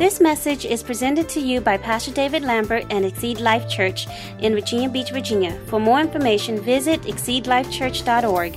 This 0.00 0.18
message 0.18 0.64
is 0.64 0.82
presented 0.82 1.28
to 1.28 1.40
you 1.40 1.60
by 1.60 1.76
Pastor 1.76 2.10
David 2.10 2.42
Lambert 2.42 2.86
and 2.88 3.04
Exceed 3.04 3.38
Life 3.38 3.68
Church 3.68 4.06
in 4.38 4.54
Virginia 4.54 4.88
Beach, 4.88 5.10
Virginia. 5.10 5.60
For 5.66 5.78
more 5.78 6.00
information, 6.00 6.58
visit 6.58 7.02
exceedlifechurch.org. 7.02 8.56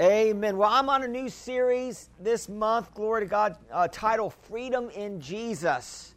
Amen. 0.00 0.56
Well, 0.56 0.68
I'm 0.68 0.88
on 0.88 1.04
a 1.04 1.06
new 1.06 1.28
series 1.28 2.10
this 2.18 2.48
month, 2.48 2.92
glory 2.92 3.20
to 3.20 3.26
God, 3.28 3.56
uh, 3.70 3.86
titled 3.86 4.34
Freedom 4.34 4.90
in 4.90 5.20
Jesus. 5.20 6.16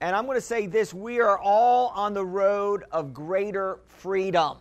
And 0.00 0.16
I'm 0.16 0.26
going 0.26 0.38
to 0.38 0.44
say 0.44 0.66
this 0.66 0.92
we 0.92 1.20
are 1.20 1.38
all 1.38 1.92
on 1.94 2.14
the 2.14 2.26
road 2.26 2.82
of 2.90 3.14
greater 3.14 3.78
freedom. 3.86 4.56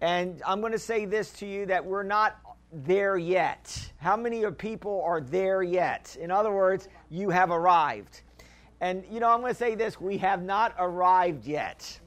And 0.00 0.40
I'm 0.46 0.60
going 0.60 0.70
to 0.70 0.78
say 0.78 1.04
this 1.04 1.32
to 1.32 1.46
you 1.46 1.66
that 1.66 1.84
we're 1.84 2.04
not 2.04 2.36
there 2.72 3.16
yet. 3.16 3.92
How 3.98 4.16
many 4.16 4.42
of 4.44 4.58
people 4.58 5.02
are 5.04 5.20
there 5.20 5.62
yet? 5.62 6.16
In 6.20 6.30
other 6.30 6.52
words, 6.52 6.88
you 7.10 7.30
have 7.30 7.50
arrived. 7.50 8.22
And 8.80 9.04
you 9.10 9.20
know, 9.20 9.28
I'm 9.28 9.40
going 9.40 9.52
to 9.52 9.58
say 9.58 9.74
this 9.74 10.00
we 10.00 10.18
have 10.18 10.42
not 10.42 10.74
arrived 10.78 11.46
yet. 11.46 11.98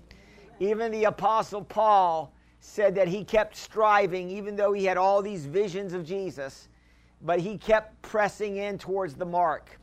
Even 0.59 0.91
the 0.91 1.05
Apostle 1.05 1.63
Paul 1.63 2.34
said 2.59 2.93
that 2.95 3.07
he 3.07 3.23
kept 3.23 3.55
striving, 3.55 4.29
even 4.29 4.55
though 4.55 4.71
he 4.71 4.85
had 4.85 4.97
all 4.97 5.21
these 5.21 5.47
visions 5.47 5.93
of 5.93 6.05
Jesus, 6.05 6.70
but 7.23 7.39
he 7.39 7.57
kept 7.57 7.99
pressing 8.03 8.57
in 8.57 8.77
towards 8.77 9.15
the 9.15 9.25
mark. 9.25 9.79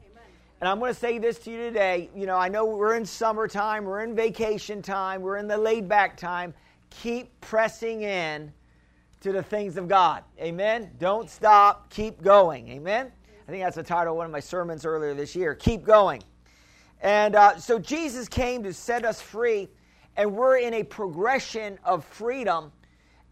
And 0.61 0.69
I'm 0.69 0.79
going 0.79 0.93
to 0.93 0.99
say 0.99 1.19
this 1.19 1.39
to 1.41 1.51
you 1.51 1.59
today. 1.59 2.11
You 2.15 2.27
know, 2.27 2.37
I 2.37 2.49
know 2.49 2.65
we're 2.65 2.97
in 2.97 3.07
summertime, 3.07 3.85
we're 3.85 4.03
in 4.03 4.15
vacation 4.15 4.83
time, 4.83 5.23
we're 5.23 5.37
in 5.37 5.47
the 5.47 5.59
laid 5.59 5.89
back 5.89 6.17
time. 6.17 6.55
Keep 6.91 7.41
pressing 7.41 8.03
in 8.03 8.53
to 9.21 9.33
the 9.33 9.43
things 9.43 9.77
of 9.77 9.89
God. 9.89 10.23
Amen. 10.41 10.91
Don't 10.99 11.29
stop, 11.29 11.91
keep 11.91 12.23
going. 12.23 12.69
Amen. 12.69 13.11
I 13.47 13.51
think 13.51 13.65
that's 13.65 13.77
the 13.77 13.83
title 13.83 14.13
of 14.13 14.17
one 14.17 14.27
of 14.27 14.33
my 14.33 14.41
sermons 14.41 14.85
earlier 14.85 15.15
this 15.15 15.35
year. 15.35 15.55
Keep 15.55 15.85
going. 15.85 16.23
And 17.01 17.35
uh, 17.35 17.57
so 17.59 17.79
Jesus 17.79 18.29
came 18.29 18.63
to 18.65 18.73
set 18.73 19.05
us 19.05 19.21
free, 19.21 19.69
and 20.17 20.35
we're 20.35 20.59
in 20.59 20.75
a 20.75 20.83
progression 20.83 21.79
of 21.85 22.05
freedom. 22.05 22.73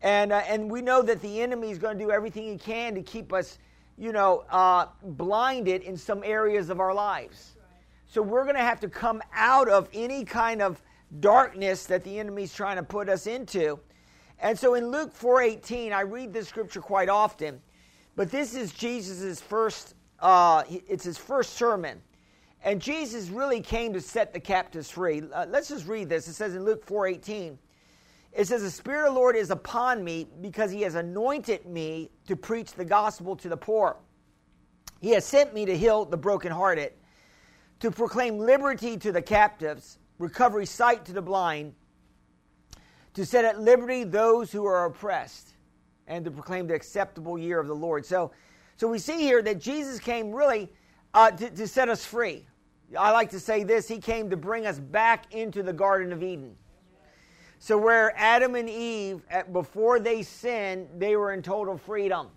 And, 0.03 0.33
uh, 0.33 0.43
and 0.47 0.71
we 0.71 0.83
know 0.83 1.03
that 1.03 1.21
the 1.21 1.41
enemy 1.41 1.71
is 1.71 1.79
going 1.79 1.99
to 1.99 2.05
do 2.05 2.11
everything 2.11 2.45
he 2.45 2.59
can 2.59 2.95
to 2.95 3.03
keep 3.03 3.33
us, 3.33 3.59
you 3.99 4.13
know, 4.13 4.45
uh, 4.51 4.87
blinded 5.03 5.83
in 5.83 5.97
some 5.97 6.23
areas 6.25 6.71
of 6.71 6.81
our 6.81 6.95
lives. 6.95 7.57
So 8.09 8.23
we're 8.23 8.45
going 8.45 8.57
to 8.57 8.63
have 8.63 8.81
to 8.81 8.89
come 8.89 9.21
out 9.35 9.69
of 9.69 9.89
any 9.93 10.25
kind 10.25 10.63
of 10.63 10.81
darkness 11.21 11.87
that 11.87 12.05
the 12.05 12.19
enemy's 12.19 12.55
trying 12.55 12.77
to 12.77 12.83
put 12.83 13.09
us 13.09 13.27
into 13.27 13.79
and 14.41 14.59
so 14.59 14.75
in 14.75 14.91
Luke 14.91 15.15
4:18, 15.15 15.93
I 15.93 16.03
read 16.03 16.33
this 16.33 16.49
scripture 16.49 16.81
quite 16.81 17.09
often, 17.09 17.61
but 18.15 18.31
this 18.31 18.55
is 18.55 18.73
Jesus' 18.73 19.41
first 19.41 19.95
uh, 20.21 20.65
it's 20.69 21.05
his 21.05 21.19
first 21.19 21.55
sermon. 21.55 22.01
And 22.63 22.81
Jesus 22.81 23.29
really 23.29 23.61
came 23.61 23.93
to 23.93 24.01
set 24.01 24.33
the 24.33 24.41
captives 24.41 24.91
free. 24.91 25.23
Uh, 25.33 25.47
let's 25.49 25.69
just 25.69 25.87
read 25.87 26.09
this. 26.09 26.27
It 26.27 26.33
says 26.33 26.55
in 26.55 26.65
Luke 26.65 26.85
4:18, 26.87 27.59
it 28.37 28.47
says, 28.47 28.63
The 28.63 28.71
Spirit 28.71 29.09
of 29.09 29.15
the 29.15 29.19
Lord 29.19 29.35
is 29.35 29.51
upon 29.51 30.05
me 30.05 30.27
because 30.43 30.71
he 30.71 30.83
has 30.83 30.95
anointed 30.95 31.65
me 31.65 32.11
to 32.27 32.37
preach 32.37 32.73
the 32.73 32.85
gospel 32.85 33.35
to 33.37 33.49
the 33.49 33.57
poor. 33.57 33.97
He 35.01 35.11
has 35.11 35.25
sent 35.25 35.55
me 35.55 35.65
to 35.65 35.77
heal 35.77 36.05
the 36.05 36.19
brokenhearted, 36.19 36.93
to 37.81 37.91
proclaim 37.91 38.39
liberty 38.39 38.99
to 38.99 39.11
the 39.11 39.23
captives, 39.23 39.99
recovery 40.19 40.67
sight 40.67 41.07
to 41.07 41.15
the 41.15 41.23
blind, 41.23 41.75
to 43.17 43.25
set 43.25 43.47
at 43.47 43.59
liberty 43.59 44.05
those 44.05 44.53
who 44.53 44.67
are 44.67 44.85
oppressed, 44.85 45.55
and 46.07 46.23
to 46.27 46.31
proclaim 46.31 46.67
the 46.67 46.75
acceptable 46.75 47.39
year 47.39 47.59
of 47.59 47.67
the 47.67 47.75
Lord. 47.75 48.05
So, 48.05 48.31
so 48.77 48.87
we 48.89 48.99
see 48.99 49.19
here 49.19 49.41
that 49.41 49.59
Jesus 49.59 49.99
came 49.99 50.31
really 50.33 50.69
uh, 51.15 51.31
to, 51.31 51.49
to 51.49 51.67
set 51.67 51.89
us 51.89 52.05
free. 52.05 52.47
I 52.97 53.13
like 53.13 53.31
to 53.31 53.41
say 53.41 53.65
this 53.65 53.89
He 53.89 53.99
came 53.99 54.29
to 54.29 54.37
bring 54.37 54.67
us 54.67 54.79
back 54.79 55.33
into 55.33 55.63
the 55.63 55.73
Garden 55.73 56.13
of 56.13 56.23
Eden. 56.23 56.57
So, 57.59 57.79
where 57.79 58.13
Adam 58.19 58.55
and 58.55 58.69
Eve, 58.69 59.23
before 59.51 59.99
they 59.99 60.23
sinned, 60.23 60.87
they 60.99 61.17
were 61.17 61.33
in 61.33 61.41
total 61.41 61.79
freedom. 61.79 62.29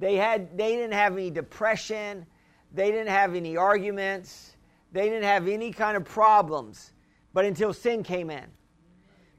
They, 0.00 0.16
had, 0.16 0.58
they 0.58 0.74
didn't 0.74 0.94
have 0.94 1.12
any 1.12 1.30
depression, 1.30 2.26
they 2.74 2.90
didn't 2.90 3.10
have 3.10 3.36
any 3.36 3.56
arguments, 3.56 4.56
they 4.90 5.08
didn't 5.08 5.22
have 5.22 5.46
any 5.46 5.70
kind 5.70 5.96
of 5.96 6.04
problems, 6.04 6.90
but 7.32 7.44
until 7.44 7.72
sin 7.72 8.02
came 8.02 8.28
in. 8.28 8.46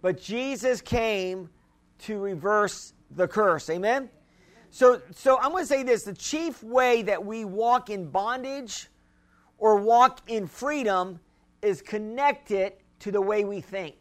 But 0.02 0.22
Jesus 0.22 0.82
came 0.82 1.50
to 2.00 2.20
reverse 2.20 2.94
the 3.12 3.28
curse. 3.28 3.70
Amen? 3.70 4.10
So, 4.72 5.02
so 5.16 5.38
I'm 5.40 5.52
going 5.52 5.64
to 5.64 5.68
say 5.68 5.84
this 5.84 6.04
the 6.04 6.14
chief 6.14 6.64
way 6.64 7.02
that 7.04 7.24
we 7.24 7.44
walk 7.44 7.90
in 7.90 8.10
bondage 8.10 8.88
or 9.58 9.78
walk 9.78 10.22
in 10.28 10.48
freedom 10.48 11.20
is 11.62 11.82
connected 11.82 12.74
to 13.00 13.12
the 13.12 13.22
way 13.22 13.44
we 13.44 13.62
think. 13.62 13.96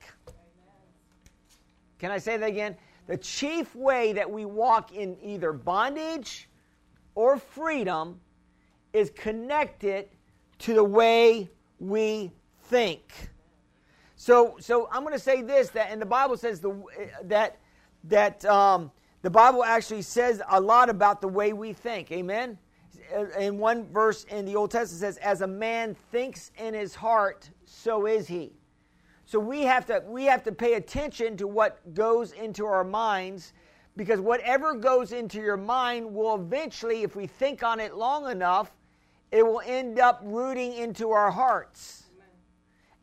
Can 1.99 2.11
I 2.11 2.19
say 2.19 2.37
that 2.37 2.49
again? 2.49 2.77
The 3.07 3.17
chief 3.17 3.75
way 3.75 4.13
that 4.13 4.31
we 4.31 4.45
walk 4.45 4.93
in 4.93 5.17
either 5.23 5.53
bondage 5.53 6.49
or 7.15 7.39
freedom 7.39 8.21
is 8.93 9.11
connected 9.11 10.09
to 10.61 10.75
the 10.75 10.85
way 10.85 11.51
we 11.81 12.31
think. 12.65 13.31
So, 14.21 14.57
so 14.59 14.89
I'm 14.93 15.03
going 15.03 15.15
to 15.15 15.19
say 15.19 15.43
this 15.43 15.71
that, 15.71 15.93
and 15.93 16.03
the 16.03 16.07
Bible 16.07 16.37
says 16.37 16.61
the, 16.61 16.75
that 17.23 17.57
that 18.05 18.45
um, 18.45 18.91
the 19.23 19.31
Bible 19.31 19.65
actually 19.65 20.03
says 20.03 20.43
a 20.51 20.61
lot 20.61 20.91
about 20.91 21.21
the 21.21 21.29
way 21.29 21.53
we 21.53 21.73
think. 21.73 22.11
Amen. 22.11 22.59
In 23.39 23.59
one 23.59 23.87
verse 23.87 24.25
in 24.25 24.45
the 24.45 24.57
Old 24.57 24.73
Testament 24.73 25.01
says, 25.01 25.17
"As 25.19 25.41
a 25.43 25.47
man 25.47 25.95
thinks 26.11 26.51
in 26.59 26.75
his 26.75 26.97
heart, 26.97 27.49
so 27.65 28.07
is 28.07 28.27
he." 28.27 28.53
So 29.25 29.39
we 29.39 29.63
have 29.63 29.87
to 29.87 30.03
we 30.05 30.25
have 30.25 30.43
to 30.45 30.53
pay 30.53 30.75
attention 30.75 31.37
to 31.37 31.47
what 31.47 31.95
goes 31.95 32.33
into 32.33 32.67
our 32.67 32.83
minds 32.83 33.53
because 33.97 34.21
whatever 34.21 34.75
goes 34.75 35.13
into 35.13 35.39
your 35.39 35.57
mind 35.57 36.13
will 36.13 36.35
eventually 36.35 37.05
if 37.05 37.15
we 37.15 37.29
think 37.29 37.63
on 37.63 37.79
it 37.79 37.95
long 37.95 38.29
enough 38.29 38.73
it 39.31 39.47
will 39.47 39.63
end 39.65 40.01
up 40.01 40.21
rooting 40.25 40.73
into 40.73 41.11
our 41.11 41.31
hearts 41.31 42.08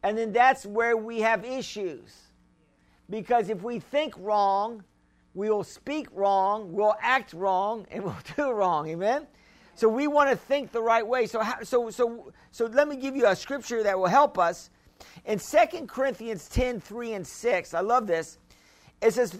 and 0.06 0.16
then 0.16 0.32
that's 0.32 0.68
where 0.68 0.96
we 0.96 1.22
have 1.22 1.44
issues. 1.44 2.16
Because 3.10 3.50
if 3.50 3.64
we 3.64 3.80
think 3.80 4.14
wrong, 4.20 4.84
we 5.34 5.50
will 5.50 5.64
speak 5.64 6.08
wrong, 6.14 6.72
we'll 6.72 6.96
act 7.02 7.34
wrong, 7.34 7.88
and 7.90 8.04
we'll 8.06 8.16
do 8.36 8.52
wrong. 8.52 8.88
Amen? 8.88 9.26
So 9.74 9.90
we 9.90 10.06
want 10.06 10.30
to 10.30 10.36
think 10.36 10.72
the 10.72 10.82
right 10.82 11.06
way. 11.06 11.26
So, 11.26 11.40
how, 11.40 11.64
so, 11.64 11.90
so, 11.90 12.32
so 12.52 12.68
let 12.68 12.88
me 12.88 12.98
give 12.98 13.16
you 13.16 13.26
a 13.26 13.36
scripture 13.36 13.82
that 13.82 13.98
will 13.98 14.06
help 14.06 14.38
us. 14.38 14.70
In 15.26 15.40
2 15.40 15.88
Corinthians 15.88 16.48
10 16.50 16.82
3 16.82 17.14
and 17.14 17.26
6, 17.26 17.74
I 17.74 17.80
love 17.80 18.06
this. 18.06 18.38
It 19.02 19.16
says, 19.16 19.36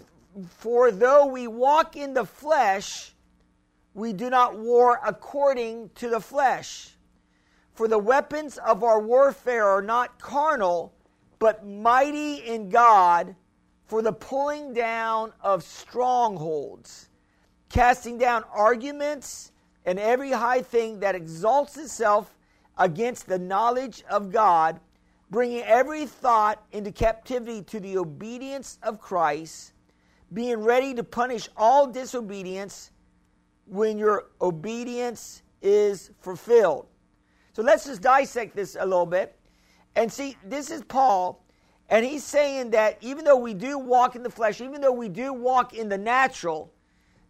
For 0.48 0.90
though 0.90 1.26
we 1.26 1.46
walk 1.46 1.94
in 1.96 2.12
the 2.12 2.24
flesh, 2.24 3.14
we 3.94 4.12
do 4.12 4.30
not 4.30 4.58
war 4.58 5.00
according 5.06 5.90
to 5.94 6.08
the 6.08 6.20
flesh. 6.20 6.95
For 7.76 7.88
the 7.88 7.98
weapons 7.98 8.56
of 8.56 8.82
our 8.82 8.98
warfare 8.98 9.66
are 9.66 9.82
not 9.82 10.18
carnal, 10.18 10.94
but 11.38 11.66
mighty 11.66 12.36
in 12.36 12.70
God 12.70 13.36
for 13.84 14.00
the 14.00 14.14
pulling 14.14 14.72
down 14.72 15.34
of 15.42 15.62
strongholds, 15.62 17.10
casting 17.68 18.16
down 18.16 18.44
arguments 18.50 19.52
and 19.84 19.98
every 19.98 20.30
high 20.32 20.62
thing 20.62 21.00
that 21.00 21.14
exalts 21.14 21.76
itself 21.76 22.34
against 22.78 23.26
the 23.26 23.38
knowledge 23.38 24.02
of 24.08 24.32
God, 24.32 24.80
bringing 25.30 25.62
every 25.62 26.06
thought 26.06 26.64
into 26.72 26.90
captivity 26.90 27.60
to 27.64 27.78
the 27.78 27.98
obedience 27.98 28.78
of 28.82 29.02
Christ, 29.02 29.74
being 30.32 30.64
ready 30.64 30.94
to 30.94 31.04
punish 31.04 31.50
all 31.58 31.86
disobedience 31.86 32.90
when 33.66 33.98
your 33.98 34.28
obedience 34.40 35.42
is 35.60 36.10
fulfilled. 36.20 36.86
So 37.56 37.62
let's 37.62 37.86
just 37.86 38.02
dissect 38.02 38.54
this 38.54 38.76
a 38.78 38.84
little 38.84 39.06
bit. 39.06 39.34
And 39.94 40.12
see, 40.12 40.36
this 40.44 40.70
is 40.70 40.82
Paul, 40.82 41.42
and 41.88 42.04
he's 42.04 42.22
saying 42.22 42.72
that 42.72 42.98
even 43.00 43.24
though 43.24 43.38
we 43.38 43.54
do 43.54 43.78
walk 43.78 44.14
in 44.14 44.22
the 44.22 44.28
flesh, 44.28 44.60
even 44.60 44.82
though 44.82 44.92
we 44.92 45.08
do 45.08 45.32
walk 45.32 45.72
in 45.72 45.88
the 45.88 45.96
natural, 45.96 46.70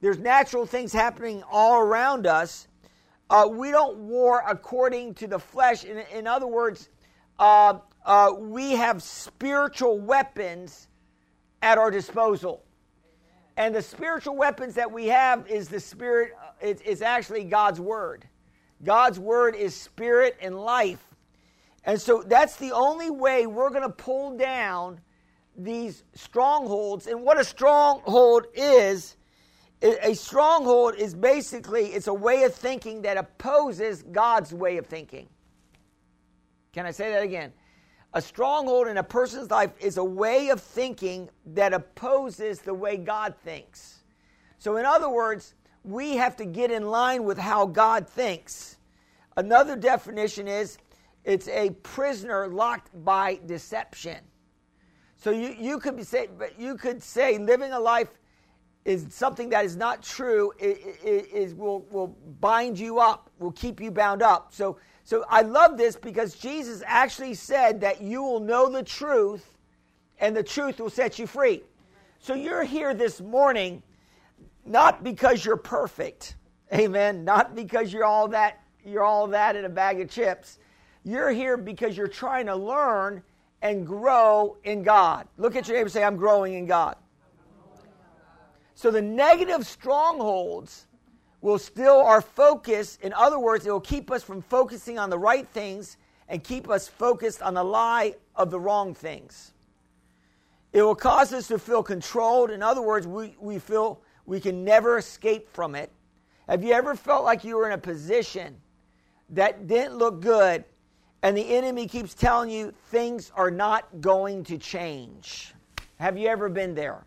there's 0.00 0.18
natural 0.18 0.66
things 0.66 0.92
happening 0.92 1.44
all 1.48 1.78
around 1.78 2.26
us. 2.26 2.66
Uh, 3.30 3.46
we 3.48 3.70
don't 3.70 3.98
war 3.98 4.42
according 4.48 5.14
to 5.14 5.28
the 5.28 5.38
flesh. 5.38 5.84
In, 5.84 5.98
in 6.12 6.26
other 6.26 6.48
words, 6.48 6.88
uh, 7.38 7.74
uh, 8.04 8.32
we 8.36 8.72
have 8.72 9.04
spiritual 9.04 10.00
weapons 10.00 10.88
at 11.62 11.78
our 11.78 11.92
disposal. 11.92 12.64
And 13.56 13.72
the 13.72 13.82
spiritual 13.82 14.34
weapons 14.34 14.74
that 14.74 14.90
we 14.90 15.06
have 15.06 15.46
is 15.46 15.68
the 15.68 15.78
spirit, 15.78 16.32
uh, 16.36 16.50
it's, 16.60 16.82
it's 16.84 17.00
actually 17.00 17.44
God's 17.44 17.78
word. 17.78 18.26
God's 18.82 19.18
word 19.18 19.54
is 19.54 19.74
spirit 19.74 20.36
and 20.40 20.54
life. 20.54 21.02
And 21.84 22.00
so 22.00 22.22
that's 22.26 22.56
the 22.56 22.72
only 22.72 23.10
way 23.10 23.46
we're 23.46 23.70
going 23.70 23.82
to 23.82 23.88
pull 23.88 24.36
down 24.36 25.00
these 25.56 26.04
strongholds. 26.14 27.06
And 27.06 27.22
what 27.22 27.40
a 27.40 27.44
stronghold 27.44 28.46
is, 28.54 29.16
a 29.82 30.14
stronghold 30.14 30.96
is 30.96 31.14
basically 31.14 31.86
it's 31.86 32.08
a 32.08 32.14
way 32.14 32.42
of 32.42 32.54
thinking 32.54 33.02
that 33.02 33.16
opposes 33.16 34.02
God's 34.02 34.52
way 34.52 34.76
of 34.78 34.86
thinking. 34.86 35.28
Can 36.72 36.86
I 36.86 36.90
say 36.90 37.10
that 37.12 37.22
again? 37.22 37.52
A 38.12 38.20
stronghold 38.22 38.88
in 38.88 38.96
a 38.96 39.02
person's 39.02 39.50
life 39.50 39.72
is 39.80 39.96
a 39.96 40.04
way 40.04 40.48
of 40.48 40.60
thinking 40.60 41.28
that 41.46 41.72
opposes 41.72 42.60
the 42.60 42.74
way 42.74 42.96
God 42.96 43.34
thinks. 43.44 44.00
So, 44.58 44.76
in 44.76 44.86
other 44.86 45.08
words, 45.08 45.54
we 45.86 46.16
have 46.16 46.36
to 46.36 46.44
get 46.44 46.70
in 46.70 46.88
line 46.88 47.24
with 47.24 47.38
how 47.38 47.66
God 47.66 48.08
thinks. 48.08 48.76
Another 49.36 49.76
definition 49.76 50.48
is 50.48 50.78
it's 51.24 51.48
a 51.48 51.70
prisoner 51.82 52.48
locked 52.48 52.90
by 53.04 53.38
deception. 53.46 54.18
So 55.16 55.30
you, 55.30 55.54
you 55.58 55.78
could 55.78 55.96
be 55.96 56.02
say 56.02 56.28
but 56.36 56.58
you 56.58 56.76
could 56.76 57.02
say 57.02 57.38
living 57.38 57.72
a 57.72 57.80
life 57.80 58.08
is 58.84 59.06
something 59.10 59.48
that 59.50 59.64
is 59.64 59.76
not 59.76 60.02
true 60.02 60.52
is, 60.60 61.54
will 61.54 61.80
will 61.90 62.16
bind 62.40 62.78
you 62.78 62.98
up, 62.98 63.30
will 63.38 63.52
keep 63.52 63.80
you 63.80 63.90
bound 63.90 64.22
up. 64.22 64.52
So 64.52 64.78
so 65.04 65.24
I 65.28 65.42
love 65.42 65.78
this 65.78 65.96
because 65.96 66.34
Jesus 66.34 66.82
actually 66.86 67.34
said 67.34 67.80
that 67.80 68.02
you 68.02 68.22
will 68.22 68.40
know 68.40 68.68
the 68.70 68.82
truth 68.82 69.56
and 70.18 70.36
the 70.36 70.42
truth 70.42 70.80
will 70.80 70.90
set 70.90 71.18
you 71.18 71.26
free. 71.26 71.62
So 72.18 72.34
you're 72.34 72.64
here 72.64 72.94
this 72.94 73.20
morning 73.20 73.82
not 74.66 75.04
because 75.04 75.44
you're 75.44 75.56
perfect. 75.56 76.36
Amen. 76.74 77.24
Not 77.24 77.54
because 77.54 77.92
you're 77.92 78.04
all 78.04 78.28
that 78.28 78.60
you're 78.86 79.02
all 79.02 79.26
that 79.28 79.56
in 79.56 79.64
a 79.64 79.68
bag 79.68 80.00
of 80.00 80.08
chips. 80.08 80.58
You're 81.04 81.30
here 81.30 81.56
because 81.56 81.96
you're 81.96 82.08
trying 82.08 82.46
to 82.46 82.56
learn 82.56 83.22
and 83.62 83.86
grow 83.86 84.56
in 84.64 84.82
God. 84.82 85.26
Look 85.36 85.56
at 85.56 85.66
your 85.66 85.76
neighbor 85.76 85.86
and 85.86 85.92
say, 85.92 86.04
I'm 86.04 86.16
growing 86.16 86.54
in 86.54 86.66
God. 86.66 86.96
So 88.74 88.90
the 88.90 89.02
negative 89.02 89.66
strongholds 89.66 90.86
will 91.40 91.58
still 91.58 91.98
our 91.98 92.20
focus. 92.20 92.98
In 93.02 93.12
other 93.12 93.38
words, 93.38 93.66
it 93.66 93.70
will 93.70 93.80
keep 93.80 94.10
us 94.10 94.22
from 94.22 94.42
focusing 94.42 94.98
on 94.98 95.10
the 95.10 95.18
right 95.18 95.48
things 95.48 95.96
and 96.28 96.42
keep 96.42 96.68
us 96.68 96.86
focused 96.86 97.42
on 97.42 97.54
the 97.54 97.64
lie 97.64 98.14
of 98.34 98.50
the 98.50 98.60
wrong 98.60 98.94
things. 98.94 99.52
It 100.72 100.82
will 100.82 100.94
cause 100.94 101.32
us 101.32 101.48
to 101.48 101.58
feel 101.58 101.82
controlled. 101.82 102.50
In 102.50 102.62
other 102.62 102.82
words, 102.82 103.06
we, 103.06 103.34
we 103.40 103.58
feel 103.58 104.00
we 104.26 104.40
can 104.40 104.64
never 104.64 104.98
escape 104.98 105.48
from 105.48 105.74
it. 105.74 105.90
Have 106.48 106.62
you 106.62 106.72
ever 106.72 106.94
felt 106.94 107.24
like 107.24 107.44
you 107.44 107.56
were 107.56 107.66
in 107.66 107.72
a 107.72 107.78
position 107.78 108.56
that 109.30 109.66
didn't 109.66 109.96
look 109.96 110.20
good 110.20 110.64
and 111.22 111.36
the 111.36 111.48
enemy 111.56 111.86
keeps 111.86 112.14
telling 112.14 112.50
you 112.50 112.72
things 112.90 113.32
are 113.34 113.50
not 113.50 114.00
going 114.00 114.44
to 114.44 114.58
change? 114.58 115.54
Have 115.98 116.18
you 116.18 116.28
ever 116.28 116.48
been 116.48 116.74
there? 116.74 117.06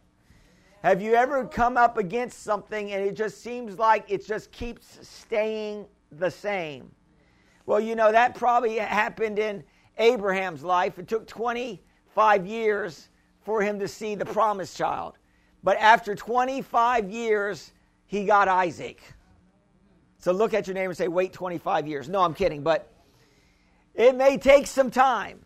Have 0.81 1.01
you 1.01 1.13
ever 1.13 1.45
come 1.45 1.77
up 1.77 1.98
against 1.98 2.44
something 2.44 2.94
and 2.94 3.04
it 3.04 3.13
just 3.13 3.44
seems 3.44 3.77
like 3.77 4.06
it 4.07 4.25
just 4.25 4.51
keeps 4.51 4.98
staying 5.07 5.86
the 6.13 6.31
same? 6.31 6.89
Well, 7.65 7.80
you 7.80 7.95
know, 7.95 8.12
that 8.12 8.33
probably 8.33 8.77
happened 8.77 9.38
in 9.38 9.63
Abraham's 9.98 10.63
life. 10.63 10.98
It 10.98 11.07
took 11.07 11.27
25 11.27 12.48
years 12.48 13.10
for 13.44 13.62
him 13.62 13.77
to 13.80 13.88
see 13.88 14.15
the 14.15 14.25
promised 14.25 14.75
child. 14.75 15.19
But 15.63 15.77
after 15.77 16.15
25 16.15 17.09
years, 17.09 17.71
he 18.06 18.25
got 18.25 18.47
Isaac. 18.47 19.01
So 20.19 20.31
look 20.31 20.53
at 20.53 20.67
your 20.67 20.73
neighbor 20.73 20.89
and 20.89 20.97
say, 20.97 21.07
wait 21.07 21.33
25 21.33 21.88
years. 21.88 22.09
No, 22.09 22.21
I'm 22.21 22.33
kidding, 22.33 22.63
but 22.63 22.91
it 23.94 24.15
may 24.15 24.38
take 24.38 24.67
some 24.67 24.91
time. 24.91 25.39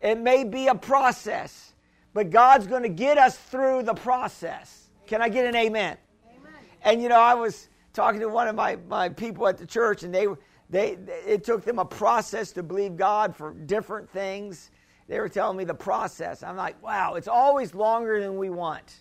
It 0.00 0.18
may 0.18 0.44
be 0.44 0.68
a 0.68 0.74
process 0.74 1.72
but 2.14 2.30
God's 2.30 2.66
going 2.66 2.82
to 2.82 2.88
get 2.88 3.18
us 3.18 3.36
through 3.36 3.84
the 3.84 3.94
process. 3.94 4.90
Can 5.06 5.22
I 5.22 5.28
get 5.28 5.46
an 5.46 5.56
amen? 5.56 5.96
amen? 6.28 6.52
And 6.82 7.02
you 7.02 7.08
know, 7.08 7.20
I 7.20 7.34
was 7.34 7.68
talking 7.92 8.20
to 8.20 8.28
one 8.28 8.48
of 8.48 8.54
my, 8.54 8.76
my 8.88 9.08
people 9.08 9.48
at 9.48 9.58
the 9.58 9.66
church, 9.66 10.02
and 10.02 10.14
they, 10.14 10.26
they, 10.68 10.98
it 11.26 11.44
took 11.44 11.64
them 11.64 11.78
a 11.78 11.84
process 11.84 12.52
to 12.52 12.62
believe 12.62 12.96
God 12.96 13.34
for 13.34 13.52
different 13.52 14.10
things. 14.10 14.70
They 15.08 15.18
were 15.20 15.28
telling 15.28 15.56
me 15.56 15.64
the 15.64 15.74
process. 15.74 16.42
I'm 16.42 16.56
like, 16.56 16.82
wow, 16.82 17.14
it's 17.14 17.28
always 17.28 17.74
longer 17.74 18.20
than 18.20 18.36
we 18.36 18.50
want. 18.50 18.94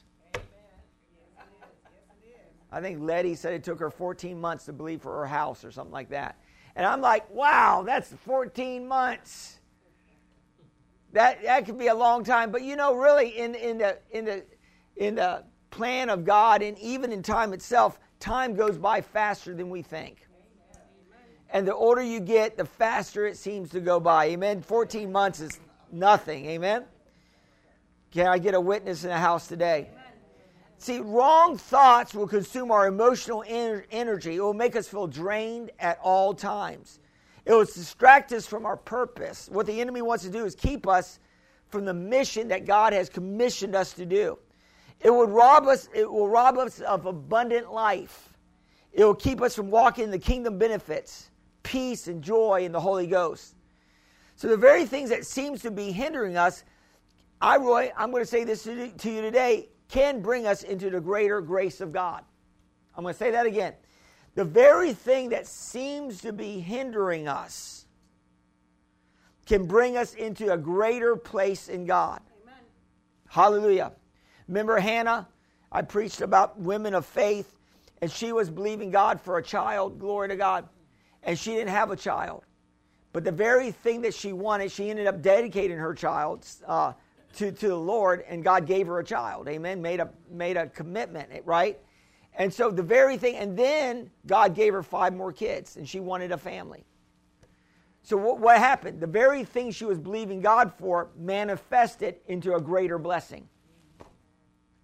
I 2.72 2.82
think 2.82 3.02
Letty 3.02 3.36
said 3.36 3.54
it 3.54 3.64
took 3.64 3.80
her 3.80 3.90
14 3.90 4.40
months 4.40 4.66
to 4.66 4.74
believe 4.74 5.02
for 5.02 5.18
her 5.20 5.26
house 5.26 5.66
or 5.66 5.72
something 5.72 5.92
like 5.92 6.10
that. 6.10 6.38
And 6.76 6.86
I'm 6.86 7.02
like, 7.02 7.30
wow, 7.30 7.84
that's 7.86 8.14
14 8.26 8.88
months. 8.88 9.60
That 11.14 11.44
that 11.44 11.66
could 11.66 11.78
be 11.78 11.88
a 11.88 11.96
long 11.96 12.24
time, 12.24 12.52
but 12.52 12.62
you 12.62 12.78
know, 12.78 12.96
really, 12.96 13.38
in 13.38 13.54
in 13.54 13.80
the 13.80 13.98
in 14.12 14.24
the 14.24 14.46
in 14.96 15.16
the 15.16 15.44
plan 15.70 16.10
of 16.10 16.24
God, 16.24 16.62
and 16.62 16.78
even 16.80 17.12
in 17.12 17.22
time 17.22 17.52
itself, 17.52 18.00
time 18.22 18.56
goes 18.56 18.78
by 18.78 19.02
faster 19.02 19.54
than 19.54 19.70
we 19.70 19.82
think. 19.82 20.26
And 21.50 21.68
the 21.68 21.76
older 21.76 22.02
you 22.02 22.22
get, 22.22 22.56
the 22.56 22.64
faster 22.64 23.26
it 23.26 23.36
seems 23.36 23.72
to 23.72 23.82
go 23.82 24.00
by. 24.00 24.28
Amen. 24.28 24.62
14 24.62 25.12
months 25.12 25.42
is 25.42 25.60
nothing. 25.92 26.46
Amen. 26.46 26.86
Can 28.12 28.28
I 28.28 28.38
get 28.38 28.54
a 28.54 28.62
witness 28.62 29.04
in 29.04 29.10
the 29.10 29.18
house 29.18 29.48
today? 29.48 29.90
See, 30.82 30.98
wrong 30.98 31.60
thoughts 31.60 32.16
will 32.16 32.28
consume 32.28 32.72
our 32.72 32.88
emotional 32.88 33.44
energy. 33.48 34.38
It 34.38 34.42
will 34.42 34.56
make 34.56 34.76
us 34.76 34.88
feel 34.88 35.06
drained 35.06 35.70
at 35.80 36.00
all 36.02 36.34
times. 36.34 36.98
It 37.46 37.52
will 37.52 37.66
distract 37.66 38.32
us 38.34 38.48
from 38.48 38.66
our 38.66 38.78
purpose. 38.78 39.48
What 39.52 39.68
the 39.68 39.80
enemy 39.80 40.02
wants 40.02 40.24
to 40.24 40.32
do 40.32 40.44
is 40.44 40.56
keep 40.56 40.88
us 40.88 41.20
from 41.68 41.86
the 41.86 41.94
mission 41.94 42.48
that 42.48 42.66
God 42.66 42.94
has 42.94 43.10
commissioned 43.10 43.76
us 43.76 43.94
to 43.94 44.08
do. 44.08 44.40
It 45.02 45.14
would 45.14 45.30
rob 45.30 45.68
us, 45.68 45.88
it 45.94 46.12
will 46.12 46.28
rob 46.28 46.58
us 46.58 46.80
of 46.80 47.06
abundant 47.06 47.72
life. 47.72 48.34
It 48.92 49.06
will 49.06 49.14
keep 49.14 49.40
us 49.40 49.56
from 49.56 49.70
walking 49.70 50.06
in 50.06 50.12
the 50.12 50.18
kingdom 50.18 50.58
benefits, 50.58 51.30
peace 51.62 52.08
and 52.08 52.24
joy 52.24 52.64
in 52.66 52.72
the 52.72 52.80
Holy 52.80 53.06
Ghost. 53.06 53.54
So 54.36 54.48
the 54.48 54.58
very 54.58 54.86
things 54.86 55.12
that 55.12 55.28
seems 55.28 55.62
to 55.62 55.70
be 55.70 55.92
hindering 55.92 56.38
us, 56.38 56.64
I 57.40 57.58
Roy, 57.58 57.92
I'm 57.96 58.10
going 58.10 58.24
to 58.24 58.28
say 58.28 58.44
this 58.46 58.64
to 58.64 58.90
you 59.12 59.22
today, 59.22 59.70
can 59.92 60.22
bring 60.22 60.48
us 60.48 60.64
into 60.64 60.90
the 60.90 61.00
greater 61.00 61.42
grace 61.42 61.82
of 61.82 61.92
God. 61.92 62.24
I'm 62.96 63.04
going 63.04 63.14
to 63.14 63.18
say 63.18 63.32
that 63.32 63.46
again 63.46 63.74
the 64.34 64.46
very 64.46 64.94
thing 64.94 65.30
that 65.30 65.46
seems 65.46 66.22
to 66.22 66.32
be 66.32 66.60
hindering 66.60 67.28
us 67.28 67.86
can 69.46 69.66
bring 69.66 69.98
us 69.98 70.14
into 70.14 70.54
a 70.54 70.58
greater 70.58 71.18
place 71.18 71.68
in 71.68 71.86
God. 71.86 72.22
Amen. 72.44 72.56
Hallelujah. 73.28 73.92
Remember 74.48 74.78
Hannah? 74.78 75.28
I 75.72 75.82
preached 75.82 76.22
about 76.22 76.58
women 76.58 76.94
of 76.94 77.06
faith, 77.06 77.58
and 78.02 78.10
she 78.10 78.32
was 78.32 78.50
believing 78.50 78.92
God 78.92 79.20
for 79.20 79.38
a 79.38 79.44
child, 79.44 80.00
glory 80.00 80.30
to 80.30 80.38
God, 80.38 80.68
and 81.24 81.38
she 81.38 81.52
didn't 81.52 81.70
have 81.70 81.92
a 81.92 81.96
child. 81.98 82.44
But 83.14 83.26
the 83.26 83.32
very 83.32 83.72
thing 83.72 84.02
that 84.04 84.14
she 84.14 84.32
wanted, 84.32 84.72
she 84.72 84.90
ended 84.90 85.08
up 85.08 85.22
dedicating 85.22 85.78
her 85.78 85.94
child 85.94 86.46
uh, 86.66 86.94
to, 87.34 87.52
to 87.52 87.68
the 87.68 87.76
Lord, 87.76 88.24
and 88.28 88.44
God 88.44 88.66
gave 88.66 88.88
her 88.88 89.00
a 89.00 89.04
child. 89.04 89.48
Amen. 89.48 89.82
Made 89.82 90.00
a, 90.00 90.10
made 90.30 90.58
a 90.58 90.68
commitment, 90.68 91.30
right? 91.46 91.80
And 92.34 92.54
so 92.54 92.72
the 92.72 92.84
very 92.84 93.18
thing, 93.18 93.36
and 93.36 93.58
then 93.58 94.10
God 94.26 94.56
gave 94.56 94.74
her 94.74 94.84
five 94.84 95.14
more 95.14 95.32
kids, 95.32 95.78
and 95.78 95.88
she 95.88 96.00
wanted 96.00 96.32
a 96.32 96.38
family. 96.38 96.86
So 98.04 98.18
what, 98.18 98.40
what 98.40 98.58
happened? 98.58 99.00
The 99.00 99.08
very 99.08 99.44
thing 99.44 99.72
she 99.72 99.86
was 99.86 100.00
believing 100.00 100.42
God 100.42 100.74
for 100.74 101.10
manifested 101.18 102.16
into 102.28 102.56
a 102.56 102.62
greater 102.62 102.98
blessing. 102.98 103.48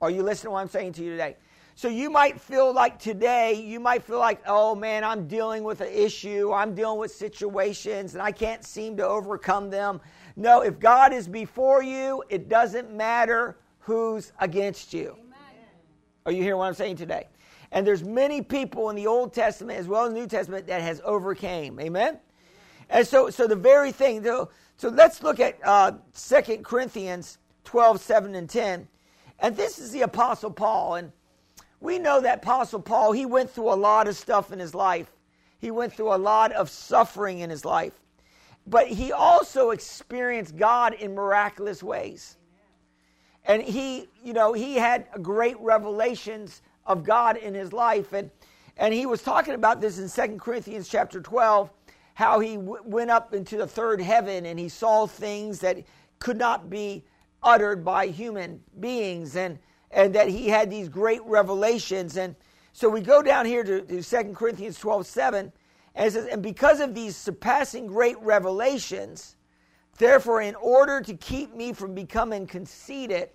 Are 0.02 0.12
you 0.12 0.22
listening 0.22 0.50
to 0.50 0.52
what 0.52 0.62
I'm 0.62 0.70
saying 0.70 0.94
to 0.94 1.04
you 1.04 1.12
today? 1.12 1.38
So 1.74 1.88
you 1.88 2.10
might 2.10 2.42
feel 2.42 2.74
like 2.74 2.98
today, 2.98 3.54
you 3.54 3.80
might 3.80 4.04
feel 4.04 4.18
like, 4.18 4.42
oh 4.48 4.74
man, 4.74 5.04
I'm 5.04 5.28
dealing 5.28 5.64
with 5.64 5.82
an 5.82 5.94
issue, 5.94 6.52
I'm 6.52 6.74
dealing 6.74 7.00
with 7.00 7.12
situations, 7.12 8.14
and 8.14 8.22
I 8.22 8.32
can't 8.32 8.66
seem 8.66 8.98
to 8.98 9.08
overcome 9.08 9.70
them. 9.70 10.02
No, 10.38 10.62
if 10.62 10.80
God 10.80 11.14
is 11.14 11.28
before 11.28 11.82
you, 11.82 12.24
it 12.30 12.48
doesn't 12.48 12.94
matter 12.94 13.58
who's 13.80 14.32
against 14.40 14.94
you. 14.94 15.18
Amen. 15.20 15.66
Are 16.28 16.32
you 16.32 16.44
hearing 16.44 16.60
what 16.60 16.68
I'm 16.68 16.76
saying 16.76 16.98
today? 16.98 17.28
And 17.72 17.86
there's 17.86 18.04
many 18.04 18.44
people 18.44 18.92
in 18.92 18.96
the 18.96 19.08
Old 19.08 19.34
Testament 19.34 19.80
as 19.80 19.88
well 19.88 20.06
as 20.06 20.14
New 20.14 20.28
Testament 20.28 20.68
that 20.68 20.82
has 20.82 21.02
overcame. 21.04 21.80
Amen? 21.80 22.20
And 22.92 23.06
so, 23.06 23.32
so 23.32 23.48
the 23.48 23.56
very 23.56 23.92
thing, 23.92 24.24
so, 24.24 24.52
so 24.78 24.90
let's 24.90 25.24
look 25.24 25.40
at 25.40 25.58
uh, 25.64 25.94
2 26.14 26.60
Corinthians 26.60 27.40
12, 27.64 28.00
7 28.00 28.36
and 28.36 28.48
10. 28.48 28.88
And 29.40 29.58
this 29.58 29.80
is 29.80 29.92
the 29.92 30.04
Apostle 30.04 30.52
Paul. 30.52 30.96
And 30.96 31.12
we 31.80 31.98
know 31.98 32.22
that 32.22 32.44
Apostle 32.44 32.82
Paul, 32.82 33.12
he 33.12 33.26
went 33.26 33.50
through 33.50 33.74
a 33.74 33.76
lot 33.76 34.08
of 34.08 34.16
stuff 34.16 34.52
in 34.52 34.60
his 34.60 34.76
life. 34.76 35.12
He 35.58 35.72
went 35.72 35.94
through 35.94 36.14
a 36.14 36.18
lot 36.18 36.52
of 36.52 36.70
suffering 36.70 37.40
in 37.40 37.50
his 37.50 37.66
life. 37.66 37.94
But 38.68 38.88
he 38.90 39.14
also 39.14 39.72
experienced 39.72 40.58
God 40.58 40.94
in 40.94 41.16
miraculous 41.16 41.82
ways. 41.82 42.38
And 43.46 43.64
he, 43.64 44.10
you 44.24 44.34
know, 44.34 44.54
he 44.54 44.76
had 44.76 45.08
great 45.22 45.58
revelations 45.62 46.62
of 46.86 47.06
God 47.06 47.38
in 47.38 47.54
his 47.54 47.74
life. 47.74 48.14
And, 48.14 48.30
and 48.78 48.94
he 48.94 49.06
was 49.06 49.22
talking 49.24 49.54
about 49.54 49.80
this 49.82 50.00
in 50.00 50.10
Second 50.10 50.42
Corinthians 50.42 50.90
chapter 50.90 51.22
12, 51.22 51.70
how 52.16 52.40
he 52.42 52.58
w- 52.58 52.82
went 52.86 53.10
up 53.10 53.34
into 53.34 53.58
the 53.58 53.68
third 53.68 54.02
heaven 54.02 54.46
and 54.46 54.60
he 54.60 54.70
saw 54.70 55.08
things 55.08 55.60
that 55.62 55.78
could 56.20 56.38
not 56.38 56.70
be 56.70 57.06
uttered 57.44 57.86
by 57.86 58.08
human 58.08 58.62
beings 58.82 59.38
and, 59.38 59.60
and 59.92 60.14
that 60.16 60.28
he 60.28 60.50
had 60.50 60.70
these 60.70 60.90
great 60.90 61.22
revelations. 61.26 62.18
And 62.18 62.36
So 62.74 62.90
we 62.90 63.02
go 63.02 63.22
down 63.22 63.46
here 63.46 63.64
to, 63.64 63.82
to 63.82 64.04
2 64.04 64.34
Corinthians 64.34 64.78
12 64.80 65.08
7, 65.08 65.54
and 65.98 66.14
says, 66.14 66.28
And 66.28 66.44
because 66.44 66.80
of 66.80 66.94
these 66.94 67.16
surpassing 67.18 67.88
great 67.88 68.22
revelations, 68.22 69.36
therefore, 69.98 70.42
in 70.42 70.56
order 70.56 71.02
to 71.02 71.14
keep 71.16 71.54
me 71.54 71.74
from 71.74 71.96
becoming 71.96 72.46
conceited 72.46 73.30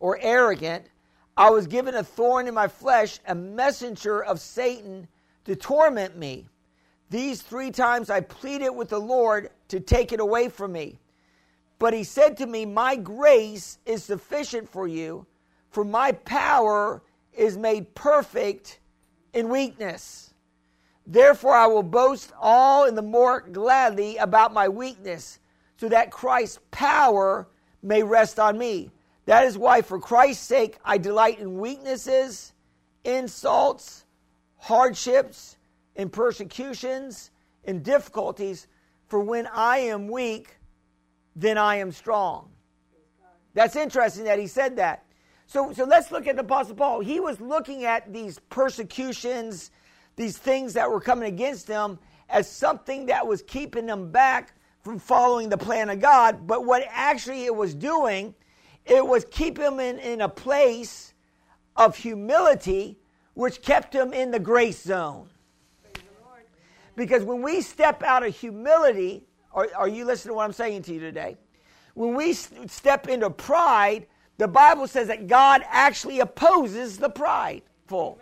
or 0.00 0.18
arrogant, 0.20 0.86
I 1.36 1.50
was 1.50 1.66
given 1.66 1.94
a 1.94 2.02
thorn 2.02 2.48
in 2.48 2.54
my 2.54 2.66
flesh, 2.66 3.20
a 3.26 3.34
messenger 3.34 4.22
of 4.22 4.40
Satan 4.40 5.06
to 5.44 5.54
torment 5.54 6.16
me. 6.16 6.46
These 7.08 7.40
three 7.40 7.70
times 7.70 8.10
I 8.10 8.20
pleaded 8.20 8.70
with 8.70 8.88
the 8.88 8.98
Lord 8.98 9.50
to 9.68 9.78
take 9.78 10.12
it 10.12 10.18
away 10.18 10.48
from 10.48 10.72
me. 10.72 10.98
But 11.78 11.94
he 11.94 12.02
said 12.02 12.36
to 12.38 12.46
me, 12.46 12.66
My 12.66 12.96
grace 12.96 13.78
is 13.86 14.02
sufficient 14.02 14.68
for 14.68 14.88
you, 14.88 15.24
for 15.70 15.84
my 15.84 16.12
power 16.12 17.02
is 17.32 17.56
made 17.56 17.94
perfect 17.94 18.80
in 19.34 19.50
weakness. 19.50 20.32
Therefore, 21.06 21.54
I 21.54 21.66
will 21.66 21.82
boast 21.82 22.32
all 22.40 22.84
in 22.84 22.94
the 22.94 23.02
more 23.02 23.40
gladly 23.40 24.16
about 24.16 24.52
my 24.52 24.68
weakness, 24.68 25.38
so 25.76 25.88
that 25.88 26.10
Christ's 26.10 26.58
power 26.70 27.46
may 27.82 28.02
rest 28.02 28.40
on 28.40 28.58
me. 28.58 28.90
That 29.26 29.44
is 29.44 29.56
why, 29.56 29.82
for 29.82 30.00
Christ's 30.00 30.44
sake, 30.44 30.78
I 30.84 30.98
delight 30.98 31.38
in 31.38 31.58
weaknesses, 31.58 32.52
insults, 33.04 34.04
hardships, 34.56 35.56
in 35.94 36.08
persecutions, 36.10 37.30
in 37.64 37.82
difficulties. 37.82 38.66
For 39.06 39.20
when 39.20 39.46
I 39.46 39.78
am 39.78 40.08
weak, 40.08 40.56
then 41.36 41.58
I 41.58 41.76
am 41.76 41.92
strong. 41.92 42.50
That's 43.54 43.76
interesting 43.76 44.24
that 44.24 44.38
he 44.38 44.46
said 44.46 44.76
that. 44.76 45.04
So, 45.46 45.72
so 45.72 45.84
let's 45.84 46.10
look 46.10 46.26
at 46.26 46.36
the 46.36 46.42
Apostle 46.42 46.74
Paul. 46.74 47.00
He 47.00 47.20
was 47.20 47.40
looking 47.40 47.84
at 47.84 48.12
these 48.12 48.38
persecutions, 48.50 49.70
these 50.16 50.36
things 50.36 50.74
that 50.74 50.90
were 50.90 51.00
coming 51.00 51.28
against 51.28 51.66
them 51.66 51.98
as 52.28 52.50
something 52.50 53.06
that 53.06 53.26
was 53.26 53.42
keeping 53.42 53.86
them 53.86 54.10
back 54.10 54.54
from 54.82 54.98
following 54.98 55.48
the 55.48 55.58
plan 55.58 55.90
of 55.90 56.00
God. 56.00 56.46
But 56.46 56.64
what 56.64 56.84
actually 56.90 57.44
it 57.44 57.54
was 57.54 57.74
doing, 57.74 58.34
it 58.84 59.06
was 59.06 59.24
keeping 59.30 59.64
them 59.64 59.80
in, 59.80 59.98
in 59.98 60.20
a 60.22 60.28
place 60.28 61.14
of 61.76 61.96
humility, 61.96 62.98
which 63.34 63.62
kept 63.62 63.92
them 63.92 64.12
in 64.12 64.30
the 64.30 64.38
grace 64.38 64.82
zone. 64.82 65.28
Because 66.96 67.22
when 67.22 67.42
we 67.42 67.60
step 67.60 68.02
out 68.02 68.24
of 68.24 68.34
humility, 68.34 69.26
are, 69.52 69.68
are 69.76 69.88
you 69.88 70.04
listening 70.04 70.32
to 70.32 70.36
what 70.36 70.44
I'm 70.44 70.52
saying 70.52 70.82
to 70.82 70.94
you 70.94 71.00
today? 71.00 71.36
When 71.94 72.14
we 72.14 72.32
step 72.32 73.08
into 73.08 73.28
pride, 73.30 74.06
the 74.38 74.48
Bible 74.48 74.86
says 74.86 75.08
that 75.08 75.26
God 75.26 75.62
actually 75.66 76.20
opposes 76.20 76.98
the 76.98 77.08
prideful. 77.08 78.18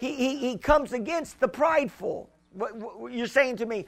He, 0.00 0.14
he, 0.14 0.36
he 0.38 0.58
comes 0.58 0.92
against 0.92 1.40
the 1.40 1.46
prideful. 1.46 2.30
What, 2.52 2.74
what, 2.74 3.12
you're 3.12 3.26
saying 3.26 3.56
to 3.58 3.66
me, 3.66 3.86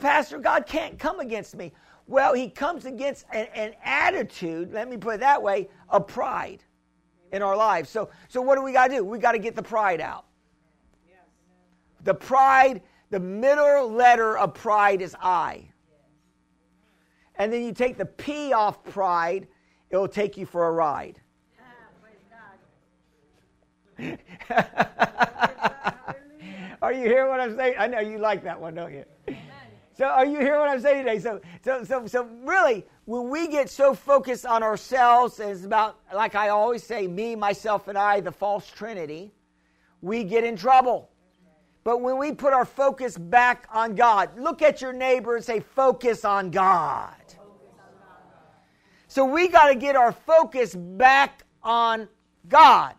Pastor, 0.00 0.38
God 0.38 0.66
can't 0.66 0.98
come 0.98 1.20
against 1.20 1.54
me. 1.56 1.72
Well, 2.08 2.34
he 2.34 2.50
comes 2.50 2.84
against 2.84 3.26
an, 3.32 3.46
an 3.54 3.74
attitude, 3.84 4.72
let 4.72 4.90
me 4.90 4.96
put 4.96 5.14
it 5.14 5.20
that 5.20 5.40
way, 5.40 5.68
of 5.88 6.08
pride 6.08 6.64
in 7.30 7.42
our 7.42 7.56
lives. 7.56 7.88
So, 7.88 8.10
so 8.28 8.42
what 8.42 8.56
do 8.56 8.62
we 8.62 8.72
got 8.72 8.88
to 8.88 8.96
do? 8.96 9.04
We 9.04 9.18
got 9.18 9.32
to 9.32 9.38
get 9.38 9.54
the 9.54 9.62
pride 9.62 10.00
out. 10.00 10.26
The 12.02 12.14
pride 12.14 12.82
the 13.12 13.20
middle 13.20 13.92
letter 13.92 14.38
of 14.38 14.54
pride 14.54 15.02
is 15.02 15.14
I. 15.20 15.68
And 17.36 17.52
then 17.52 17.62
you 17.62 17.72
take 17.72 17.98
the 17.98 18.06
P 18.06 18.54
off 18.54 18.82
pride, 18.84 19.46
it 19.90 19.96
will 19.98 20.08
take 20.08 20.38
you 20.38 20.46
for 20.46 20.66
a 20.66 20.72
ride. 20.72 21.20
are 26.82 26.92
you 26.92 27.06
hearing 27.06 27.30
what 27.30 27.40
I'm 27.40 27.56
saying? 27.56 27.74
I 27.78 27.86
know 27.86 28.00
you 28.00 28.18
like 28.18 28.42
that 28.44 28.60
one, 28.60 28.74
don't 28.74 28.92
you? 28.92 29.04
So 29.94 30.06
are 30.06 30.24
you 30.24 30.40
hearing 30.40 30.60
what 30.60 30.70
I'm 30.70 30.80
saying 30.80 31.04
today? 31.04 31.18
So 31.18 31.40
so 31.62 31.84
so 31.84 32.06
so 32.06 32.24
really, 32.44 32.86
when 33.04 33.28
we 33.28 33.48
get 33.48 33.68
so 33.68 33.94
focused 33.94 34.46
on 34.46 34.62
ourselves, 34.62 35.38
it's 35.38 35.64
about 35.64 35.98
like 36.14 36.34
I 36.34 36.48
always 36.48 36.82
say, 36.82 37.06
me, 37.06 37.36
myself, 37.36 37.88
and 37.88 37.98
I, 37.98 38.20
the 38.20 38.32
false 38.32 38.68
trinity, 38.68 39.32
we 40.00 40.24
get 40.24 40.44
in 40.44 40.56
trouble. 40.56 41.10
But 41.84 42.00
when 42.00 42.16
we 42.16 42.32
put 42.32 42.52
our 42.52 42.64
focus 42.64 43.18
back 43.18 43.66
on 43.72 43.94
God, 43.94 44.38
look 44.38 44.62
at 44.62 44.80
your 44.80 44.92
neighbor 44.92 45.36
and 45.36 45.44
say, 45.44 45.60
focus 45.60 46.24
on 46.24 46.50
God. 46.50 47.14
So 49.08 49.24
we 49.24 49.48
got 49.48 49.68
to 49.68 49.74
get 49.74 49.96
our 49.96 50.12
focus 50.12 50.74
back 50.74 51.44
on 51.62 52.08
God. 52.48 52.94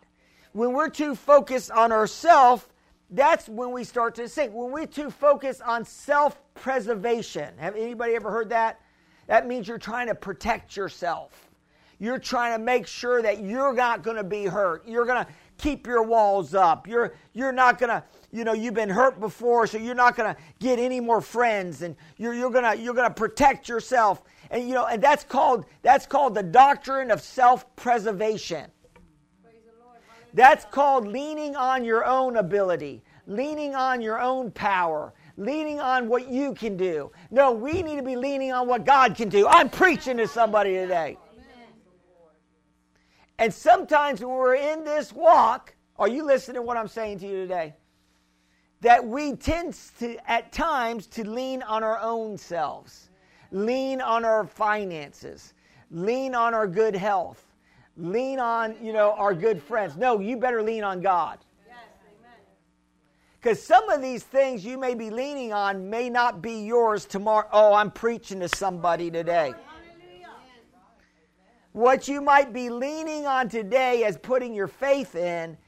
When 0.54 0.72
we're 0.72 0.88
too 0.88 1.16
focused 1.16 1.72
on 1.72 1.90
ourselves, 1.90 2.64
that's 3.10 3.48
when 3.48 3.72
we 3.72 3.82
start 3.82 4.14
to 4.14 4.28
sink. 4.28 4.54
When 4.54 4.70
we're 4.70 4.86
too 4.86 5.10
focused 5.10 5.60
on 5.62 5.84
self 5.84 6.40
preservation, 6.54 7.52
have 7.58 7.74
anybody 7.74 8.14
ever 8.14 8.30
heard 8.30 8.50
that? 8.50 8.80
That 9.26 9.48
means 9.48 9.66
you're 9.66 9.78
trying 9.78 10.06
to 10.06 10.14
protect 10.14 10.76
yourself. 10.76 11.50
You're 11.98 12.20
trying 12.20 12.56
to 12.56 12.64
make 12.64 12.86
sure 12.86 13.20
that 13.20 13.42
you're 13.42 13.72
not 13.72 14.04
going 14.04 14.16
to 14.16 14.22
be 14.22 14.44
hurt. 14.44 14.86
You're 14.86 15.04
going 15.04 15.24
to 15.24 15.32
keep 15.58 15.88
your 15.88 16.04
walls 16.04 16.54
up. 16.54 16.86
You're, 16.86 17.14
you're 17.32 17.52
not 17.52 17.78
going 17.80 17.90
to, 17.90 18.04
you 18.30 18.44
know, 18.44 18.52
you've 18.52 18.74
been 18.74 18.88
hurt 18.88 19.18
before, 19.18 19.66
so 19.66 19.78
you're 19.78 19.94
not 19.96 20.14
going 20.14 20.32
to 20.32 20.40
get 20.60 20.78
any 20.78 21.00
more 21.00 21.20
friends 21.20 21.82
and 21.82 21.96
you're, 22.16 22.34
you're 22.34 22.50
going 22.50 22.64
to, 22.64 22.80
you're 22.80 22.94
going 22.94 23.08
to 23.08 23.14
protect 23.14 23.68
yourself. 23.68 24.22
And, 24.52 24.68
you 24.68 24.74
know, 24.74 24.86
and 24.86 25.02
that's 25.02 25.24
called, 25.24 25.64
that's 25.82 26.06
called 26.06 26.36
the 26.36 26.42
doctrine 26.44 27.10
of 27.10 27.20
self-preservation. 27.20 28.70
That's 30.34 30.64
called 30.64 31.06
leaning 31.06 31.54
on 31.54 31.84
your 31.84 32.04
own 32.04 32.36
ability, 32.36 33.02
leaning 33.28 33.76
on 33.76 34.00
your 34.00 34.20
own 34.20 34.50
power, 34.50 35.14
leaning 35.36 35.78
on 35.78 36.08
what 36.08 36.28
you 36.28 36.54
can 36.54 36.76
do. 36.76 37.12
No, 37.30 37.52
we 37.52 37.82
need 37.82 37.96
to 37.96 38.02
be 38.02 38.16
leaning 38.16 38.52
on 38.52 38.66
what 38.66 38.84
God 38.84 39.14
can 39.14 39.28
do. 39.28 39.46
I'm 39.48 39.70
preaching 39.70 40.16
to 40.16 40.26
somebody 40.26 40.74
today. 40.74 41.18
And 43.38 43.52
sometimes 43.54 44.20
when 44.20 44.30
we're 44.30 44.56
in 44.56 44.84
this 44.84 45.12
walk, 45.12 45.74
are 45.98 46.08
you 46.08 46.24
listening 46.24 46.56
to 46.56 46.62
what 46.62 46.76
I'm 46.76 46.88
saying 46.88 47.20
to 47.20 47.26
you 47.26 47.36
today? 47.36 47.74
That 48.80 49.04
we 49.06 49.34
tend 49.36 49.76
to, 50.00 50.30
at 50.30 50.52
times, 50.52 51.06
to 51.08 51.28
lean 51.28 51.62
on 51.62 51.82
our 51.82 51.98
own 52.00 52.36
selves, 52.36 53.08
lean 53.50 54.00
on 54.00 54.24
our 54.24 54.44
finances, 54.44 55.54
lean 55.90 56.34
on 56.34 56.54
our 56.54 56.66
good 56.66 56.94
health, 56.94 57.43
lean 57.96 58.38
on, 58.38 58.76
you 58.82 58.92
know, 58.92 59.12
our 59.12 59.34
good 59.34 59.62
friends. 59.62 59.96
No, 59.96 60.20
you 60.20 60.36
better 60.36 60.62
lean 60.62 60.84
on 60.84 61.00
God. 61.00 61.38
Because 63.44 63.62
some 63.62 63.90
of 63.90 64.00
these 64.00 64.22
things 64.22 64.64
you 64.64 64.78
may 64.78 64.94
be 64.94 65.10
leaning 65.10 65.52
on 65.52 65.90
may 65.90 66.08
not 66.08 66.40
be 66.40 66.64
yours 66.64 67.04
tomorrow. 67.04 67.46
Oh, 67.52 67.74
I'm 67.74 67.90
preaching 67.90 68.40
to 68.40 68.48
somebody 68.48 69.10
today. 69.10 69.52
What 71.72 72.08
you 72.08 72.22
might 72.22 72.54
be 72.54 72.70
leaning 72.70 73.26
on 73.26 73.50
today 73.50 74.04
as 74.04 74.16
putting 74.16 74.54
your 74.54 74.66
faith 74.66 75.14
in 75.14 75.58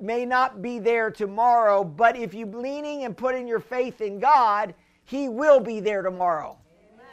may 0.00 0.26
not 0.26 0.60
be 0.60 0.80
there 0.80 1.10
tomorrow, 1.10 1.84
but 1.84 2.16
if 2.16 2.34
you're 2.34 2.48
leaning 2.48 3.04
and 3.04 3.16
putting 3.16 3.46
your 3.46 3.60
faith 3.60 4.00
in 4.00 4.18
God, 4.18 4.74
He 5.04 5.28
will 5.28 5.60
be 5.60 5.78
there 5.78 6.02
tomorrow. 6.02 6.58
Amen. 6.92 7.06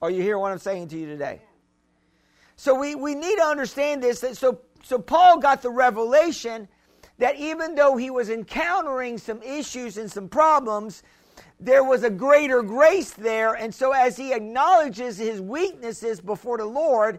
Are 0.00 0.10
you 0.10 0.22
hearing 0.22 0.42
what 0.42 0.52
I'm 0.52 0.58
saying 0.58 0.88
to 0.88 0.98
you 0.98 1.06
today? 1.06 1.40
So 2.62 2.76
we, 2.76 2.94
we 2.94 3.16
need 3.16 3.34
to 3.38 3.42
understand 3.42 4.04
this. 4.04 4.20
That 4.20 4.36
so, 4.36 4.60
so 4.84 4.96
Paul 4.96 5.40
got 5.40 5.62
the 5.62 5.70
revelation 5.70 6.68
that 7.18 7.34
even 7.34 7.74
though 7.74 7.96
he 7.96 8.08
was 8.08 8.30
encountering 8.30 9.18
some 9.18 9.42
issues 9.42 9.96
and 9.96 10.08
some 10.08 10.28
problems, 10.28 11.02
there 11.58 11.82
was 11.82 12.04
a 12.04 12.10
greater 12.10 12.62
grace 12.62 13.10
there. 13.10 13.54
And 13.54 13.74
so, 13.74 13.90
as 13.90 14.16
he 14.16 14.32
acknowledges 14.32 15.18
his 15.18 15.40
weaknesses 15.40 16.20
before 16.20 16.56
the 16.56 16.64
Lord, 16.64 17.18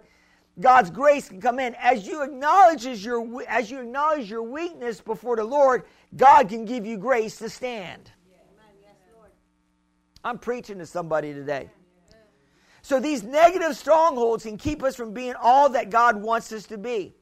God's 0.62 0.90
grace 0.90 1.28
can 1.28 1.42
come 1.42 1.60
in. 1.60 1.76
As 1.76 2.08
you 2.08 2.24
acknowledges 2.24 3.04
your 3.04 3.44
as 3.50 3.70
you 3.70 3.82
acknowledge 3.82 4.30
your 4.30 4.44
weakness 4.44 5.02
before 5.02 5.36
the 5.36 5.44
Lord, 5.44 5.84
God 6.16 6.48
can 6.48 6.64
give 6.64 6.86
you 6.86 6.96
grace 6.96 7.36
to 7.40 7.50
stand. 7.50 8.12
I'm 10.24 10.38
preaching 10.38 10.78
to 10.78 10.86
somebody 10.86 11.34
today. 11.34 11.70
So 12.84 13.00
these 13.00 13.24
negative 13.24 13.76
strongholds 13.76 14.44
can 14.44 14.58
keep 14.58 14.84
us 14.84 14.96
from 14.96 15.14
being 15.14 15.34
all 15.42 15.70
that 15.70 15.90
God 15.90 16.22
wants 16.22 16.52
us 16.52 16.68
to 16.68 16.78
be. 16.78 17.16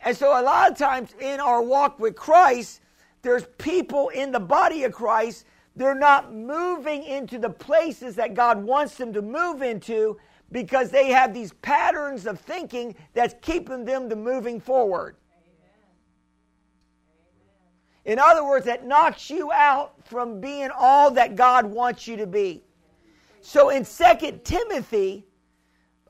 And 0.00 0.16
so 0.16 0.28
a 0.28 0.42
lot 0.42 0.70
of 0.70 0.78
times 0.78 1.14
in 1.20 1.40
our 1.40 1.60
walk 1.60 2.00
with 2.00 2.16
Christ, 2.16 2.80
there's 3.20 3.44
people 3.58 4.08
in 4.08 4.32
the 4.32 4.40
body 4.40 4.84
of 4.84 4.92
Christ 4.92 5.44
they're 5.74 5.94
not 5.94 6.34
moving 6.34 7.02
into 7.04 7.38
the 7.38 7.48
places 7.48 8.14
that 8.16 8.34
God 8.34 8.62
wants 8.62 8.96
them 8.96 9.12
to 9.14 9.22
move 9.22 9.62
into 9.62 10.18
because 10.50 10.90
they 10.90 11.08
have 11.08 11.32
these 11.32 11.52
patterns 11.62 12.26
of 12.26 12.38
thinking 12.38 12.94
that's 13.14 13.34
keeping 13.40 13.84
them 13.84 14.10
to 14.10 14.16
moving 14.16 14.60
forward. 14.60 15.16
In 18.04 18.18
other 18.18 18.44
words, 18.44 18.66
that 18.66 18.86
knocks 18.86 19.30
you 19.30 19.50
out 19.50 19.94
from 20.06 20.40
being 20.40 20.70
all 20.76 21.10
that 21.12 21.36
God 21.36 21.64
wants 21.64 22.06
you 22.06 22.16
to 22.16 22.26
be. 22.26 22.62
So 23.42 23.70
in 23.70 23.84
Second 23.84 24.44
Timothy, 24.44 25.26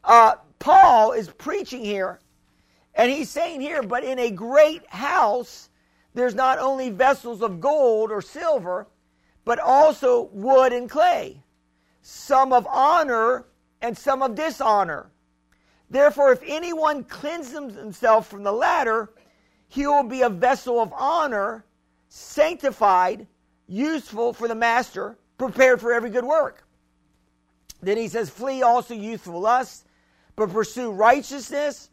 uh, 0.05 0.35
Paul 0.59 1.13
is 1.13 1.29
preaching 1.29 1.83
here, 1.83 2.21
And 2.95 3.11
he's 3.11 3.31
saying 3.31 3.63
here, 3.63 3.83
but 3.83 4.05
in 4.05 4.19
a 4.19 4.31
great 4.31 4.87
house, 4.89 5.71
there's 6.15 6.35
not 6.35 6.59
only 6.59 6.91
vessels 6.91 7.41
of 7.41 7.59
gold 7.59 8.13
or 8.13 8.21
silver, 8.21 8.87
but 9.47 9.59
also 9.59 10.29
wood 10.33 10.75
and 10.75 10.91
clay, 10.91 11.43
some 12.03 12.53
of 12.53 12.67
honor 12.67 13.47
and 13.81 13.97
some 13.97 14.23
of 14.23 14.35
dishonor. 14.35 15.11
Therefore, 15.89 16.33
if 16.33 16.43
anyone 16.47 17.03
cleanses 17.05 17.75
himself 17.75 18.29
from 18.29 18.43
the 18.43 18.53
latter, 18.53 19.11
he 19.69 19.87
will 19.87 20.03
be 20.05 20.21
a 20.21 20.29
vessel 20.29 20.81
of 20.81 20.93
honor, 20.93 21.65
sanctified, 22.09 23.27
useful 23.67 24.35
for 24.35 24.49
the 24.49 24.55
master, 24.55 25.17
prepared 25.39 25.81
for 25.81 25.95
every 25.95 26.11
good 26.11 26.25
work. 26.25 26.65
Then 27.83 27.97
he 27.97 28.09
says, 28.09 28.31
Flee 28.31 28.63
also 28.63 28.95
youthful 28.95 29.41
lusts, 29.41 29.85
but 30.37 30.51
pursue 30.51 30.91
righteousness, 30.91 31.91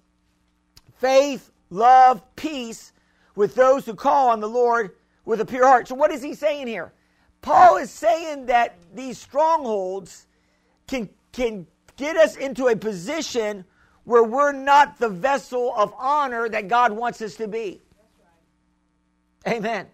faith, 0.98 1.52
love, 1.70 2.24
peace 2.36 2.94
with 3.36 3.56
those 3.56 3.86
who 3.86 3.96
call 3.96 4.30
on 4.30 4.40
the 4.40 4.50
Lord 4.50 4.92
with 5.26 5.42
a 5.42 5.46
pure 5.46 5.66
heart. 5.66 5.88
So, 5.88 5.96
what 5.96 6.12
is 6.12 6.22
he 6.22 6.36
saying 6.36 6.68
here? 6.68 6.94
Paul 7.42 7.78
is 7.78 7.90
saying 7.90 8.48
that 8.48 8.78
these 8.94 9.18
strongholds 9.18 10.28
can, 10.88 11.10
can 11.32 11.66
get 11.98 12.18
us 12.18 12.36
into 12.36 12.68
a 12.68 12.76
position 12.76 13.66
where 14.04 14.24
we're 14.24 14.52
not 14.52 15.00
the 15.00 15.10
vessel 15.10 15.74
of 15.76 15.94
honor 15.98 16.50
that 16.50 16.68
God 16.68 16.92
wants 16.92 17.22
us 17.22 17.36
to 17.36 17.48
be. 17.48 17.82
Amen. 19.48 19.88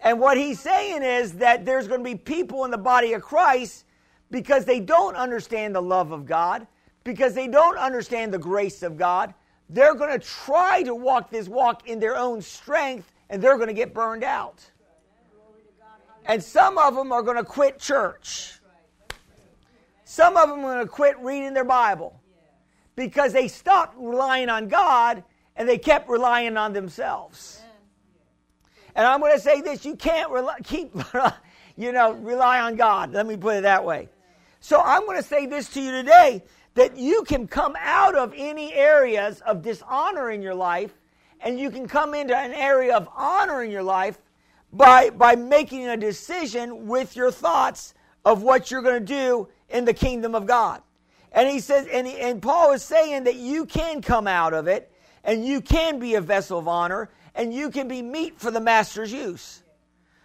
And 0.00 0.20
what 0.20 0.36
he's 0.36 0.60
saying 0.60 1.02
is 1.02 1.32
that 1.34 1.64
there's 1.64 1.88
going 1.88 2.00
to 2.00 2.04
be 2.04 2.14
people 2.14 2.64
in 2.64 2.70
the 2.70 2.78
body 2.78 3.14
of 3.14 3.22
Christ 3.22 3.85
because 4.30 4.64
they 4.64 4.80
don't 4.80 5.16
understand 5.16 5.74
the 5.74 5.82
love 5.82 6.12
of 6.12 6.26
God, 6.26 6.66
because 7.04 7.34
they 7.34 7.48
don't 7.48 7.78
understand 7.78 8.32
the 8.32 8.38
grace 8.38 8.82
of 8.82 8.96
God. 8.96 9.34
They're 9.68 9.94
going 9.94 10.18
to 10.18 10.24
try 10.24 10.82
to 10.82 10.94
walk 10.94 11.30
this 11.30 11.48
walk 11.48 11.88
in 11.88 11.98
their 11.98 12.16
own 12.16 12.40
strength 12.40 13.12
and 13.30 13.42
they're 13.42 13.56
going 13.56 13.68
to 13.68 13.74
get 13.74 13.92
burned 13.92 14.24
out. 14.24 14.70
And 16.26 16.42
some 16.42 16.78
of 16.78 16.94
them 16.94 17.12
are 17.12 17.22
going 17.22 17.36
to 17.36 17.44
quit 17.44 17.78
church. 17.78 18.58
Some 20.04 20.36
of 20.36 20.48
them 20.48 20.60
are 20.60 20.74
going 20.74 20.86
to 20.86 20.90
quit 20.90 21.18
reading 21.20 21.52
their 21.54 21.64
Bible 21.64 22.20
because 22.94 23.32
they 23.32 23.48
stopped 23.48 23.96
relying 23.98 24.48
on 24.48 24.68
God 24.68 25.22
and 25.56 25.68
they 25.68 25.78
kept 25.78 26.08
relying 26.08 26.56
on 26.56 26.72
themselves. 26.72 27.60
And 28.94 29.06
I'm 29.06 29.20
going 29.20 29.34
to 29.34 29.40
say 29.40 29.60
this: 29.60 29.84
you 29.84 29.94
can't 29.94 30.30
rely, 30.30 30.56
keep, 30.64 30.94
you 31.76 31.92
know, 31.92 32.12
rely 32.12 32.60
on 32.60 32.76
God. 32.76 33.12
Let 33.12 33.26
me 33.26 33.36
put 33.36 33.56
it 33.56 33.62
that 33.62 33.84
way. 33.84 34.08
So 34.60 34.80
I'm 34.80 35.06
going 35.06 35.16
to 35.16 35.22
say 35.22 35.46
this 35.46 35.68
to 35.70 35.80
you 35.80 35.90
today: 35.92 36.42
that 36.74 36.96
you 36.96 37.24
can 37.24 37.46
come 37.46 37.76
out 37.78 38.14
of 38.14 38.32
any 38.36 38.72
areas 38.72 39.40
of 39.40 39.62
dishonor 39.62 40.30
in 40.30 40.42
your 40.42 40.54
life, 40.54 40.92
and 41.40 41.58
you 41.58 41.70
can 41.70 41.86
come 41.88 42.14
into 42.14 42.36
an 42.36 42.52
area 42.52 42.96
of 42.96 43.08
honor 43.14 43.62
in 43.62 43.70
your 43.70 43.82
life 43.82 44.18
by 44.72 45.10
by 45.10 45.36
making 45.36 45.86
a 45.88 45.96
decision 45.96 46.86
with 46.86 47.16
your 47.16 47.30
thoughts 47.30 47.94
of 48.24 48.42
what 48.42 48.70
you're 48.70 48.82
going 48.82 49.00
to 49.00 49.14
do 49.14 49.48
in 49.68 49.84
the 49.84 49.94
kingdom 49.94 50.34
of 50.34 50.46
God. 50.46 50.82
And 51.32 51.48
he 51.48 51.60
says, 51.60 51.86
and, 51.92 52.06
he, 52.06 52.18
and 52.18 52.40
Paul 52.40 52.72
is 52.72 52.82
saying 52.82 53.24
that 53.24 53.36
you 53.36 53.66
can 53.66 54.00
come 54.00 54.26
out 54.26 54.54
of 54.54 54.68
it 54.68 54.90
and 55.22 55.44
you 55.44 55.60
can 55.60 55.98
be 55.98 56.14
a 56.14 56.20
vessel 56.20 56.58
of 56.58 56.66
honor 56.66 57.10
and 57.34 57.52
you 57.52 57.70
can 57.70 57.88
be 57.88 58.02
meet 58.02 58.40
for 58.40 58.50
the 58.50 58.60
master's 58.60 59.12
use. 59.12 59.62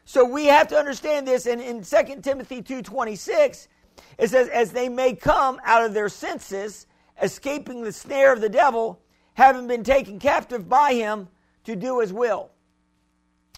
So 0.05 0.25
we 0.25 0.45
have 0.45 0.67
to 0.69 0.77
understand 0.77 1.27
this. 1.27 1.45
And 1.45 1.61
in 1.61 1.83
2 1.83 2.21
Timothy 2.21 2.61
2.26, 2.61 3.67
it 4.17 4.29
says, 4.29 4.47
as 4.49 4.71
they 4.71 4.89
may 4.89 5.15
come 5.15 5.59
out 5.63 5.85
of 5.85 5.93
their 5.93 6.09
senses, 6.09 6.87
escaping 7.21 7.83
the 7.83 7.91
snare 7.91 8.33
of 8.33 8.41
the 8.41 8.49
devil, 8.49 9.01
having 9.33 9.67
been 9.67 9.83
taken 9.83 10.19
captive 10.19 10.67
by 10.67 10.93
him 10.93 11.27
to 11.63 11.75
do 11.75 11.99
his 11.99 12.11
will. 12.11 12.51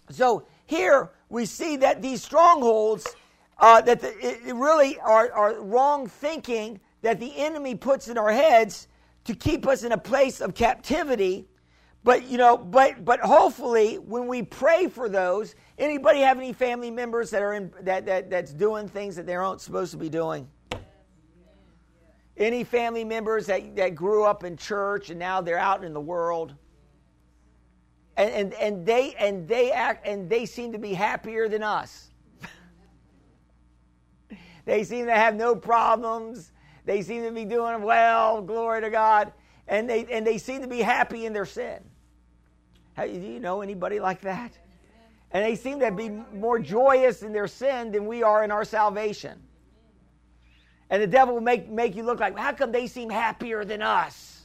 So 0.10 0.46
here 0.66 1.12
we 1.30 1.46
see 1.46 1.78
that 1.78 2.02
these 2.02 2.24
strongholds, 2.24 3.16
uh, 3.58 3.82
that 3.82 4.02
the, 4.02 4.14
it 4.20 4.56
really 4.56 5.00
are, 5.00 5.32
are 5.32 5.62
wrong 5.62 6.08
thinking 6.08 6.80
that 7.02 7.20
the 7.20 7.36
enemy 7.38 7.76
puts 7.76 8.08
in 8.08 8.18
our 8.18 8.32
heads 8.32 8.88
to 9.26 9.36
keep 9.36 9.68
us 9.68 9.84
in 9.84 9.92
a 9.92 9.98
place 9.98 10.42
of 10.42 10.54
captivity. 10.54 11.48
But 12.04 12.30
you 12.30 12.38
know, 12.38 12.58
but 12.58 13.06
but 13.06 13.22
hopefully 13.22 13.96
when 13.96 14.28
we 14.28 14.44
pray 14.44 14.88
for 14.88 15.08
those, 15.08 15.56
anybody 15.78 16.20
have 16.20 16.38
any 16.38 16.52
family 16.52 16.92
members 16.92 17.30
that 17.30 17.42
are 17.42 17.54
in 17.54 17.72
that, 17.82 18.06
that 18.06 18.30
that's 18.30 18.52
doing 18.52 18.90
things 18.90 19.16
that 19.16 19.26
they 19.26 19.36
aren't 19.36 19.62
supposed 19.62 19.92
to 19.92 19.98
be 19.98 20.10
doing? 20.10 20.48
Any 22.36 22.64
family 22.64 23.06
members 23.06 23.46
that, 23.46 23.76
that 23.78 23.96
grew 23.96 24.24
up 24.24 24.44
in 24.44 24.58
church 24.58 25.12
and 25.12 25.20
now 25.20 25.40
they're 25.40 25.58
out 25.58 25.84
in 25.84 25.94
the 25.94 26.02
world? 26.02 26.56
And, 28.18 28.32
and, 28.32 28.54
and 28.56 28.86
they 28.86 29.16
and 29.16 29.48
they 29.48 29.72
act 29.72 30.06
and 30.06 30.30
they 30.30 30.46
seem 30.46 30.74
to 30.74 30.80
be 30.80 30.94
happier 30.94 31.48
than 31.48 31.64
us. 31.64 32.10
they 34.66 34.84
seem 34.84 35.06
to 35.06 35.16
have 35.16 35.36
no 35.36 35.56
problems. 35.56 36.52
They 36.86 37.02
seem 37.02 37.24
to 37.24 37.32
be 37.32 37.46
doing 37.46 37.82
well, 37.82 38.42
glory 38.42 38.82
to 38.82 38.90
God, 38.90 39.32
and 39.70 39.90
they, 39.90 40.06
and 40.12 40.28
they 40.28 40.38
seem 40.38 40.64
to 40.64 40.68
be 40.68 40.82
happy 40.82 41.26
in 41.26 41.32
their 41.32 41.46
sin. 41.46 41.80
Do 42.98 43.08
you 43.08 43.40
know 43.40 43.62
anybody 43.62 44.00
like 44.00 44.22
that? 44.22 44.58
And 45.32 45.44
they 45.44 45.56
seem 45.56 45.80
to 45.80 45.92
be 45.92 46.10
more 46.10 46.60
joyous 46.60 47.24
in 47.24 47.34
their 47.34 47.48
sin 47.48 47.92
than 47.92 48.06
we 48.06 48.22
are 48.22 48.44
in 48.44 48.52
our 48.52 48.64
salvation. 48.64 49.42
And 50.90 51.02
the 51.02 51.08
devil 51.08 51.34
will 51.34 51.42
make, 51.42 51.70
make 51.70 51.96
you 51.96 52.04
look 52.04 52.20
like, 52.20 52.38
how 52.38 52.54
come 52.54 52.72
they 52.72 52.86
seem 52.86 53.10
happier 53.10 53.66
than 53.66 53.82
us? 53.82 54.42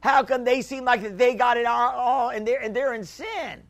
How 0.00 0.22
come 0.22 0.44
they 0.44 0.62
seem 0.62 0.84
like 0.84 1.16
they 1.18 1.34
got 1.34 1.58
it 1.58 1.66
all, 1.66 1.90
all 1.90 2.28
and, 2.30 2.46
they're, 2.46 2.62
and 2.62 2.74
they're 2.74 2.94
in 2.94 3.04
sin? 3.04 3.62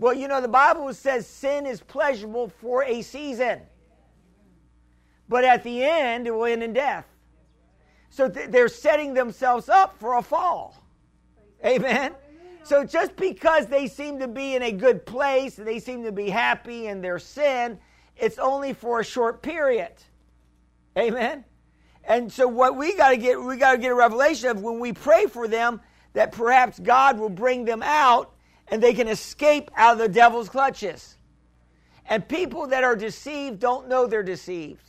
Well, 0.00 0.14
you 0.14 0.26
know, 0.26 0.40
the 0.40 0.48
Bible 0.48 0.92
says 0.94 1.26
sin 1.26 1.66
is 1.66 1.80
pleasurable 1.80 2.48
for 2.48 2.84
a 2.84 3.02
season, 3.02 3.60
but 5.28 5.44
at 5.44 5.62
the 5.62 5.84
end, 5.84 6.26
it 6.26 6.30
will 6.30 6.44
end 6.44 6.62
in 6.62 6.72
death. 6.72 7.06
So 8.10 8.28
th- 8.28 8.50
they're 8.50 8.68
setting 8.68 9.14
themselves 9.14 9.68
up 9.68 9.98
for 9.98 10.16
a 10.16 10.22
fall. 10.22 10.82
Amen. 11.64 12.14
So 12.68 12.84
just 12.84 13.16
because 13.16 13.64
they 13.64 13.86
seem 13.86 14.18
to 14.18 14.28
be 14.28 14.54
in 14.54 14.62
a 14.62 14.72
good 14.72 15.06
place, 15.06 15.54
they 15.54 15.78
seem 15.78 16.04
to 16.04 16.12
be 16.12 16.28
happy 16.28 16.86
in 16.86 17.00
their 17.00 17.18
sin, 17.18 17.78
it's 18.14 18.38
only 18.38 18.74
for 18.74 19.00
a 19.00 19.04
short 19.04 19.40
period. 19.40 19.92
Amen. 20.94 21.46
And 22.04 22.30
so 22.30 22.46
what 22.46 22.76
we 22.76 22.94
got 22.94 23.08
to 23.10 23.16
get 23.16 23.42
we 23.42 23.56
got 23.56 23.72
to 23.72 23.78
get 23.78 23.90
a 23.90 23.94
revelation 23.94 24.50
of 24.50 24.60
when 24.60 24.80
we 24.80 24.92
pray 24.92 25.24
for 25.24 25.48
them 25.48 25.80
that 26.12 26.32
perhaps 26.32 26.78
God 26.78 27.18
will 27.18 27.30
bring 27.30 27.64
them 27.64 27.82
out 27.82 28.34
and 28.66 28.82
they 28.82 28.92
can 28.92 29.08
escape 29.08 29.70
out 29.74 29.92
of 29.92 29.98
the 30.00 30.08
devil's 30.08 30.50
clutches. 30.50 31.16
And 32.04 32.28
people 32.28 32.66
that 32.66 32.84
are 32.84 32.96
deceived 32.96 33.60
don't 33.60 33.88
know 33.88 34.06
they're 34.06 34.22
deceived. 34.22 34.87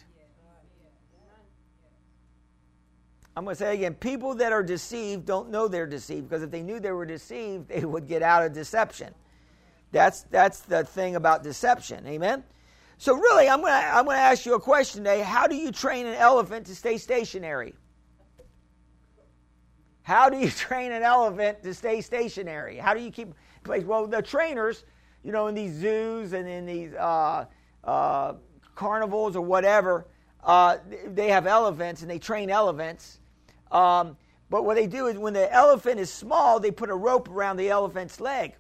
I'm 3.40 3.46
going 3.46 3.56
to 3.56 3.60
say 3.60 3.74
again 3.74 3.94
people 3.94 4.36
that 4.36 4.52
are 4.52 4.62
deceived 4.62 5.26
don't 5.26 5.50
know 5.50 5.70
they're 5.70 5.88
deceived 5.88 6.28
because 6.28 6.44
if 6.44 6.52
they 6.52 6.62
knew 6.62 6.82
they 6.82 6.92
were 6.92 7.06
deceived, 7.06 7.70
they 7.70 7.86
would 7.86 8.06
get 8.06 8.22
out 8.22 8.46
of 8.46 8.52
deception. 8.52 9.14
That's, 9.94 10.24
that's 10.24 10.60
the 10.60 10.84
thing 10.84 11.16
about 11.16 11.42
deception. 11.42 12.06
Amen? 12.06 12.44
So, 12.98 13.16
really, 13.16 13.48
I'm 13.48 13.62
going, 13.62 13.72
to, 13.72 13.78
I'm 13.78 14.04
going 14.04 14.18
to 14.18 14.22
ask 14.22 14.46
you 14.46 14.56
a 14.56 14.60
question 14.60 15.06
today. 15.06 15.22
How 15.22 15.48
do 15.48 15.56
you 15.56 15.72
train 15.72 16.06
an 16.06 16.16
elephant 16.16 16.66
to 16.66 16.76
stay 16.76 16.98
stationary? 16.98 17.76
How 20.02 20.30
do 20.30 20.38
you 20.38 20.50
train 20.50 20.92
an 20.92 21.04
elephant 21.04 21.64
to 21.64 21.74
stay 21.74 22.02
stationary? 22.02 22.76
How 22.76 22.94
do 22.94 23.00
you 23.00 23.10
keep? 23.10 23.34
Well, 23.66 24.06
the 24.06 24.22
trainers, 24.22 24.84
you 25.24 25.32
know, 25.32 25.48
in 25.48 25.56
these 25.56 25.72
zoos 25.76 26.34
and 26.34 26.46
in 26.46 26.66
these 26.66 26.94
uh, 26.94 27.46
uh, 27.86 28.34
carnivals 28.76 29.38
or 29.38 29.42
whatever, 29.42 30.08
uh, 30.44 30.80
they 31.08 31.30
have 31.30 31.48
elephants 31.48 32.02
and 32.02 32.12
they 32.12 32.20
train 32.20 32.50
elephants. 32.50 33.20
Um, 33.72 34.18
but 34.50 34.66
what 34.66 34.76
they 34.76 34.88
do 34.88 35.08
is 35.08 35.18
when 35.18 35.34
the 35.34 35.52
elephant 35.54 36.00
is 36.00 36.12
small, 36.12 36.60
they 36.60 36.72
put 36.72 36.90
a 36.90 36.96
rope 36.96 37.30
around 37.30 37.58
the 37.58 37.70
elephant's 37.70 38.20
leg. 38.20 38.56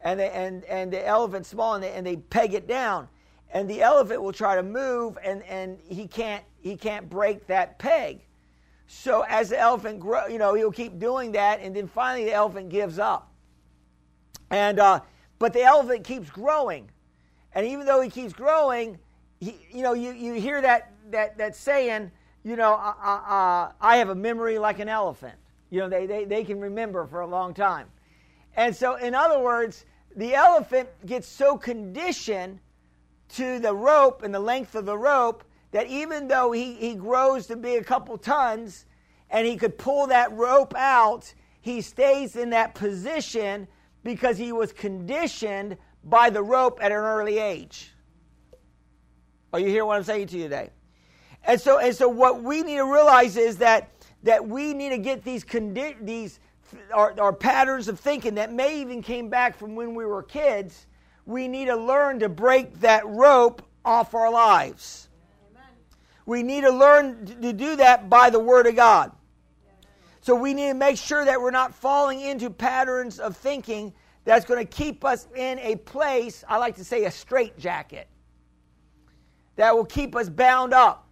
And, 0.00 0.18
they, 0.18 0.30
and, 0.30 0.64
and 0.64 0.92
the 0.92 1.06
elephant's 1.06 1.48
small 1.48 1.74
and 1.74 1.84
they, 1.84 1.92
and 1.92 2.06
they 2.06 2.16
peg 2.16 2.54
it 2.54 2.66
down. 2.66 3.08
And 3.52 3.68
the 3.68 3.82
elephant 3.82 4.22
will 4.22 4.32
try 4.32 4.56
to 4.56 4.62
move 4.62 5.18
and, 5.22 5.42
and 5.42 5.78
he, 5.86 6.06
can't, 6.06 6.44
he 6.60 6.76
can't 6.76 7.10
break 7.10 7.46
that 7.48 7.78
peg. 7.78 8.20
So 8.92 9.24
as 9.28 9.50
the 9.50 9.58
elephant 9.58 10.00
grow, 10.00 10.26
you 10.26 10.38
know, 10.38 10.54
he'll 10.54 10.72
keep 10.72 10.98
doing 10.98 11.30
that, 11.32 11.60
and 11.60 11.76
then 11.76 11.86
finally 11.86 12.24
the 12.24 12.32
elephant 12.32 12.70
gives 12.70 12.98
up. 12.98 13.32
And 14.50 14.80
uh, 14.80 15.00
but 15.38 15.52
the 15.52 15.62
elephant 15.62 16.02
keeps 16.02 16.28
growing, 16.28 16.90
and 17.54 17.64
even 17.64 17.86
though 17.86 18.00
he 18.00 18.10
keeps 18.10 18.32
growing, 18.32 18.98
he, 19.38 19.54
you 19.70 19.82
know, 19.82 19.92
you, 19.92 20.10
you 20.10 20.34
hear 20.34 20.60
that 20.60 20.92
that 21.12 21.38
that 21.38 21.54
saying, 21.54 22.10
you 22.44 22.56
know, 22.56 22.74
uh, 22.74 23.72
I 23.80 23.96
have 23.96 24.08
a 24.08 24.14
memory 24.14 24.58
like 24.58 24.78
an 24.78 24.88
elephant. 24.88 25.36
You 25.70 25.80
know, 25.80 25.88
they, 25.88 26.06
they, 26.06 26.24
they 26.24 26.44
can 26.44 26.60
remember 26.60 27.06
for 27.06 27.20
a 27.20 27.26
long 27.26 27.54
time. 27.54 27.86
And 28.56 28.74
so, 28.74 28.96
in 28.96 29.14
other 29.14 29.38
words, 29.38 29.84
the 30.16 30.34
elephant 30.34 30.88
gets 31.06 31.28
so 31.28 31.56
conditioned 31.56 32.58
to 33.30 33.58
the 33.60 33.74
rope 33.74 34.22
and 34.22 34.34
the 34.34 34.40
length 34.40 34.74
of 34.74 34.86
the 34.86 34.98
rope 34.98 35.44
that 35.70 35.86
even 35.86 36.26
though 36.26 36.50
he, 36.50 36.74
he 36.74 36.94
grows 36.94 37.46
to 37.46 37.56
be 37.56 37.76
a 37.76 37.84
couple 37.84 38.18
tons 38.18 38.86
and 39.30 39.46
he 39.46 39.56
could 39.56 39.78
pull 39.78 40.08
that 40.08 40.32
rope 40.32 40.74
out, 40.76 41.32
he 41.60 41.80
stays 41.80 42.34
in 42.34 42.50
that 42.50 42.74
position 42.74 43.68
because 44.02 44.36
he 44.36 44.50
was 44.50 44.72
conditioned 44.72 45.76
by 46.02 46.30
the 46.30 46.42
rope 46.42 46.78
at 46.82 46.90
an 46.90 46.98
early 46.98 47.38
age. 47.38 47.92
Are 49.52 49.60
you 49.60 49.68
hearing 49.68 49.86
what 49.86 49.96
I'm 49.98 50.04
saying 50.04 50.28
to 50.28 50.36
you 50.36 50.44
today? 50.44 50.70
And 51.44 51.60
so, 51.60 51.78
and 51.78 51.94
so 51.94 52.08
what 52.08 52.42
we 52.42 52.62
need 52.62 52.76
to 52.76 52.84
realize 52.92 53.36
is 53.36 53.56
that, 53.58 53.90
that 54.22 54.46
we 54.46 54.74
need 54.74 54.90
to 54.90 54.98
get 54.98 55.24
these, 55.24 55.44
condi- 55.44 55.96
these 56.04 56.40
our, 56.92 57.14
our 57.20 57.32
patterns 57.32 57.88
of 57.88 57.98
thinking 57.98 58.34
that 58.36 58.52
may 58.52 58.80
even 58.80 59.02
came 59.02 59.28
back 59.28 59.56
from 59.56 59.74
when 59.74 59.94
we 59.94 60.04
were 60.04 60.22
kids. 60.22 60.86
We 61.26 61.48
need 61.48 61.66
to 61.66 61.76
learn 61.76 62.20
to 62.20 62.28
break 62.28 62.80
that 62.80 63.06
rope 63.06 63.62
off 63.84 64.14
our 64.14 64.30
lives. 64.30 65.08
Amen. 65.50 65.68
We 66.26 66.42
need 66.42 66.62
to 66.62 66.70
learn 66.70 67.26
to 67.26 67.52
do 67.52 67.76
that 67.76 68.08
by 68.08 68.30
the 68.30 68.40
Word 68.40 68.66
of 68.66 68.76
God. 68.76 69.12
So 70.22 70.34
we 70.34 70.52
need 70.52 70.68
to 70.68 70.74
make 70.74 70.98
sure 70.98 71.24
that 71.24 71.40
we're 71.40 71.50
not 71.50 71.74
falling 71.74 72.20
into 72.20 72.50
patterns 72.50 73.18
of 73.18 73.36
thinking 73.36 73.92
that's 74.24 74.44
going 74.44 74.64
to 74.64 74.70
keep 74.70 75.04
us 75.04 75.26
in 75.34 75.58
a 75.60 75.76
place, 75.76 76.44
I 76.46 76.58
like 76.58 76.76
to 76.76 76.84
say 76.84 77.04
a 77.04 77.10
straitjacket, 77.10 78.06
that 79.56 79.74
will 79.74 79.86
keep 79.86 80.14
us 80.14 80.28
bound 80.28 80.74
up. 80.74 81.09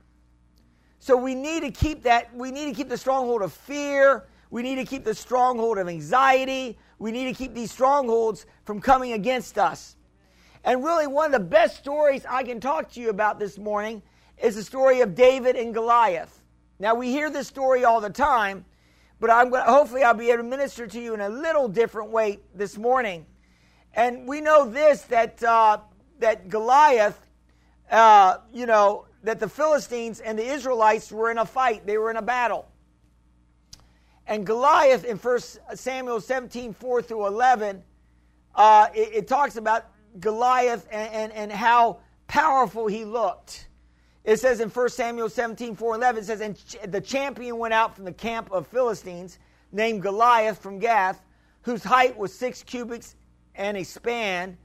So 1.09 1.16
we 1.16 1.35
need 1.35 1.61
to 1.61 1.71
keep 1.71 2.03
that, 2.03 2.35
we 2.35 2.51
need 2.51 2.66
to 2.66 2.75
keep 2.75 2.90
the 2.90 2.99
stronghold 2.99 3.40
of 3.40 3.51
fear. 3.51 4.27
We 4.51 4.61
need 4.62 4.75
to 4.75 4.85
keep 4.85 5.05
the 5.05 5.14
stronghold 5.14 5.79
of 5.79 5.88
anxiety. 5.88 6.77
We 6.99 7.12
need 7.12 7.25
to 7.25 7.33
keep 7.33 7.55
these 7.55 7.73
strongholds 7.73 8.44
from 8.66 8.83
coming 8.83 9.14
against 9.14 9.57
us. 9.57 9.97
And 10.64 10.85
really, 10.85 11.07
one 11.07 11.25
of 11.25 11.33
the 11.33 11.47
best 11.47 11.79
stories 11.79 12.27
I 12.29 12.42
can 12.42 12.61
talk 12.61 12.92
to 12.92 13.01
you 13.01 13.09
about 13.09 13.38
this 13.38 13.57
morning 13.57 14.03
is 14.37 14.57
the 14.57 14.62
story 14.62 15.01
of 15.01 15.14
David 15.14 15.57
and 15.57 15.73
Goliath. 15.73 16.42
Now, 16.79 16.94
we 16.94 17.09
hear 17.09 17.31
this 17.31 17.49
story 17.49 17.87
all 17.87 18.03
the 18.03 18.11
time, 18.11 18.66
but 19.18 19.31
I'm 19.31 19.49
going 19.49 19.64
to, 19.64 19.73
hopefully 19.73 20.03
I'll 20.03 20.12
be 20.12 20.29
able 20.29 20.42
to 20.42 20.51
minister 20.51 20.87
to 20.87 21.01
you 21.01 21.14
in 21.14 21.23
a 21.23 21.31
little 21.31 21.68
different 21.68 22.11
way 22.11 22.38
this 22.55 22.77
morning. 22.77 23.25
And 23.94 24.29
we 24.29 24.42
know 24.42 24.68
this 24.68 25.05
that 25.05 25.42
uh, 25.42 25.79
that 26.18 26.51
Goliath, 26.51 27.18
uh, 27.90 28.40
you 28.53 28.66
know, 28.66 29.07
that 29.22 29.40
the 29.40 29.48
Philistines 29.48 30.20
and 30.20 30.38
the 30.38 30.46
Israelites 30.46 31.11
were 31.11 31.31
in 31.31 31.38
a 31.38 31.46
fight. 31.46 31.87
They 31.87 31.98
were 31.98 32.11
in 32.11 32.16
a 32.16 32.22
battle. 32.22 32.68
And 34.26 34.46
Goliath 34.46 35.04
in 35.04 35.16
1 35.16 35.38
Samuel 35.74 36.20
17, 36.20 36.74
4 36.74 37.02
through 37.02 37.26
11, 37.26 37.83
uh, 38.54 38.88
it, 38.94 39.11
it, 39.14 39.28
talks 39.28 39.57
about 39.57 39.87
Goliath 40.20 40.87
and, 40.90 41.12
and, 41.12 41.33
and 41.33 41.52
how 41.52 42.00
powerful 42.26 42.87
he 42.87 43.04
looked. 43.04 43.68
It 44.24 44.38
says 44.38 44.61
in 44.61 44.68
1 44.68 44.88
Samuel 44.90 45.31
17, 45.31 45.74
4 45.74 45.94
11, 45.94 46.22
it 46.22 46.26
says, 46.26 46.40
And 46.40 46.92
the 46.92 47.00
champion 47.00 47.57
went 47.57 47.72
out 47.72 47.96
from 47.96 48.04
the 48.04 48.12
camp 48.12 48.52
of 48.52 48.66
Philistines, 48.66 49.38
named 49.72 50.02
Goliath 50.02 50.59
from 50.59 50.78
Gath, 50.78 51.24
whose 51.62 51.83
height 51.83 52.16
was 52.16 52.33
six 52.33 52.62
cubits 52.62 53.16
and 53.54 53.76
a 53.76 53.85
span. 53.85 54.59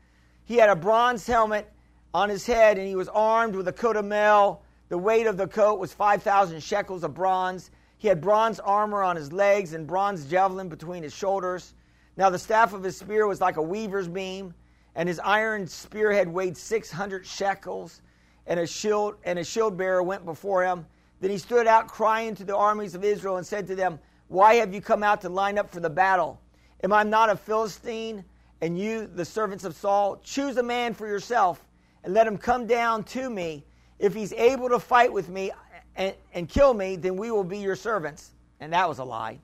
He 0.46 0.56
had 0.56 0.70
a 0.70 0.76
bronze 0.76 1.26
helmet 1.26 1.72
on 2.14 2.30
his 2.30 2.46
head, 2.46 2.78
and 2.78 2.88
he 2.88 2.96
was 2.96 3.10
armed 3.10 3.56
with 3.56 3.68
a 3.68 3.74
coat 3.74 3.96
of 3.96 4.06
mail. 4.06 4.62
The 4.90 4.98
weight 4.98 5.28
of 5.28 5.38
the 5.38 5.48
coat 5.48 5.80
was 5.80 5.94
5,000 5.94 6.62
shekels 6.62 7.04
of 7.04 7.14
bronze. 7.14 7.72
He 7.98 8.08
had 8.08 8.22
bronze 8.22 8.60
armor 8.60 9.02
on 9.02 9.16
his 9.16 9.32
legs 9.32 9.74
and 9.74 9.88
bronze 9.88 10.26
javelin 10.26 10.70
between 10.70 11.04
his 11.04 11.14
shoulders. 11.14 11.74
Now 12.18 12.30
the 12.30 12.38
staff 12.38 12.74
of 12.74 12.84
his 12.84 12.98
spear 12.98 13.26
was 13.26 13.42
like 13.42 13.58
a 13.58 13.62
weaver's 13.62 14.08
beam, 14.08 14.54
and 14.96 15.10
his 15.10 15.20
iron 15.20 15.66
spearhead 15.66 16.28
weighed 16.28 16.56
600 16.56 17.26
shekels 17.26 18.02
and 18.46 18.60
a 18.60 18.68
shield 18.68 19.16
and 19.24 19.40
a 19.40 19.44
shield 19.44 19.78
bearer 19.78 20.04
went 20.04 20.26
before 20.26 20.64
him. 20.64 20.86
Then 21.22 21.32
he 21.32 21.38
stood 21.38 21.68
out 21.68 21.88
crying 21.88 22.36
to 22.36 22.44
the 22.44 22.56
armies 22.56 22.96
of 22.96 23.04
Israel 23.04 23.38
and 23.38 23.48
said 23.48 23.68
to 23.68 23.76
them, 23.76 24.00
Why 24.28 24.56
have 24.56 24.74
you 24.74 24.82
come 24.82 25.04
out 25.04 25.22
to 25.22 25.30
line 25.30 25.58
up 25.58 25.72
for 25.72 25.80
the 25.80 25.90
battle? 25.90 26.40
Am 26.84 26.92
I 26.92 27.04
not 27.04 27.30
a 27.30 27.36
Philistine, 27.36 28.26
and 28.62 28.78
you, 28.78 29.08
the 29.08 29.24
servants 29.24 29.64
of 29.64 29.76
Saul? 29.76 30.20
Choose 30.24 30.58
a 30.58 30.64
man 30.64 30.94
for 30.94 31.08
yourself, 31.08 31.66
and 32.04 32.14
let 32.14 32.28
him 32.28 32.38
come 32.38 32.68
down 32.68 33.04
to 33.06 33.30
me. 33.30 33.66
If 34.00 34.14
he's 34.14 34.34
able 34.34 34.70
to 34.70 34.80
fight 34.80 35.12
with 35.12 35.30
me 35.30 35.52
and, 35.96 36.14
and 36.34 36.50
kill 36.50 36.74
me, 36.74 36.96
then 36.96 37.16
we 37.16 37.32
will 37.32 37.44
be 37.44 37.60
your 37.60 37.76
servants. 37.76 38.32
And 38.60 38.74
that 38.74 38.88
was 38.88 39.00
a 39.00 39.04
lie. 39.04 39.40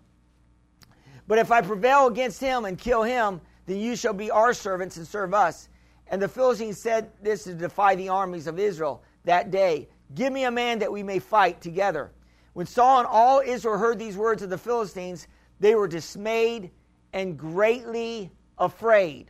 But 1.27 1.37
if 1.37 1.51
I 1.51 1.61
prevail 1.61 2.07
against 2.07 2.41
him 2.41 2.65
and 2.65 2.77
kill 2.77 3.03
him, 3.03 3.41
then 3.65 3.77
you 3.77 3.95
shall 3.95 4.13
be 4.13 4.31
our 4.31 4.53
servants 4.53 4.97
and 4.97 5.07
serve 5.07 5.33
us. 5.33 5.69
And 6.07 6.21
the 6.21 6.27
Philistines 6.27 6.79
said 6.79 7.11
this 7.21 7.43
to 7.43 7.53
defy 7.53 7.95
the 7.95 8.09
armies 8.09 8.47
of 8.47 8.57
Israel 8.59 9.03
that 9.25 9.51
day 9.51 9.87
Give 10.15 10.33
me 10.33 10.45
a 10.45 10.51
man 10.51 10.79
that 10.79 10.91
we 10.91 11.03
may 11.03 11.19
fight 11.19 11.61
together. 11.61 12.11
When 12.53 12.65
Saul 12.65 12.99
and 12.99 13.07
all 13.07 13.41
Israel 13.45 13.77
heard 13.77 13.99
these 13.99 14.17
words 14.17 14.41
of 14.41 14.49
the 14.49 14.57
Philistines, 14.57 15.27
they 15.59 15.75
were 15.75 15.87
dismayed 15.87 16.71
and 17.13 17.37
greatly 17.37 18.31
afraid. 18.57 19.29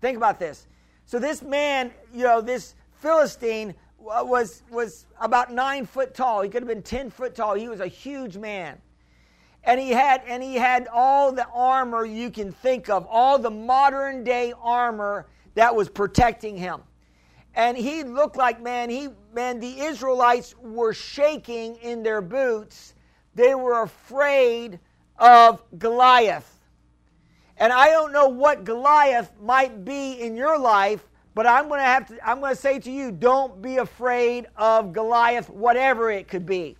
Think 0.00 0.16
about 0.16 0.40
this. 0.40 0.66
So, 1.06 1.18
this 1.20 1.40
man, 1.40 1.92
you 2.12 2.24
know, 2.24 2.40
this 2.40 2.74
Philistine 3.00 3.74
was, 3.98 4.62
was 4.70 5.06
about 5.20 5.52
nine 5.52 5.86
foot 5.86 6.14
tall. 6.14 6.42
He 6.42 6.48
could 6.48 6.62
have 6.62 6.68
been 6.68 6.82
10 6.82 7.10
foot 7.10 7.34
tall. 7.34 7.54
He 7.54 7.68
was 7.68 7.80
a 7.80 7.86
huge 7.86 8.36
man. 8.36 8.78
And 9.62 9.80
he 9.80 9.90
had, 9.90 10.22
and 10.26 10.42
he 10.42 10.54
had 10.54 10.88
all 10.92 11.32
the 11.32 11.46
armor 11.48 12.04
you 12.04 12.30
can 12.30 12.52
think 12.52 12.88
of, 12.88 13.06
all 13.08 13.38
the 13.38 13.50
modern 13.50 14.22
day 14.22 14.52
armor 14.60 15.26
that 15.54 15.74
was 15.74 15.88
protecting 15.88 16.56
him. 16.56 16.82
And 17.54 17.76
he 17.76 18.04
looked 18.04 18.36
like, 18.36 18.60
man, 18.60 18.90
he, 18.90 19.08
man, 19.34 19.60
the 19.60 19.80
Israelites 19.80 20.54
were 20.60 20.92
shaking 20.92 21.76
in 21.76 22.02
their 22.02 22.20
boots. 22.20 22.94
They 23.34 23.54
were 23.54 23.82
afraid 23.82 24.78
of 25.18 25.62
Goliath. 25.78 26.55
And 27.58 27.72
I 27.72 27.88
don't 27.88 28.12
know 28.12 28.28
what 28.28 28.64
Goliath 28.64 29.32
might 29.40 29.84
be 29.84 30.12
in 30.20 30.36
your 30.36 30.58
life, 30.58 31.06
but 31.34 31.46
I'm 31.46 31.68
going 31.68 31.80
to 31.80 31.84
have 31.84 32.08
to 32.08 32.28
I'm 32.28 32.40
going 32.40 32.54
to 32.54 32.60
say 32.60 32.78
to 32.78 32.90
you, 32.90 33.10
don't 33.10 33.60
be 33.62 33.78
afraid 33.78 34.46
of 34.56 34.92
Goliath 34.92 35.48
whatever 35.48 36.10
it 36.10 36.28
could 36.28 36.46
be. 36.46 36.76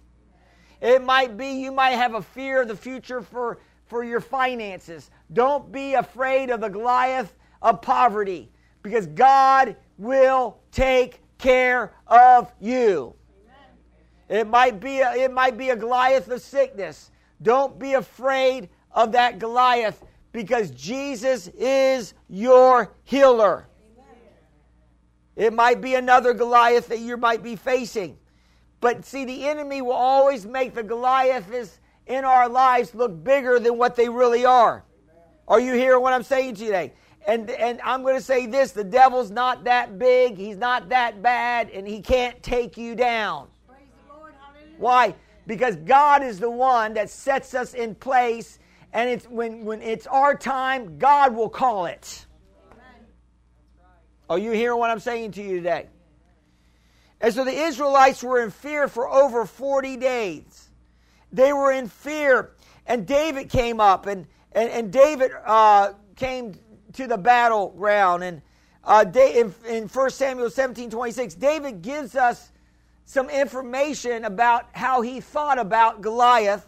It 0.80 1.02
might 1.02 1.36
be 1.36 1.52
you 1.52 1.72
might 1.72 1.92
have 1.92 2.14
a 2.14 2.22
fear 2.22 2.62
of 2.62 2.68
the 2.68 2.76
future 2.76 3.22
for 3.22 3.58
for 3.86 4.04
your 4.04 4.20
finances. 4.20 5.10
Don't 5.32 5.70
be 5.72 5.94
afraid 5.94 6.50
of 6.50 6.60
the 6.60 6.68
Goliath 6.68 7.34
of 7.62 7.80
poverty 7.80 8.50
because 8.82 9.06
God 9.06 9.76
will 9.98 10.58
take 10.72 11.20
care 11.38 11.92
of 12.06 12.52
you. 12.60 13.14
It 14.28 14.46
might 14.46 14.80
be 14.80 15.00
a, 15.00 15.12
it 15.14 15.32
might 15.32 15.56
be 15.56 15.70
a 15.70 15.76
Goliath 15.76 16.28
of 16.28 16.40
sickness. 16.40 17.10
Don't 17.42 17.78
be 17.78 17.94
afraid 17.94 18.68
of 18.90 19.12
that 19.12 19.38
Goliath 19.38 20.02
because 20.36 20.70
Jesus 20.72 21.48
is 21.56 22.12
your 22.28 22.92
healer. 23.04 23.66
It 25.34 25.54
might 25.54 25.80
be 25.80 25.94
another 25.94 26.34
Goliath 26.34 26.88
that 26.88 26.98
you 26.98 27.16
might 27.16 27.42
be 27.42 27.56
facing. 27.56 28.18
But 28.82 29.06
see, 29.06 29.24
the 29.24 29.48
enemy 29.48 29.80
will 29.80 29.92
always 29.92 30.44
make 30.44 30.74
the 30.74 30.82
Goliaths 30.82 31.80
in 32.06 32.26
our 32.26 32.50
lives 32.50 32.94
look 32.94 33.24
bigger 33.24 33.58
than 33.58 33.78
what 33.78 33.96
they 33.96 34.10
really 34.10 34.44
are. 34.44 34.84
Are 35.48 35.58
you 35.58 35.72
hearing 35.72 36.02
what 36.02 36.12
I'm 36.12 36.22
saying 36.22 36.56
today? 36.56 36.92
And, 37.26 37.48
and 37.48 37.80
I'm 37.82 38.02
going 38.02 38.16
to 38.16 38.22
say 38.22 38.44
this 38.44 38.72
the 38.72 38.84
devil's 38.84 39.30
not 39.30 39.64
that 39.64 39.98
big, 39.98 40.36
he's 40.36 40.58
not 40.58 40.90
that 40.90 41.22
bad, 41.22 41.70
and 41.70 41.88
he 41.88 42.02
can't 42.02 42.42
take 42.42 42.76
you 42.76 42.94
down. 42.94 43.48
Lord, 44.06 44.34
Why? 44.76 45.14
Because 45.46 45.76
God 45.76 46.22
is 46.22 46.38
the 46.38 46.50
one 46.50 46.92
that 46.92 47.08
sets 47.08 47.54
us 47.54 47.72
in 47.72 47.94
place, 47.94 48.58
and 48.92 49.10
it's 49.10 49.26
when, 49.26 49.64
when 49.64 49.82
it's 49.82 50.06
our 50.06 50.34
time, 50.36 50.98
God 50.98 51.34
will 51.34 51.48
call 51.48 51.86
it. 51.86 52.26
Are 54.28 54.38
you 54.38 54.50
hearing 54.52 54.78
what 54.78 54.90
I'm 54.90 55.00
saying 55.00 55.32
to 55.32 55.42
you 55.42 55.56
today? 55.56 55.86
And 57.20 57.32
so 57.32 57.44
the 57.44 57.52
Israelites 57.52 58.22
were 58.22 58.42
in 58.42 58.50
fear 58.50 58.88
for 58.88 59.08
over 59.08 59.46
40 59.46 59.96
days. 59.96 60.68
They 61.32 61.52
were 61.52 61.72
in 61.72 61.88
fear. 61.88 62.52
And 62.86 63.06
David 63.06 63.48
came 63.48 63.80
up, 63.80 64.06
and, 64.06 64.26
and, 64.52 64.70
and 64.70 64.92
David 64.92 65.32
uh, 65.44 65.92
came 66.14 66.54
to 66.92 67.06
the 67.06 67.18
battleground. 67.18 68.22
And 68.22 68.42
uh, 68.84 69.04
in, 69.14 69.54
in 69.68 69.88
1 69.88 70.10
Samuel 70.10 70.50
17 70.50 70.90
26, 70.90 71.34
David 71.34 71.82
gives 71.82 72.14
us 72.14 72.52
some 73.04 73.28
information 73.30 74.24
about 74.24 74.68
how 74.72 75.00
he 75.00 75.20
thought 75.20 75.58
about 75.58 76.00
Goliath. 76.00 76.66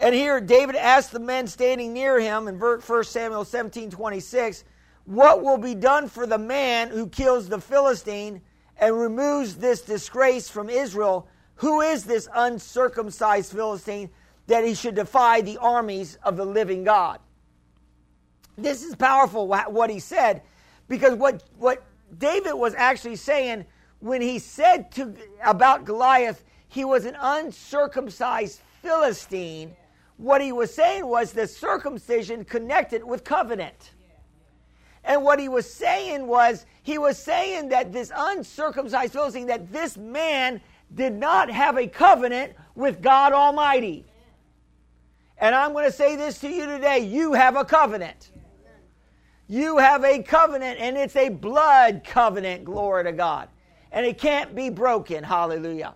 And 0.00 0.14
here, 0.14 0.40
David 0.40 0.76
asked 0.76 1.10
the 1.10 1.18
men 1.18 1.46
standing 1.48 1.92
near 1.92 2.20
him 2.20 2.46
in 2.46 2.58
1 2.58 3.04
Samuel 3.04 3.44
17 3.44 3.90
26, 3.90 4.64
What 5.06 5.42
will 5.42 5.58
be 5.58 5.74
done 5.74 6.08
for 6.08 6.26
the 6.26 6.38
man 6.38 6.88
who 6.88 7.08
kills 7.08 7.48
the 7.48 7.60
Philistine 7.60 8.40
and 8.78 8.96
removes 8.96 9.56
this 9.56 9.82
disgrace 9.82 10.48
from 10.48 10.70
Israel? 10.70 11.28
Who 11.56 11.80
is 11.80 12.04
this 12.04 12.28
uncircumcised 12.32 13.52
Philistine 13.52 14.10
that 14.46 14.64
he 14.64 14.74
should 14.74 14.94
defy 14.94 15.40
the 15.40 15.58
armies 15.58 16.16
of 16.22 16.36
the 16.36 16.46
living 16.46 16.84
God? 16.84 17.18
This 18.56 18.84
is 18.84 18.94
powerful 18.94 19.48
what 19.48 19.90
he 19.90 19.98
said 19.98 20.42
because 20.88 21.14
what, 21.14 21.42
what 21.58 21.82
David 22.16 22.54
was 22.54 22.74
actually 22.74 23.16
saying 23.16 23.64
when 24.00 24.22
he 24.22 24.38
said 24.38 24.92
to, 24.92 25.14
about 25.44 25.84
Goliath, 25.84 26.44
he 26.68 26.84
was 26.84 27.04
an 27.04 27.16
uncircumcised 27.20 28.60
Philistine. 28.82 29.76
What 30.18 30.40
he 30.42 30.52
was 30.52 30.74
saying 30.74 31.06
was 31.06 31.32
the 31.32 31.46
circumcision 31.46 32.44
connected 32.44 33.02
with 33.04 33.24
covenant. 33.24 33.92
And 35.04 35.22
what 35.22 35.38
he 35.38 35.48
was 35.48 35.72
saying 35.72 36.26
was, 36.26 36.66
he 36.82 36.98
was 36.98 37.16
saying 37.16 37.70
that 37.70 37.92
this 37.92 38.12
uncircumcised 38.14 39.12
Philistine, 39.12 39.46
that 39.46 39.72
this 39.72 39.96
man 39.96 40.60
did 40.94 41.12
not 41.12 41.50
have 41.50 41.78
a 41.78 41.86
covenant 41.86 42.52
with 42.74 43.00
God 43.00 43.32
Almighty. 43.32 44.04
And 45.38 45.54
I'm 45.54 45.72
going 45.72 45.84
to 45.84 45.92
say 45.92 46.16
this 46.16 46.40
to 46.40 46.48
you 46.48 46.66
today 46.66 46.98
you 46.98 47.32
have 47.34 47.56
a 47.56 47.64
covenant. 47.64 48.30
You 49.46 49.78
have 49.78 50.04
a 50.04 50.22
covenant, 50.22 50.78
and 50.78 50.98
it's 50.98 51.16
a 51.16 51.30
blood 51.30 52.02
covenant, 52.04 52.64
glory 52.64 53.04
to 53.04 53.12
God. 53.12 53.48
And 53.92 54.04
it 54.04 54.18
can't 54.18 54.54
be 54.54 54.68
broken, 54.68 55.24
hallelujah. 55.24 55.94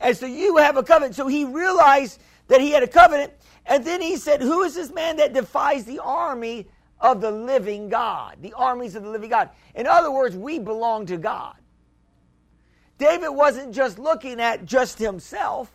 And 0.00 0.16
so 0.16 0.26
you 0.26 0.56
have 0.56 0.76
a 0.76 0.82
covenant. 0.82 1.14
So 1.14 1.28
he 1.28 1.44
realized 1.44 2.20
that 2.48 2.60
he 2.60 2.70
had 2.70 2.82
a 2.82 2.88
covenant. 2.88 3.32
And 3.66 3.84
then 3.84 4.00
he 4.00 4.16
said, 4.16 4.40
Who 4.40 4.62
is 4.62 4.74
this 4.74 4.92
man 4.92 5.16
that 5.16 5.32
defies 5.32 5.84
the 5.84 5.98
army 6.00 6.66
of 7.00 7.20
the 7.20 7.30
living 7.30 7.88
God? 7.88 8.36
The 8.40 8.52
armies 8.54 8.94
of 8.94 9.02
the 9.02 9.10
living 9.10 9.30
God. 9.30 9.50
In 9.74 9.86
other 9.86 10.10
words, 10.10 10.36
we 10.36 10.58
belong 10.58 11.06
to 11.06 11.16
God. 11.16 11.56
David 12.98 13.30
wasn't 13.30 13.74
just 13.74 13.98
looking 13.98 14.40
at 14.40 14.64
just 14.64 14.98
himself, 14.98 15.70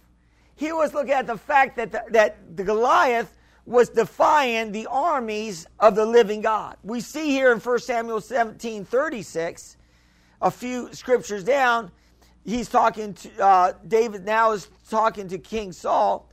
he 0.55 0.71
was 0.71 0.93
looking 0.93 1.13
at 1.13 1.27
the 1.27 1.37
fact 1.37 1.77
that 1.77 1.91
the, 1.91 2.03
that 2.09 2.55
the 2.55 2.63
Goliath 2.63 3.37
was 3.65 3.89
defying 3.89 4.71
the 4.71 4.87
armies 4.87 5.67
of 5.79 5.95
the 5.95 6.05
living 6.05 6.41
God. 6.41 6.77
We 6.83 6.99
see 6.99 7.29
here 7.29 7.51
in 7.51 7.59
1 7.59 7.79
Samuel 7.79 8.21
17 8.21 8.85
36, 8.85 9.77
a 10.41 10.51
few 10.51 10.93
scriptures 10.93 11.43
down, 11.43 11.91
he's 12.43 12.69
talking 12.69 13.13
to 13.13 13.43
uh, 13.43 13.73
David 13.87 14.25
now 14.25 14.51
is 14.51 14.67
talking 14.89 15.27
to 15.29 15.37
King 15.37 15.71
Saul. 15.71 16.30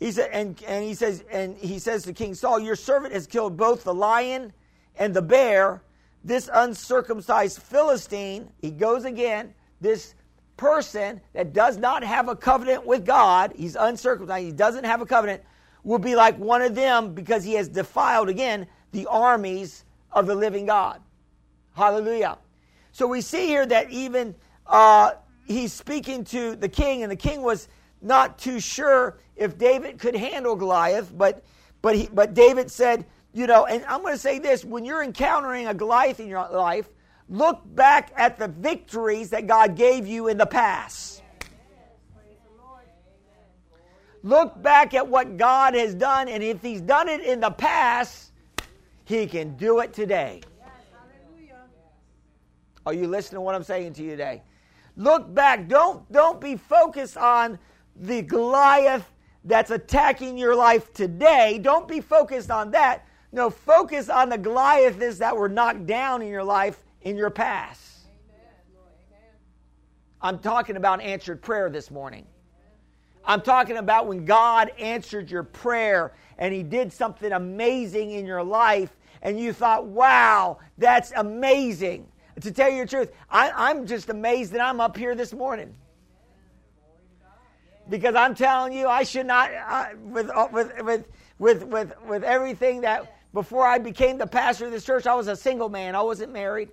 He 0.00 0.10
said, 0.12 0.30
and, 0.32 0.60
and 0.66 0.82
he 0.82 0.94
says, 0.94 1.22
and 1.30 1.56
he 1.58 1.78
says 1.78 2.04
to 2.04 2.14
King 2.14 2.34
Saul, 2.34 2.58
Your 2.58 2.74
servant 2.74 3.12
has 3.12 3.26
killed 3.26 3.58
both 3.58 3.84
the 3.84 3.94
lion 3.94 4.52
and 4.96 5.14
the 5.14 5.22
bear. 5.22 5.82
This 6.24 6.50
uncircumcised 6.52 7.62
Philistine, 7.62 8.50
he 8.58 8.70
goes 8.70 9.04
again, 9.04 9.54
this 9.80 10.14
person 10.56 11.20
that 11.32 11.52
does 11.52 11.76
not 11.76 12.02
have 12.02 12.28
a 12.28 12.36
covenant 12.36 12.84
with 12.86 13.06
God, 13.06 13.52
he's 13.56 13.76
uncircumcised, 13.76 14.44
he 14.44 14.52
doesn't 14.52 14.84
have 14.84 15.00
a 15.00 15.06
covenant, 15.06 15.42
will 15.84 15.98
be 15.98 16.16
like 16.16 16.38
one 16.38 16.60
of 16.60 16.74
them 16.74 17.14
because 17.14 17.44
he 17.44 17.54
has 17.54 17.68
defiled 17.68 18.28
again 18.28 18.66
the 18.92 19.06
armies 19.06 19.84
of 20.12 20.26
the 20.26 20.34
living 20.34 20.66
God. 20.66 21.00
Hallelujah. 21.74 22.38
So 22.92 23.06
we 23.06 23.20
see 23.20 23.46
here 23.46 23.64
that 23.66 23.90
even 23.90 24.34
uh, 24.66 25.12
he's 25.46 25.72
speaking 25.72 26.24
to 26.24 26.56
the 26.56 26.68
king, 26.68 27.02
and 27.02 27.10
the 27.10 27.16
king 27.16 27.42
was 27.42 27.68
not 28.02 28.38
too 28.38 28.60
sure 28.60 29.18
if 29.40 29.56
David 29.56 29.98
could 29.98 30.14
handle 30.14 30.54
Goliath, 30.54 31.10
but 31.16 31.42
but 31.82 31.96
he, 31.96 32.08
but 32.12 32.34
David 32.34 32.70
said, 32.70 33.06
you 33.32 33.46
know, 33.46 33.64
and 33.64 33.82
I'm 33.86 34.02
going 34.02 34.12
to 34.12 34.18
say 34.18 34.38
this: 34.38 34.64
when 34.64 34.84
you're 34.84 35.02
encountering 35.02 35.66
a 35.66 35.74
Goliath 35.74 36.20
in 36.20 36.28
your 36.28 36.46
life, 36.50 36.88
look 37.28 37.62
back 37.64 38.12
at 38.16 38.38
the 38.38 38.48
victories 38.48 39.30
that 39.30 39.46
God 39.46 39.76
gave 39.76 40.06
you 40.06 40.28
in 40.28 40.36
the 40.36 40.46
past. 40.46 41.22
Look 44.22 44.60
back 44.60 44.92
at 44.92 45.08
what 45.08 45.38
God 45.38 45.72
has 45.74 45.94
done, 45.94 46.28
and 46.28 46.42
if 46.42 46.60
He's 46.60 46.82
done 46.82 47.08
it 47.08 47.22
in 47.22 47.40
the 47.40 47.50
past, 47.50 48.32
He 49.06 49.26
can 49.26 49.56
do 49.56 49.80
it 49.80 49.94
today. 49.94 50.42
Are 52.84 52.92
you 52.92 53.06
listening 53.06 53.36
to 53.36 53.40
what 53.40 53.54
I'm 53.54 53.62
saying 53.62 53.94
to 53.94 54.02
you 54.02 54.10
today? 54.10 54.42
Look 54.96 55.32
back. 55.32 55.68
Don't, 55.68 56.10
don't 56.12 56.40
be 56.40 56.56
focused 56.56 57.16
on 57.16 57.58
the 57.96 58.20
Goliath 58.20 59.06
that's 59.44 59.70
attacking 59.70 60.36
your 60.36 60.54
life 60.54 60.92
today. 60.92 61.58
Don't 61.62 61.88
be 61.88 62.00
focused 62.00 62.50
on 62.50 62.70
that. 62.72 63.06
No, 63.32 63.48
focus 63.48 64.08
on 64.08 64.28
the 64.28 64.38
Goliaths 64.38 65.18
that 65.18 65.36
were 65.36 65.48
knocked 65.48 65.86
down 65.86 66.22
in 66.22 66.28
your 66.28 66.44
life 66.44 66.82
in 67.02 67.16
your 67.16 67.30
past. 67.30 67.90
I'm 70.20 70.38
talking 70.38 70.76
about 70.76 71.00
answered 71.00 71.40
prayer 71.40 71.70
this 71.70 71.90
morning. 71.90 72.26
I'm 73.24 73.40
talking 73.40 73.76
about 73.76 74.06
when 74.06 74.24
God 74.24 74.70
answered 74.78 75.30
your 75.30 75.42
prayer 75.42 76.12
and 76.38 76.52
He 76.52 76.62
did 76.62 76.92
something 76.92 77.32
amazing 77.32 78.12
in 78.12 78.26
your 78.26 78.42
life, 78.42 78.96
and 79.22 79.38
you 79.38 79.52
thought, 79.52 79.86
wow, 79.86 80.58
that's 80.78 81.12
amazing. 81.16 82.08
To 82.40 82.50
tell 82.50 82.70
you 82.70 82.84
the 82.84 82.90
truth, 82.90 83.12
I, 83.30 83.70
am 83.70 83.86
just 83.86 84.08
amazed 84.08 84.52
that 84.52 84.62
I'm 84.62 84.80
up 84.80 84.96
here 84.96 85.14
this 85.14 85.34
morning. 85.34 85.74
Because 87.90 88.14
I'm 88.14 88.34
telling 88.34 88.72
you, 88.72 88.88
I 88.88 89.02
should 89.02 89.26
not, 89.26 89.50
uh, 89.52 89.86
with, 90.02 90.30
uh, 90.30 90.48
with, 90.50 90.72
with, 90.82 91.08
with, 91.38 91.64
with, 91.64 91.94
with 92.06 92.22
everything 92.24 92.80
that, 92.82 93.14
before 93.34 93.66
I 93.66 93.78
became 93.78 94.16
the 94.16 94.26
pastor 94.26 94.66
of 94.66 94.72
this 94.72 94.84
church, 94.84 95.06
I 95.06 95.14
was 95.14 95.28
a 95.28 95.36
single 95.36 95.68
man. 95.68 95.94
I 95.94 96.02
wasn't 96.02 96.32
married. 96.32 96.70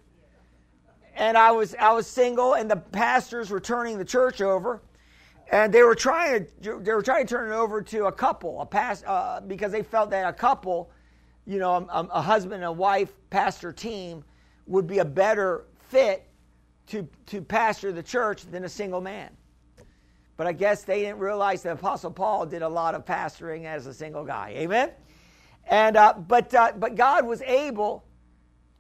And 1.16 1.38
I 1.38 1.52
was, 1.52 1.76
I 1.80 1.92
was 1.92 2.08
single, 2.08 2.54
and 2.54 2.72
the 2.72 2.78
pastors 2.78 3.50
were 3.50 3.60
turning 3.60 3.98
the 3.98 4.06
church 4.06 4.40
over 4.40 4.82
and 5.52 5.74
they 5.74 5.84
were 5.84 5.96
trying 5.96 6.48
to 6.64 6.80
they 6.80 6.94
were 6.94 7.02
trying 7.02 7.26
to 7.26 7.30
turn 7.30 7.52
it 7.52 7.56
over 7.56 7.82
to 7.82 8.06
a 8.06 8.12
couple, 8.12 8.62
a 8.62 8.66
past 8.66 9.06
uh, 9.06 9.40
because 9.42 9.72
they 9.72 9.84
felt 9.84 10.10
that 10.10 10.28
a 10.28 10.34
couple, 10.34 10.92
you 11.46 11.60
know, 11.60 11.88
a, 11.90 12.08
a, 12.12 12.22
husband 12.22 12.56
and 12.56 12.66
a 12.66 12.72
wife 12.72 13.14
pastor 13.30 13.72
team 13.72 14.24
would 14.66 14.88
be 14.88 15.00
a 15.00 15.06
better 15.06 15.66
fit 15.90 16.28
to 16.88 17.08
to 17.28 17.42
pastor 17.42 17.92
the 17.92 18.04
church 18.04 18.44
than 18.52 18.66
a 18.66 18.70
single 18.70 19.02
man. 19.02 19.30
But 20.38 20.48
I 20.48 20.54
guess 20.54 20.84
they 20.84 21.02
didn't 21.02 21.20
realize 21.20 21.64
that 21.64 21.74
Apostle 21.74 22.12
Paul 22.12 22.46
did 22.46 22.62
a 22.62 22.70
lot 22.70 22.96
of 22.96 23.06
pastoring 23.06 23.66
as 23.66 23.88
a 23.88 23.94
single 23.94 24.24
guy. 24.24 24.54
Amen. 24.56 24.92
And 25.68 25.98
uh, 25.98 26.14
but 26.14 26.54
uh, 26.54 26.74
but 26.78 26.96
God 26.96 27.26
was 27.26 27.42
able 27.42 28.06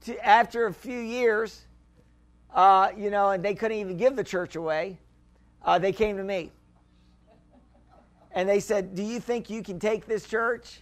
to 0.05 0.25
after 0.25 0.67
a 0.67 0.73
few 0.73 0.99
years, 0.99 1.65
uh, 2.53 2.91
you 2.95 3.09
know, 3.09 3.31
and 3.31 3.43
they 3.43 3.55
couldn't 3.55 3.77
even 3.77 3.97
give 3.97 4.15
the 4.15 4.23
church 4.23 4.55
away. 4.55 4.99
Uh, 5.63 5.79
they 5.79 5.91
came 5.91 6.15
to 6.17 6.23
me 6.23 6.51
and 8.31 8.47
they 8.47 8.59
said, 8.59 8.93
Do 8.95 9.03
you 9.03 9.19
think 9.19 9.49
you 9.49 9.63
can 9.63 9.79
take 9.79 10.05
this 10.05 10.27
church? 10.27 10.81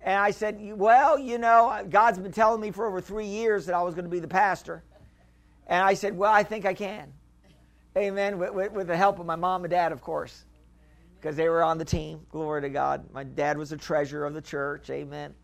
And 0.00 0.14
I 0.14 0.30
said, 0.30 0.58
Well, 0.60 1.18
you 1.18 1.36
know, 1.36 1.86
God's 1.90 2.18
been 2.18 2.32
telling 2.32 2.60
me 2.60 2.70
for 2.70 2.86
over 2.86 3.00
three 3.00 3.26
years 3.26 3.66
that 3.66 3.74
I 3.74 3.82
was 3.82 3.94
going 3.94 4.06
to 4.06 4.10
be 4.10 4.18
the 4.18 4.28
pastor. 4.28 4.82
And 5.66 5.82
I 5.82 5.94
said, 5.94 6.16
Well, 6.16 6.32
I 6.32 6.42
think 6.42 6.64
I 6.64 6.74
can. 6.74 7.12
Amen. 7.96 8.38
With, 8.38 8.52
with, 8.52 8.72
with 8.72 8.86
the 8.88 8.96
help 8.96 9.18
of 9.18 9.26
my 9.26 9.36
mom 9.36 9.64
and 9.64 9.70
dad, 9.70 9.90
of 9.90 10.02
course, 10.02 10.44
because 11.16 11.34
they 11.34 11.48
were 11.48 11.62
on 11.62 11.78
the 11.78 11.84
team. 11.84 12.20
Glory 12.30 12.60
to 12.62 12.68
God. 12.68 13.04
My 13.12 13.24
dad 13.24 13.56
was 13.56 13.72
a 13.72 13.76
treasurer 13.76 14.26
of 14.26 14.34
the 14.34 14.42
church. 14.42 14.90
Amen. 14.90 15.34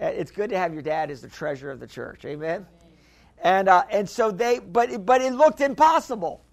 Uh, 0.00 0.06
it's 0.06 0.30
good 0.30 0.50
to 0.50 0.58
have 0.58 0.72
your 0.72 0.82
dad 0.82 1.10
as 1.10 1.20
the 1.20 1.28
treasurer 1.28 1.72
of 1.72 1.80
the 1.80 1.86
church. 1.86 2.24
Amen. 2.24 2.66
And, 3.42 3.68
uh, 3.68 3.84
and 3.90 4.08
so 4.08 4.30
they, 4.30 4.60
but, 4.60 5.04
but 5.04 5.20
it 5.20 5.32
looked 5.32 5.60
impossible. 5.60 6.44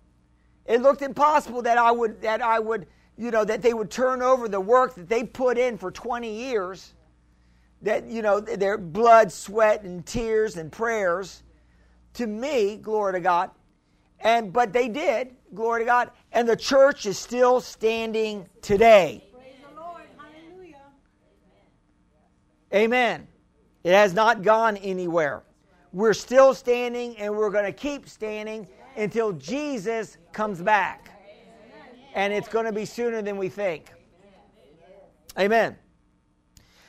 It 0.65 0.81
looked 0.81 1.03
impossible 1.03 1.61
that 1.61 1.77
I 1.77 1.91
would, 1.91 2.21
that 2.21 2.41
I 2.41 2.59
would, 2.59 2.87
you 3.15 3.29
know, 3.29 3.45
that 3.45 3.61
they 3.61 3.73
would 3.73 3.91
turn 3.91 4.23
over 4.23 4.47
the 4.47 4.59
work 4.59 4.95
that 4.95 5.09
they 5.09 5.23
put 5.23 5.59
in 5.59 5.77
for 5.77 5.91
20 5.91 6.31
years, 6.33 6.93
that, 7.83 8.05
you 8.05 8.23
know, 8.23 8.39
their 8.39 8.79
blood, 8.79 9.31
sweat, 9.31 9.83
and 9.83 10.03
tears 10.05 10.57
and 10.57 10.71
prayers 10.71 11.43
to 12.15 12.25
me, 12.25 12.77
glory 12.77 13.13
to 13.13 13.19
God. 13.19 13.51
And, 14.21 14.51
but 14.51 14.73
they 14.73 14.89
did, 14.89 15.35
glory 15.53 15.81
to 15.81 15.85
God. 15.85 16.11
And 16.31 16.47
the 16.47 16.55
church 16.55 17.05
is 17.05 17.17
still 17.17 17.61
standing 17.61 18.47
today. 18.61 19.23
Amen. 22.73 23.27
It 23.83 23.93
has 23.93 24.13
not 24.13 24.43
gone 24.43 24.77
anywhere. 24.77 25.43
We're 25.91 26.13
still 26.13 26.53
standing 26.53 27.17
and 27.17 27.35
we're 27.35 27.49
going 27.49 27.65
to 27.65 27.71
keep 27.71 28.07
standing 28.07 28.67
until 28.95 29.31
Jesus 29.33 30.17
comes 30.33 30.61
back 30.61 31.09
and 32.13 32.33
it's 32.33 32.47
going 32.47 32.65
to 32.65 32.71
be 32.71 32.85
sooner 32.85 33.21
than 33.21 33.37
we 33.37 33.49
think. 33.49 33.91
Amen. 35.37 35.77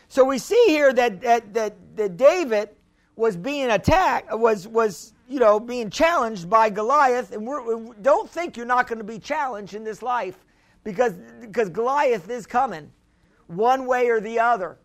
So 0.09 0.25
we 0.25 0.39
see 0.39 0.63
here 0.67 0.93
that, 0.93 1.21
that, 1.21 1.55
that, 1.55 1.97
that 1.97 2.17
David 2.17 2.71
was 3.17 3.37
being 3.37 3.71
attacked, 3.71 4.37
was, 4.37 4.67
was 4.67 5.13
you 5.31 5.39
know, 5.39 5.61
being 5.61 5.91
challenged 5.91 6.51
by 6.51 6.69
Goliath. 6.69 7.31
And 7.31 7.47
we're, 7.47 7.77
we 7.77 7.95
don't 8.03 8.29
think 8.29 8.57
you're 8.57 8.67
not 8.67 8.89
going 8.89 8.99
to 8.99 9.05
be 9.05 9.21
challenged 9.21 9.75
in 9.75 9.85
this 9.85 10.03
life 10.03 10.37
because, 10.83 11.15
because 11.41 11.69
Goliath 11.69 12.29
is 12.29 12.47
coming 12.47 12.91
one 13.47 13.87
way 13.87 14.09
or 14.09 14.21
the 14.21 14.41
other. 14.41 14.77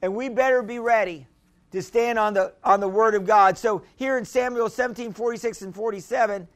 And 0.00 0.16
we 0.16 0.30
better 0.30 0.62
be 0.62 0.78
ready 0.78 1.26
to 1.72 1.82
stand 1.82 2.18
on 2.18 2.32
the, 2.32 2.54
on 2.64 2.80
the 2.80 2.88
word 2.88 3.14
of 3.14 3.26
God. 3.26 3.58
So 3.58 3.82
here 3.96 4.16
in 4.16 4.24
Samuel 4.24 4.70
17, 4.70 5.12
46 5.12 5.60
and 5.60 5.74
47, 5.74 6.48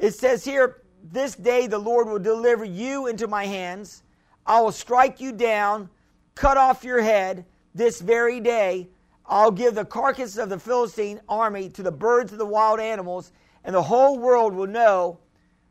it 0.00 0.14
says 0.14 0.44
here, 0.44 0.82
this 1.04 1.36
day 1.36 1.68
the 1.68 1.78
Lord 1.78 2.08
will 2.08 2.18
deliver 2.18 2.64
you 2.64 3.06
into 3.06 3.28
my 3.28 3.46
hands. 3.46 4.02
I 4.44 4.60
will 4.60 4.72
strike 4.72 5.20
you 5.20 5.30
down, 5.30 5.88
cut 6.34 6.56
off 6.56 6.82
your 6.82 7.00
head 7.00 7.44
this 7.76 8.00
very 8.00 8.40
day. 8.40 8.88
I'll 9.32 9.50
give 9.50 9.74
the 9.74 9.86
carcass 9.86 10.36
of 10.36 10.50
the 10.50 10.58
Philistine 10.58 11.18
army 11.26 11.70
to 11.70 11.82
the 11.82 11.90
birds 11.90 12.32
of 12.32 12.38
the 12.38 12.44
wild 12.44 12.80
animals, 12.80 13.32
and 13.64 13.74
the 13.74 13.82
whole 13.82 14.18
world 14.18 14.52
will 14.52 14.66
know 14.66 15.20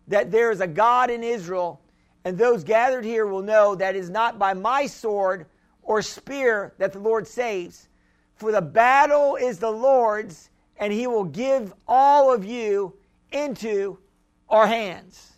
that 0.08 0.32
there 0.32 0.50
is 0.50 0.62
a 0.62 0.67
God 0.67 1.12
in 1.12 1.24
Israel, 1.24 1.80
and 2.26 2.36
those 2.36 2.63
gathered 2.63 3.06
here 3.06 3.28
will 3.28 3.43
know 3.43 3.76
that 3.76 3.95
it 3.95 4.00
is 4.00 4.10
not 4.10 4.39
by 4.39 4.56
my 4.56 4.88
sword 4.88 5.45
or 5.84 6.02
spear 6.02 6.74
that 6.80 6.91
the 6.91 6.97
Lord 6.97 7.28
saves. 7.28 7.88
For 8.34 8.52
the 8.52 8.63
battle 8.63 9.36
is 9.36 9.60
the 9.60 9.69
Lord's, 9.69 10.50
and 10.78 10.91
he 10.91 11.06
will 11.06 11.26
give 11.26 11.71
all 11.88 12.34
of 12.34 12.43
you 12.43 12.95
into 13.32 14.00
our 14.50 14.65
hands. 14.65 15.34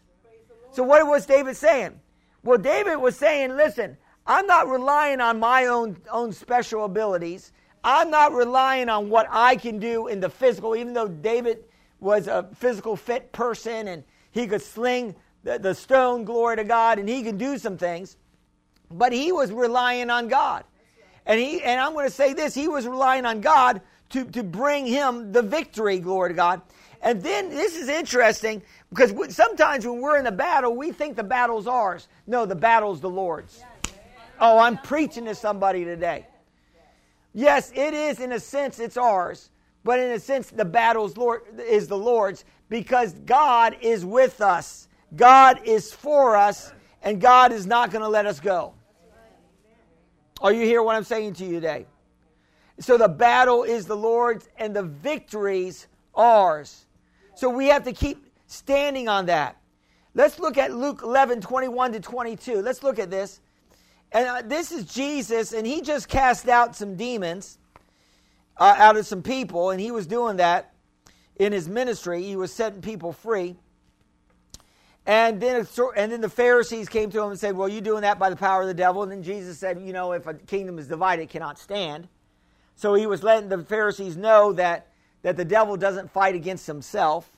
So, 0.72 0.82
what 0.82 1.06
was 1.06 1.26
David 1.26 1.58
saying? 1.58 2.00
Well, 2.42 2.58
David 2.58 2.96
was 2.96 3.18
saying, 3.18 3.58
listen, 3.58 3.98
I'm 4.26 4.48
not 4.48 4.70
relying 4.70 5.20
on 5.20 5.42
my 5.42 5.66
own, 5.66 5.98
own 6.10 6.32
special 6.32 6.86
abilities. 6.86 7.52
I'm 7.84 8.10
not 8.10 8.34
relying 8.34 8.90
on 8.90 9.10
what 9.10 9.28
I 9.30 9.56
can 9.56 9.80
do 9.80 10.08
in 10.08 10.20
the 10.20 10.30
physical, 10.30 10.76
even 10.76 10.94
though 10.94 11.08
David 11.08 11.66
was 12.00 12.28
a 12.28 12.48
physical 12.56 12.96
fit 12.96 13.32
person 13.32 13.88
and 13.88 14.04
he 14.32 14.48
could 14.48 14.62
sling 14.62 15.16
the, 15.44 15.60
the 15.60 15.76
stone, 15.76 16.24
glory 16.24 16.56
to 16.58 16.64
God, 16.64 17.00
and 17.00 17.08
he 17.08 17.24
could 17.24 17.38
do 17.38 17.58
some 17.58 17.78
things. 17.78 18.18
But 18.90 19.12
he 19.12 19.32
was 19.32 19.52
relying 19.52 20.10
on 20.10 20.28
God. 20.28 20.64
And 21.26 21.40
he 21.40 21.62
and 21.62 21.80
I'm 21.80 21.94
going 21.94 22.08
to 22.08 22.14
say 22.14 22.34
this, 22.34 22.54
he 22.54 22.68
was 22.68 22.88
relying 22.88 23.26
on 23.26 23.42
God 23.42 23.82
to, 24.10 24.26
to 24.26 24.44
bring 24.44 24.86
him 24.86 25.32
the 25.32 25.42
victory, 25.42 26.00
glory 26.00 26.30
to 26.30 26.36
God. 26.36 26.62
And 27.02 27.22
then 27.22 27.50
this 27.50 27.76
is 27.76 27.90
interesting 27.90 28.62
because 28.90 29.36
sometimes 29.36 29.86
when 29.86 30.00
we're 30.00 30.18
in 30.18 30.26
a 30.26 30.32
battle, 30.32 30.76
we 30.76 30.92
think 30.92 31.16
the 31.16 31.24
battle's 31.24 31.68
ours. 31.68 32.08
No, 32.28 32.46
the 32.46 32.56
battle's 32.56 33.02
the 33.02 33.10
Lord's. 33.10 33.62
Oh, 34.40 34.60
I'm 34.60 34.78
preaching 34.78 35.26
to 35.26 35.36
somebody 35.36 35.84
today. 35.84 36.28
Yes, 37.34 37.72
it 37.74 37.94
is 37.94 38.20
in 38.20 38.32
a 38.32 38.40
sense 38.40 38.80
it's 38.80 38.98
ours, 38.98 39.50
but 39.84 40.00
in 40.00 40.12
a 40.12 40.20
sense 40.20 40.50
the 40.50 40.66
battle's 40.66 41.18
Lord 41.18 41.42
is 41.60 41.88
the 41.88 41.98
Lord's 41.98 42.46
because 42.70 43.14
God 43.26 43.76
is 43.82 44.06
with 44.06 44.42
us. 44.42 44.88
God 45.16 45.62
is 45.66 45.92
for 45.92 46.36
us 46.36 46.74
and 47.02 47.20
God 47.20 47.52
is 47.52 47.66
not 47.66 47.92
going 47.92 48.02
to 48.02 48.10
let 48.10 48.26
us 48.26 48.40
go. 48.40 48.74
Are 50.42 50.52
you 50.52 50.66
hear 50.66 50.84
what 50.84 50.96
I'm 50.96 51.04
saying 51.04 51.34
to 51.36 51.46
you 51.46 51.54
today? 51.54 51.86
So 52.80 52.98
the 52.98 53.08
battle 53.08 53.64
is 53.64 53.86
the 53.86 53.96
Lord's 53.96 54.50
and 54.58 54.76
the 54.76 54.84
victories 54.84 55.88
ours. 56.16 56.86
So 57.36 57.50
we 57.50 57.68
have 57.68 57.84
to 57.84 57.94
keep 57.94 58.28
standing 58.48 59.08
on 59.08 59.28
that. 59.28 59.58
Let's 60.16 60.40
look 60.40 60.58
at 60.58 60.74
Luke 60.74 61.02
11, 61.04 61.42
21 61.42 61.94
to 61.94 62.00
22. 62.00 62.62
Let's 62.62 62.84
look 62.84 63.00
at 63.00 63.10
this. 63.10 63.42
And 64.14 64.28
uh, 64.28 64.42
this 64.46 64.72
is 64.72 64.86
Jesus, 64.86 65.54
and 65.54 65.66
he 65.66 65.82
just 65.82 66.08
cast 66.08 66.48
out 66.48 66.76
some 66.76 66.96
demons 66.96 67.58
uh, 68.58 68.76
out 68.78 68.96
of 68.96 69.08
some 69.08 69.24
people, 69.24 69.72
and 69.72 69.82
he 69.82 69.90
was 69.90 70.06
doing 70.06 70.38
that 70.38 70.74
in 71.36 71.52
his 71.52 71.68
ministry. 71.68 72.24
He 72.24 72.36
was 72.36 72.54
setting 72.54 72.82
people 72.82 73.12
free. 73.12 73.56
And 75.06 75.42
then, 75.42 75.68
and 75.98 76.12
then 76.12 76.22
the 76.22 76.30
Pharisees 76.30 76.88
came 76.88 77.10
to 77.10 77.22
him 77.22 77.32
and 77.32 77.40
said, 77.40 77.58
Well, 77.58 77.68
you're 77.68 77.82
doing 77.82 78.02
that 78.02 78.20
by 78.20 78.30
the 78.30 78.36
power 78.36 78.62
of 78.62 78.68
the 78.68 78.74
devil. 78.74 79.04
And 79.04 79.12
then 79.12 79.24
Jesus 79.24 79.58
said, 79.58 79.82
You 79.82 79.92
know, 79.92 80.14
if 80.14 80.28
a 80.28 80.36
kingdom 80.36 80.80
is 80.80 80.88
divided, 80.88 81.24
it 81.24 81.30
cannot 81.30 81.60
stand. 81.60 82.08
So 82.76 82.94
he 82.94 83.06
was 83.06 83.24
letting 83.24 83.50
the 83.50 83.64
Pharisees 83.64 84.16
know 84.16 84.54
that, 84.54 84.88
that 85.24 85.36
the 85.36 85.44
devil 85.44 85.76
doesn't 85.76 86.12
fight 86.12 86.36
against 86.36 86.68
himself. 86.68 87.30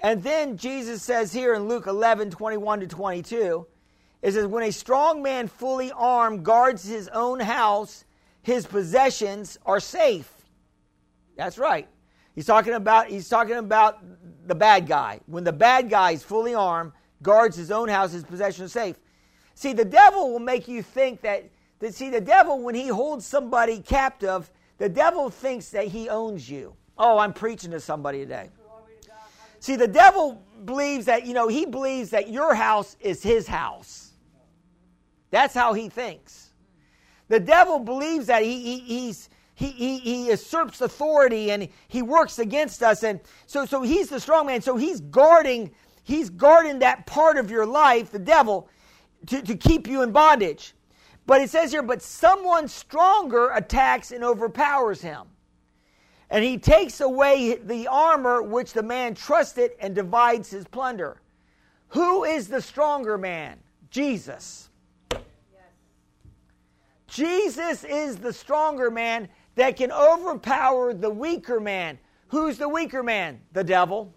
And 0.00 0.22
then 0.22 0.56
Jesus 0.56 1.02
says 1.02 1.32
here 1.32 1.54
in 1.54 1.68
Luke 1.68 1.86
11, 1.86 2.30
21 2.30 2.80
to 2.80 2.86
22, 2.86 3.66
it 4.26 4.32
says, 4.32 4.46
When 4.48 4.64
a 4.64 4.72
strong 4.72 5.22
man 5.22 5.46
fully 5.46 5.92
armed 5.92 6.44
guards 6.44 6.84
his 6.84 7.06
own 7.08 7.38
house, 7.38 8.04
his 8.42 8.66
possessions 8.66 9.56
are 9.64 9.78
safe. 9.78 10.28
That's 11.36 11.58
right. 11.58 11.86
He's 12.34 12.44
talking 12.44 12.72
about 12.72 13.06
he's 13.06 13.28
talking 13.28 13.54
about 13.54 14.00
the 14.48 14.54
bad 14.56 14.88
guy. 14.88 15.20
When 15.26 15.44
the 15.44 15.52
bad 15.52 15.88
guy 15.88 16.10
is 16.10 16.24
fully 16.24 16.56
armed, 16.56 16.90
guards 17.22 17.56
his 17.56 17.70
own 17.70 17.88
house, 17.88 18.10
his 18.10 18.24
possessions 18.24 18.70
are 18.70 18.80
safe. 18.80 18.96
See, 19.54 19.72
the 19.72 19.84
devil 19.84 20.32
will 20.32 20.40
make 20.40 20.66
you 20.66 20.82
think 20.82 21.20
that, 21.20 21.48
that 21.78 21.94
see, 21.94 22.10
the 22.10 22.20
devil, 22.20 22.60
when 22.60 22.74
he 22.74 22.88
holds 22.88 23.24
somebody 23.24 23.78
captive, 23.78 24.50
the 24.78 24.88
devil 24.88 25.30
thinks 25.30 25.68
that 25.68 25.86
he 25.86 26.08
owns 26.08 26.50
you. 26.50 26.74
Oh, 26.98 27.18
I'm 27.18 27.32
preaching 27.32 27.70
to 27.70 27.80
somebody 27.80 28.18
today. 28.18 28.50
See, 29.60 29.76
the 29.76 29.88
devil 29.88 30.42
believes 30.64 31.06
that, 31.06 31.26
you 31.26 31.32
know, 31.32 31.46
he 31.46 31.64
believes 31.64 32.10
that 32.10 32.28
your 32.28 32.56
house 32.56 32.96
is 33.00 33.22
his 33.22 33.46
house. 33.46 34.05
That's 35.30 35.54
how 35.54 35.72
he 35.72 35.88
thinks. 35.88 36.50
The 37.28 37.40
devil 37.40 37.78
believes 37.78 38.26
that 38.26 38.42
he, 38.42 38.78
he 38.78 39.14
he, 39.56 39.70
he, 39.70 39.98
he 39.98 40.26
usurps 40.26 40.82
authority 40.82 41.50
and 41.50 41.68
he 41.88 42.02
works 42.02 42.38
against 42.38 42.82
us. 42.82 43.02
And 43.02 43.20
so, 43.46 43.64
so 43.64 43.80
he's 43.80 44.10
the 44.10 44.20
strong 44.20 44.46
man. 44.46 44.60
So 44.60 44.76
he's 44.76 45.00
guarding, 45.00 45.70
he's 46.04 46.28
guarding 46.28 46.80
that 46.80 47.06
part 47.06 47.38
of 47.38 47.50
your 47.50 47.64
life, 47.64 48.10
the 48.10 48.18
devil, 48.18 48.68
to, 49.28 49.40
to 49.40 49.56
keep 49.56 49.88
you 49.88 50.02
in 50.02 50.12
bondage. 50.12 50.74
But 51.26 51.40
it 51.40 51.48
says 51.48 51.72
here, 51.72 51.82
but 51.82 52.02
someone 52.02 52.68
stronger 52.68 53.50
attacks 53.50 54.12
and 54.12 54.22
overpowers 54.22 55.00
him. 55.00 55.22
And 56.28 56.44
he 56.44 56.58
takes 56.58 57.00
away 57.00 57.56
the 57.56 57.86
armor 57.86 58.42
which 58.42 58.74
the 58.74 58.82
man 58.82 59.14
trusted 59.14 59.70
and 59.80 59.94
divides 59.94 60.50
his 60.50 60.66
plunder. 60.66 61.22
Who 61.88 62.24
is 62.24 62.48
the 62.48 62.60
stronger 62.60 63.16
man? 63.16 63.58
Jesus. 63.90 64.68
Jesus 67.08 67.84
is 67.84 68.16
the 68.16 68.32
stronger 68.32 68.90
man 68.90 69.28
that 69.54 69.76
can 69.76 69.92
overpower 69.92 70.92
the 70.92 71.10
weaker 71.10 71.60
man. 71.60 71.98
Who's 72.28 72.58
the 72.58 72.68
weaker 72.68 73.02
man? 73.02 73.40
The 73.52 73.64
devil. 73.64 74.12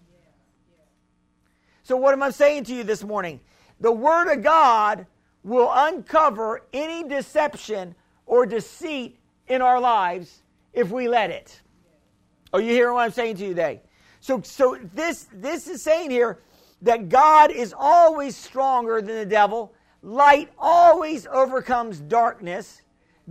So, 1.82 1.96
what 1.96 2.12
am 2.12 2.22
I 2.22 2.30
saying 2.30 2.64
to 2.64 2.74
you 2.74 2.84
this 2.84 3.02
morning? 3.02 3.40
The 3.80 3.92
Word 3.92 4.32
of 4.32 4.42
God 4.42 5.06
will 5.42 5.70
uncover 5.72 6.62
any 6.72 7.08
deception 7.08 7.94
or 8.26 8.46
deceit 8.46 9.18
in 9.48 9.62
our 9.62 9.80
lives 9.80 10.42
if 10.72 10.90
we 10.90 11.08
let 11.08 11.30
it. 11.30 11.60
Are 12.52 12.60
you 12.60 12.72
hearing 12.72 12.94
what 12.94 13.04
I'm 13.04 13.12
saying 13.12 13.36
to 13.36 13.42
you 13.42 13.48
today? 13.50 13.80
So, 14.20 14.40
so 14.42 14.78
this, 14.94 15.28
this 15.32 15.66
is 15.66 15.82
saying 15.82 16.10
here 16.10 16.40
that 16.82 17.08
God 17.08 17.50
is 17.50 17.74
always 17.76 18.36
stronger 18.36 19.00
than 19.00 19.16
the 19.16 19.26
devil. 19.26 19.72
Light 20.02 20.50
always 20.58 21.26
overcomes 21.26 22.00
darkness. 22.00 22.82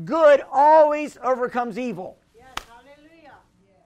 Good 0.05 0.41
always 0.51 1.17
overcomes 1.23 1.79
evil. 1.79 2.17
Yes, 2.35 2.47
hallelujah. 2.67 3.33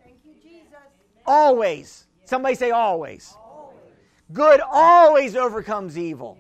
Thank 0.04 0.18
you, 0.26 0.34
Jesus. 0.42 0.78
Always. 1.26 2.08
Somebody 2.26 2.56
say 2.56 2.72
always. 2.72 3.36
always. 3.38 3.78
Good 4.34 4.62
always 4.62 5.36
overcomes 5.36 5.98
evil. 5.98 6.38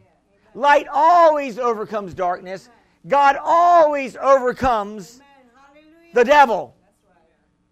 Light 0.53 0.87
always 0.91 1.57
overcomes 1.57 2.13
darkness. 2.13 2.69
God 3.07 3.37
always 3.41 4.15
overcomes 4.17 5.21
the 6.13 6.23
devil. 6.23 6.75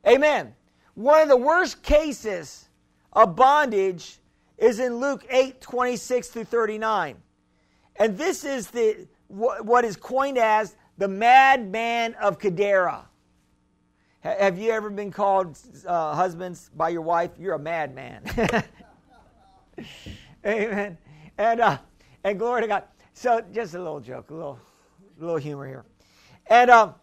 Amen. 0.08 0.56
One 0.96 1.22
of 1.22 1.30
the 1.30 1.38
worst 1.38 1.84
cases 1.84 2.68
of 3.14 3.36
bondage 3.36 4.18
is 4.58 4.80
in 4.80 4.98
Luke 4.98 5.26
8 5.30 5.62
26 5.62 6.28
through 6.30 6.44
39. 6.46 7.18
And 7.98 8.18
this 8.18 8.44
is 8.44 8.68
the 8.68 9.08
what 9.28 9.86
is 9.86 9.96
coined 9.96 10.38
as 10.38 10.76
the 10.98 11.08
madman 11.08 12.16
of 12.16 12.38
Gadara. 12.40 13.08
Have 14.20 14.60
you 14.60 14.72
ever 14.72 14.90
been 14.90 15.12
called 15.12 15.58
uh, 15.88 16.14
husbands 16.14 16.70
by 16.76 16.90
your 16.90 17.02
wife? 17.02 17.32
You're 17.40 17.56
a 17.56 17.60
madman. 17.60 18.24
Amen. 20.46 20.98
And 21.38 21.60
uh, 21.60 21.78
and 22.24 22.38
glory 22.38 22.62
to 22.62 22.68
God. 22.68 22.84
So 23.14 23.42
just 23.52 23.74
a 23.74 23.80
little 23.80 24.00
joke, 24.00 24.30
a 24.30 24.34
little 24.34 24.60
a 25.20 25.24
little 25.24 25.38
humor 25.38 25.68
here. 25.68 25.86
And 26.48 26.70
um, 26.70 26.96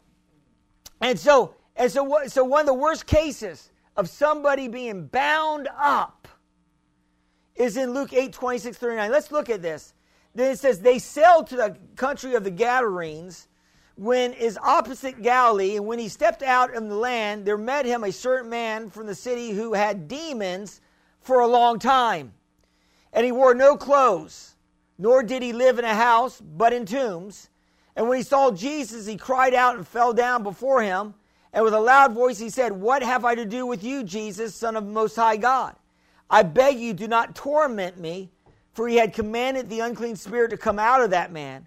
and 1.01 1.19
so 1.19 1.55
and 1.75 1.91
so 1.91 2.21
so 2.29 2.45
one 2.45 2.61
of 2.61 2.67
the 2.67 2.75
worst 2.75 3.07
cases 3.07 3.71
of 3.97 4.09
somebody 4.09 4.69
being 4.69 5.07
bound 5.07 5.69
up 5.77 6.29
is 7.57 7.77
in 7.77 7.93
Luke 7.93 8.13
8, 8.13 8.33
26, 8.33 8.79
39. 8.79 9.11
Let's 9.11 9.33
look 9.33 9.51
at 9.51 9.61
this. 9.61 9.95
Then 10.35 10.53
it 10.53 10.59
says, 10.59 10.81
They 10.81 10.99
sailed 10.99 11.47
to 11.49 11.57
the 11.57 11.77
country 11.97 12.35
of 12.35 12.45
the 12.45 12.51
Gadarenes 12.51 13.49
when 13.99 14.33
is 14.35 14.57
opposite 14.63 15.23
Galilee, 15.23 15.77
and 15.77 15.85
when 15.85 15.99
he 15.99 16.09
stepped 16.09 16.45
out 16.45 16.73
in 16.73 16.89
the 16.89 16.95
land, 16.95 17.45
there 17.45 17.59
met 17.59 17.85
him 17.85 18.05
a 18.05 18.13
certain 18.13 18.49
man 18.49 18.91
from 18.91 19.07
the 19.07 19.15
city 19.15 19.51
who 19.51 19.75
had 19.75 20.07
demons 20.07 20.81
for 21.21 21.41
a 21.41 21.49
long 21.49 21.81
time. 21.81 22.33
And 23.13 23.27
he 23.27 23.33
wore 23.33 23.55
no 23.55 23.77
clothes, 23.77 24.55
nor 24.99 25.25
did 25.25 25.43
he 25.43 25.53
live 25.53 25.81
in 25.81 25.85
a 25.85 25.97
house, 25.97 26.41
but 26.41 26.73
in 26.73 26.87
tombs. 26.87 27.51
And 27.97 28.09
when 28.09 28.19
he 28.19 28.23
saw 28.23 28.53
Jesus, 28.53 29.07
he 29.07 29.17
cried 29.17 29.53
out 29.53 29.75
and 29.75 29.87
fell 29.87 30.13
down 30.13 30.45
before 30.45 30.81
him. 30.81 31.15
And 31.53 31.65
with 31.65 31.75
a 31.75 31.81
loud 31.81 32.13
voice 32.13 32.39
he 32.39 32.51
said, 32.51 32.71
What 32.71 33.03
have 33.03 33.25
I 33.25 33.35
to 33.35 33.45
do 33.45 33.67
with 33.67 33.83
you, 33.83 34.05
Jesus, 34.05 34.55
Son 34.55 34.77
of 34.77 34.87
Most 34.87 35.17
High 35.17 35.39
God? 35.39 35.75
I 36.31 36.45
beg 36.45 36.79
you, 36.79 36.95
do 36.95 37.09
not 37.09 37.35
torment 37.35 37.99
me. 37.99 38.31
For 38.79 38.87
he 38.87 38.95
had 38.95 39.13
commanded 39.13 39.69
the 39.69 39.81
unclean 39.81 40.15
spirit 40.15 40.51
to 40.51 40.57
come 40.57 40.79
out 40.79 41.03
of 41.03 41.11
that 41.11 41.33
man. 41.33 41.67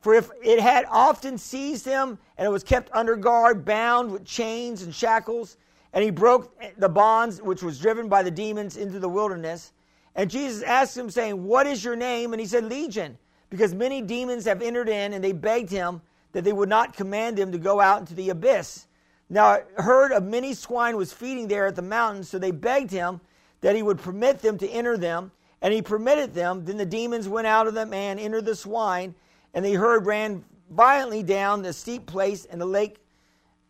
For 0.00 0.14
if 0.14 0.32
it 0.42 0.58
had 0.58 0.84
often 0.90 1.38
seized 1.38 1.84
him, 1.84 2.18
and 2.36 2.44
it 2.44 2.50
was 2.50 2.64
kept 2.64 2.90
under 2.92 3.14
guard, 3.14 3.64
bound 3.64 4.10
with 4.10 4.24
chains 4.24 4.82
and 4.82 4.92
shackles, 4.92 5.58
and 5.92 6.02
he 6.02 6.10
broke 6.10 6.52
the 6.76 6.88
bonds 6.88 7.40
which 7.40 7.62
was 7.62 7.78
driven 7.78 8.08
by 8.08 8.24
the 8.24 8.32
demons 8.32 8.76
into 8.76 8.98
the 8.98 9.08
wilderness. 9.08 9.72
And 10.16 10.28
Jesus 10.28 10.64
asked 10.64 10.96
him, 10.96 11.08
saying, 11.08 11.44
What 11.44 11.68
is 11.68 11.84
your 11.84 11.94
name? 11.94 12.32
And 12.32 12.40
he 12.40 12.48
said, 12.48 12.64
Legion, 12.64 13.16
because 13.48 13.72
many 13.72 14.02
demons 14.02 14.44
have 14.46 14.60
entered 14.60 14.88
in, 14.88 15.12
and 15.12 15.22
they 15.22 15.30
begged 15.30 15.70
him 15.70 16.02
that 16.32 16.42
they 16.42 16.52
would 16.52 16.68
not 16.68 16.96
command 16.96 17.38
him 17.38 17.52
to 17.52 17.58
go 17.58 17.78
out 17.78 18.00
into 18.00 18.14
the 18.14 18.30
abyss. 18.30 18.88
Now, 19.28 19.60
a 19.78 19.82
herd 19.82 20.10
of 20.10 20.24
many 20.24 20.54
swine 20.54 20.96
was 20.96 21.12
feeding 21.12 21.46
there 21.46 21.68
at 21.68 21.76
the 21.76 21.82
mountain, 21.82 22.24
so 22.24 22.40
they 22.40 22.50
begged 22.50 22.90
him 22.90 23.20
that 23.60 23.76
he 23.76 23.84
would 23.84 23.98
permit 23.98 24.40
them 24.40 24.58
to 24.58 24.68
enter 24.68 24.96
them. 24.96 25.30
And 25.62 25.74
he 25.74 25.82
permitted 25.82 26.34
them. 26.34 26.64
Then 26.64 26.76
the 26.76 26.86
demons 26.86 27.28
went 27.28 27.46
out 27.46 27.66
of 27.66 27.74
the 27.74 27.86
man, 27.86 28.18
entered 28.18 28.46
the 28.46 28.54
swine, 28.54 29.14
and 29.52 29.64
the 29.64 29.74
herd 29.74 30.06
ran 30.06 30.44
violently 30.70 31.22
down 31.22 31.62
the 31.62 31.72
steep 31.72 32.06
place 32.06 32.44
and 32.44 32.60
the 32.60 32.66
lake 32.66 32.96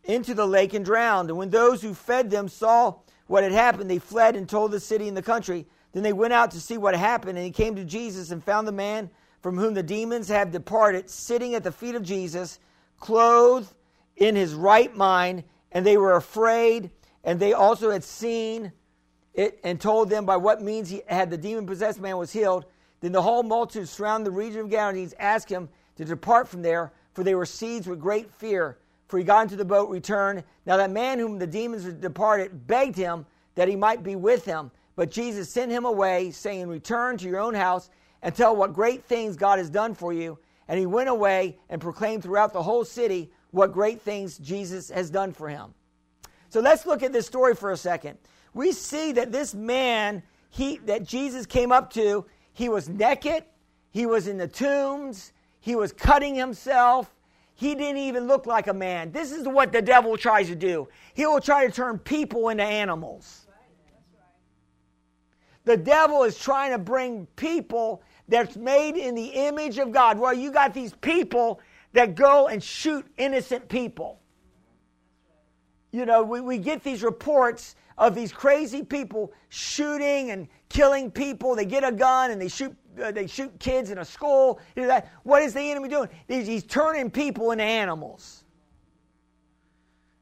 into 0.03 0.33
the 0.33 0.47
lake 0.47 0.73
and 0.73 0.85
drowned. 0.85 1.29
And 1.29 1.37
when 1.37 1.49
those 1.49 1.81
who 1.81 1.93
fed 1.93 2.29
them 2.29 2.47
saw 2.47 2.95
what 3.27 3.43
had 3.43 3.51
happened, 3.51 3.89
they 3.89 3.99
fled 3.99 4.35
and 4.35 4.47
told 4.47 4.71
the 4.71 4.79
city 4.79 5.07
and 5.07 5.17
the 5.17 5.21
country. 5.21 5.67
Then 5.93 6.03
they 6.03 6.13
went 6.13 6.33
out 6.33 6.51
to 6.51 6.61
see 6.61 6.77
what 6.77 6.95
happened, 6.95 7.37
and 7.37 7.45
he 7.45 7.51
came 7.51 7.75
to 7.75 7.83
Jesus 7.83 8.31
and 8.31 8.43
found 8.43 8.67
the 8.67 8.71
man 8.71 9.09
from 9.41 9.57
whom 9.57 9.73
the 9.73 9.83
demons 9.83 10.27
have 10.29 10.51
departed 10.51 11.09
sitting 11.09 11.55
at 11.55 11.63
the 11.63 11.71
feet 11.71 11.95
of 11.95 12.03
Jesus, 12.03 12.59
clothed 12.99 13.73
in 14.15 14.35
his 14.35 14.53
right 14.53 14.95
mind, 14.95 15.43
and 15.71 15.85
they 15.85 15.97
were 15.97 16.15
afraid, 16.15 16.91
and 17.23 17.39
they 17.39 17.53
also 17.53 17.91
had 17.91 18.03
seen 18.03 18.71
it 19.33 19.59
and 19.63 19.79
told 19.79 20.09
them 20.09 20.25
by 20.25 20.37
what 20.37 20.61
means 20.61 20.89
he 20.89 21.01
had 21.07 21.29
the 21.29 21.37
demon 21.37 21.65
possessed 21.65 21.99
man 21.99 22.17
was 22.17 22.31
healed. 22.31 22.65
Then 22.99 23.11
the 23.11 23.21
whole 23.21 23.43
multitude 23.43 23.89
surrounding 23.89 24.25
the 24.25 24.37
region 24.37 24.61
of 24.61 24.69
Gadarenes 24.69 25.13
asked 25.19 25.49
him 25.49 25.69
to 25.97 26.05
depart 26.05 26.47
from 26.47 26.61
there, 26.61 26.91
for 27.13 27.23
they 27.23 27.35
were 27.35 27.45
seized 27.45 27.87
with 27.87 27.99
great 27.99 28.31
fear. 28.33 28.77
For 29.07 29.17
he 29.17 29.23
got 29.23 29.43
into 29.43 29.55
the 29.55 29.65
boat, 29.65 29.89
returned. 29.89 30.43
Now 30.65 30.77
that 30.77 30.91
man 30.91 31.19
whom 31.19 31.37
the 31.37 31.47
demons 31.47 31.83
had 31.83 31.99
departed 31.99 32.67
begged 32.67 32.95
him 32.95 33.25
that 33.55 33.67
he 33.67 33.75
might 33.75 34.03
be 34.03 34.15
with 34.15 34.45
him. 34.45 34.71
But 34.95 35.11
Jesus 35.11 35.49
sent 35.49 35.71
him 35.71 35.85
away, 35.85 36.31
saying, 36.31 36.67
Return 36.67 37.17
to 37.17 37.27
your 37.27 37.39
own 37.39 37.53
house 37.53 37.89
and 38.21 38.35
tell 38.35 38.55
what 38.55 38.73
great 38.73 39.03
things 39.03 39.35
God 39.35 39.57
has 39.57 39.69
done 39.69 39.95
for 39.95 40.13
you. 40.13 40.37
And 40.67 40.79
he 40.79 40.85
went 40.85 41.09
away 41.09 41.57
and 41.69 41.81
proclaimed 41.81 42.23
throughout 42.23 42.53
the 42.53 42.63
whole 42.63 42.85
city 42.85 43.31
what 43.51 43.73
great 43.73 44.01
things 44.01 44.37
Jesus 44.37 44.89
has 44.89 45.09
done 45.09 45.33
for 45.33 45.49
him. 45.49 45.73
So 46.49 46.59
let's 46.59 46.85
look 46.85 47.03
at 47.03 47.13
this 47.13 47.25
story 47.25 47.55
for 47.55 47.71
a 47.71 47.77
second. 47.77 48.17
We 48.53 48.71
see 48.71 49.11
that 49.13 49.31
this 49.31 49.53
man 49.53 50.23
he, 50.51 50.77
that 50.85 51.03
Jesus 51.03 51.45
came 51.45 51.71
up 51.71 51.91
to, 51.93 52.25
he 52.53 52.69
was 52.69 52.89
naked, 52.89 53.45
he 53.89 54.05
was 54.05 54.27
in 54.27 54.37
the 54.37 54.47
tombs, 54.47 55.31
he 55.61 55.75
was 55.75 55.91
cutting 55.93 56.35
himself. 56.35 57.13
He 57.55 57.75
didn't 57.75 57.97
even 57.97 58.27
look 58.27 58.47
like 58.47 58.67
a 58.67 58.73
man. 58.73 59.11
This 59.11 59.31
is 59.31 59.47
what 59.47 59.71
the 59.71 59.81
devil 59.81 60.17
tries 60.17 60.47
to 60.47 60.55
do. 60.55 60.87
He 61.13 61.25
will 61.25 61.39
try 61.39 61.65
to 61.65 61.71
turn 61.71 61.99
people 61.99 62.49
into 62.49 62.63
animals. 62.63 63.45
The 65.63 65.77
devil 65.77 66.23
is 66.23 66.37
trying 66.37 66.71
to 66.71 66.79
bring 66.79 67.27
people 67.35 68.01
that's 68.27 68.57
made 68.57 68.97
in 68.97 69.13
the 69.13 69.27
image 69.27 69.77
of 69.77 69.91
God. 69.91 70.17
Well, 70.17 70.33
you 70.33 70.51
got 70.51 70.73
these 70.73 70.93
people 71.01 71.61
that 71.93 72.15
go 72.15 72.47
and 72.47 72.63
shoot 72.63 73.05
innocent 73.17 73.69
people. 73.69 74.19
You 75.91 76.05
know, 76.05 76.23
we, 76.23 76.41
we 76.41 76.57
get 76.57 76.83
these 76.83 77.03
reports 77.03 77.75
of 78.01 78.15
these 78.15 78.33
crazy 78.33 78.81
people 78.81 79.31
shooting 79.49 80.31
and 80.31 80.47
killing 80.69 81.11
people. 81.11 81.55
They 81.55 81.65
get 81.65 81.83
a 81.83 81.91
gun 81.91 82.31
and 82.31 82.41
they 82.41 82.47
shoot 82.47 82.75
uh, 83.01 83.11
they 83.11 83.27
shoot 83.27 83.57
kids 83.59 83.91
in 83.91 83.99
a 83.99 84.05
school. 84.05 84.59
You 84.75 84.81
know 84.81 84.87
that. 84.89 85.11
What 85.23 85.43
is 85.43 85.53
the 85.53 85.61
enemy 85.61 85.87
doing? 85.87 86.09
He's, 86.27 86.47
he's 86.47 86.63
turning 86.63 87.11
people 87.11 87.51
into 87.51 87.63
animals. 87.63 88.43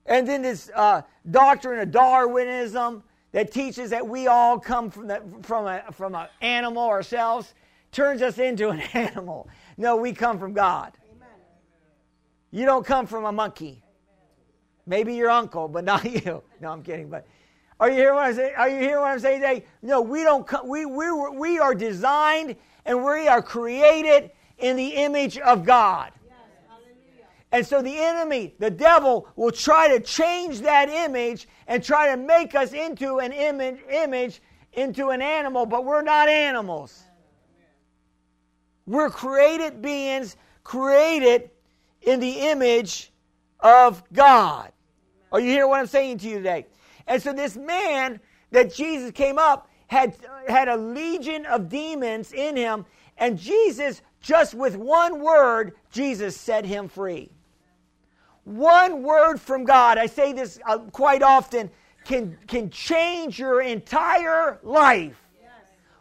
And 0.06 0.28
then 0.28 0.42
this 0.42 0.70
uh, 0.76 1.04
doctrine 1.32 1.80
of 1.80 1.92
Darwinism 1.92 3.02
that 3.32 3.52
teaches 3.52 3.90
that 3.92 4.06
we 4.06 4.28
all 4.28 4.60
come 4.60 4.92
from 4.92 5.08
the, 5.08 5.24
from 5.42 5.66
a 5.66 5.84
from 5.94 6.16
an 6.16 6.28
animal 6.42 6.84
ourselves 6.84 7.54
turns 7.94 8.22
us 8.22 8.40
into 8.40 8.70
an 8.70 8.80
animal. 8.94 9.48
No, 9.78 9.96
we 9.96 10.12
come 10.12 10.38
from 10.38 10.52
God. 10.52 10.92
You 12.52 12.66
don't 12.66 12.86
come 12.86 13.08
from 13.08 13.24
a 13.24 13.32
monkey. 13.32 13.82
Maybe 14.86 15.16
your 15.16 15.30
uncle, 15.30 15.70
but 15.70 15.86
not 15.86 16.04
you. 16.26 16.44
No, 16.60 16.72
I'm 16.72 16.84
kidding. 16.84 17.10
But 17.10 17.26
are 17.80 17.90
you 17.90 17.96
hearing 17.96 18.16
what 18.16 18.26
I'm 18.26 18.34
saying? 18.36 18.54
Are 18.58 18.70
you 18.70 18.80
hearing 18.80 19.02
what 19.02 19.12
I'm 19.12 19.20
saying 19.20 19.42
today? 19.42 19.66
No, 19.82 20.02
we 20.02 20.24
don't. 20.24 20.46
Come, 20.46 20.68
we 20.68 20.86
we 20.86 21.12
we 21.12 21.60
are 21.60 21.74
designed 21.74 22.56
and 22.86 23.04
we 23.04 23.28
are 23.28 23.42
created 23.42 24.32
in 24.58 24.76
the 24.76 24.90
image 24.90 25.38
of 25.38 25.66
God. 25.66 26.12
And 27.52 27.66
so 27.66 27.82
the 27.82 27.98
enemy, 27.98 28.54
the 28.60 28.70
devil, 28.70 29.28
will 29.36 29.52
try 29.52 29.88
to 29.88 30.00
change 30.00 30.60
that 30.62 30.88
image 30.88 31.48
and 31.68 31.84
try 31.84 32.12
to 32.12 32.18
make 32.18 32.54
us 32.54 32.74
into 32.74 33.20
an 33.20 33.32
image, 33.32 33.80
image 33.90 34.42
into 34.74 35.10
an 35.10 35.22
animal, 35.22 35.66
but 35.66 35.84
we're 35.84 36.04
not 36.04 36.30
animals. 36.30 37.04
We're 38.86 39.10
created 39.10 39.82
beings, 39.82 40.36
created 40.64 41.50
in 42.04 42.20
the 42.20 42.50
image 42.52 43.12
of 43.60 44.04
God. 44.14 44.72
Are 45.32 45.40
you 45.40 45.50
hearing 45.50 45.70
what 45.70 45.80
I'm 45.80 45.88
saying 45.88 46.20
to 46.20 46.28
you 46.28 46.38
today? 46.38 46.68
And 47.10 47.22
so 47.22 47.34
this 47.34 47.58
man 47.58 48.22
that 48.52 48.74
Jesus 48.74 49.12
came 49.12 49.38
up 49.38 49.70
had, 49.88 50.16
had 50.48 50.70
a 50.70 50.78
legion 50.78 51.46
of 51.48 51.68
demons 51.68 52.32
in 52.32 52.56
him, 52.56 52.86
and 53.18 53.38
Jesus, 53.38 54.02
just 54.22 54.54
with 54.54 54.78
one 54.78 55.20
word, 55.20 55.74
Jesus 55.92 56.38
set 56.38 56.64
him 56.64 56.88
free. 56.88 57.32
One 58.46 59.04
word 59.04 59.42
from 59.42 59.66
God, 59.66 59.98
I 59.98 60.06
say 60.06 60.32
this 60.32 60.60
uh, 60.66 60.78
quite 60.78 61.24
often, 61.24 61.70
can, 62.06 62.38
can 62.48 62.70
change 62.70 63.40
your 63.40 63.62
entire 63.62 64.60
life. 64.64 65.20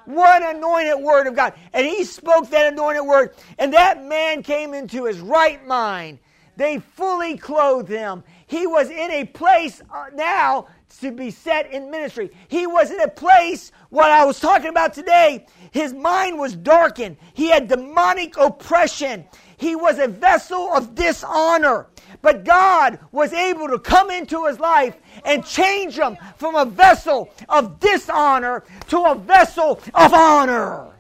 One 0.04 0.42
anointed 0.42 1.02
word 1.02 1.26
of 1.26 1.36
God. 1.36 1.52
And 1.74 1.86
he 1.86 2.04
spoke 2.04 2.48
that 2.50 2.72
anointed 2.72 3.04
word, 3.04 3.34
and 3.58 3.72
that 3.74 4.04
man 4.04 4.42
came 4.42 4.72
into 4.72 5.04
his 5.04 5.20
right 5.20 5.66
mind. 5.66 6.18
They 6.56 6.78
fully 6.78 7.36
clothed 7.36 7.90
him. 7.90 8.24
He 8.46 8.66
was 8.66 8.88
in 8.88 9.10
a 9.10 9.24
place 9.24 9.82
uh, 9.94 10.06
now 10.14 10.68
to 11.00 11.12
be 11.12 11.30
set 11.30 11.72
in 11.72 11.90
ministry. 11.90 12.30
He 12.48 12.66
was 12.66 12.90
in 12.90 13.00
a 13.00 13.08
place, 13.08 13.72
what 13.90 14.10
I 14.10 14.24
was 14.24 14.40
talking 14.40 14.68
about 14.68 14.94
today, 14.94 15.46
his 15.70 15.92
mind 15.92 16.38
was 16.38 16.56
darkened. 16.56 17.16
He 17.34 17.48
had 17.50 17.68
demonic 17.68 18.36
oppression. 18.36 19.24
He 19.56 19.76
was 19.76 19.98
a 19.98 20.08
vessel 20.08 20.72
of 20.74 20.94
dishonor. 20.94 21.86
But 22.22 22.44
God 22.44 22.98
was 23.12 23.32
able 23.32 23.68
to 23.68 23.78
come 23.78 24.10
into 24.10 24.46
his 24.46 24.58
life 24.58 24.96
and 25.24 25.44
change 25.44 25.98
him 25.98 26.16
from 26.36 26.54
a 26.54 26.64
vessel 26.64 27.30
of 27.48 27.78
dishonor 27.80 28.64
to 28.88 28.98
a 29.02 29.14
vessel 29.14 29.80
of 29.94 30.14
honor. 30.14 30.97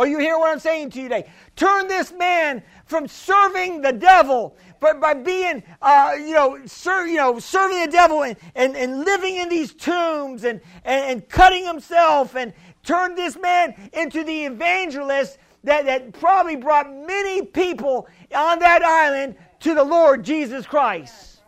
Are 0.00 0.06
you 0.06 0.18
hear 0.18 0.38
what 0.38 0.50
I'm 0.50 0.58
saying 0.58 0.92
to 0.92 1.02
you 1.02 1.10
today? 1.10 1.30
Turn 1.56 1.86
this 1.86 2.10
man 2.10 2.62
from 2.86 3.06
serving 3.06 3.82
the 3.82 3.92
devil, 3.92 4.56
but 4.80 4.98
by 4.98 5.12
being, 5.12 5.62
uh, 5.82 6.14
you 6.18 6.32
know, 6.32 6.58
ser- 6.64 7.06
you 7.06 7.18
know, 7.18 7.38
serving 7.38 7.82
the 7.82 7.90
devil 7.92 8.22
and, 8.22 8.34
and, 8.54 8.74
and 8.78 9.04
living 9.04 9.36
in 9.36 9.50
these 9.50 9.74
tombs 9.74 10.44
and, 10.44 10.62
and, 10.86 11.04
and 11.04 11.28
cutting 11.28 11.66
himself 11.66 12.34
and 12.34 12.54
turn 12.82 13.14
this 13.14 13.36
man 13.36 13.74
into 13.92 14.24
the 14.24 14.46
evangelist 14.46 15.36
that, 15.64 15.84
that 15.84 16.14
probably 16.14 16.56
brought 16.56 16.90
many 16.90 17.42
people 17.42 18.08
on 18.34 18.58
that 18.60 18.82
island 18.82 19.36
to 19.58 19.74
the 19.74 19.84
Lord 19.84 20.24
Jesus 20.24 20.64
Christ. 20.64 21.42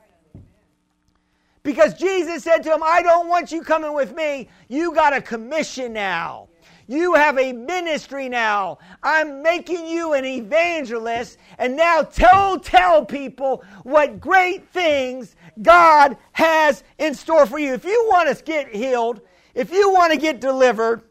Because 1.62 1.94
Jesus 1.94 2.44
said 2.44 2.59
to 2.64 2.74
him, 2.74 2.82
I 2.84 3.00
don't 3.00 3.28
want 3.28 3.50
you 3.50 3.62
coming 3.62 3.94
with 3.94 4.14
me. 4.14 4.50
You 4.68 4.94
got 4.94 5.14
a 5.14 5.22
commission 5.22 5.94
now. 5.94 6.48
You 6.87 7.14
have 7.14 7.39
a 7.39 7.53
ministry 7.53 8.28
now. 8.28 8.78
I'm 9.03 9.43
making 9.43 9.87
you 9.87 10.12
an 10.14 10.24
evangelist. 10.24 11.39
And 11.59 11.76
now 11.76 12.03
tell, 12.03 12.59
tell 12.59 13.05
people 13.05 13.64
what 13.83 14.20
great 14.20 14.68
things 14.68 15.37
God 15.61 16.16
has 16.33 16.85
in 16.99 17.14
store 17.14 17.47
for 17.47 17.59
you. 17.59 17.72
If 17.74 17.85
you 17.85 18.09
want 18.11 18.37
to 18.37 18.45
get 18.45 18.74
healed, 18.74 19.20
if 19.55 19.70
you 19.72 19.93
want 19.93 20.12
to 20.12 20.18
get 20.18 20.41
delivered, 20.41 21.03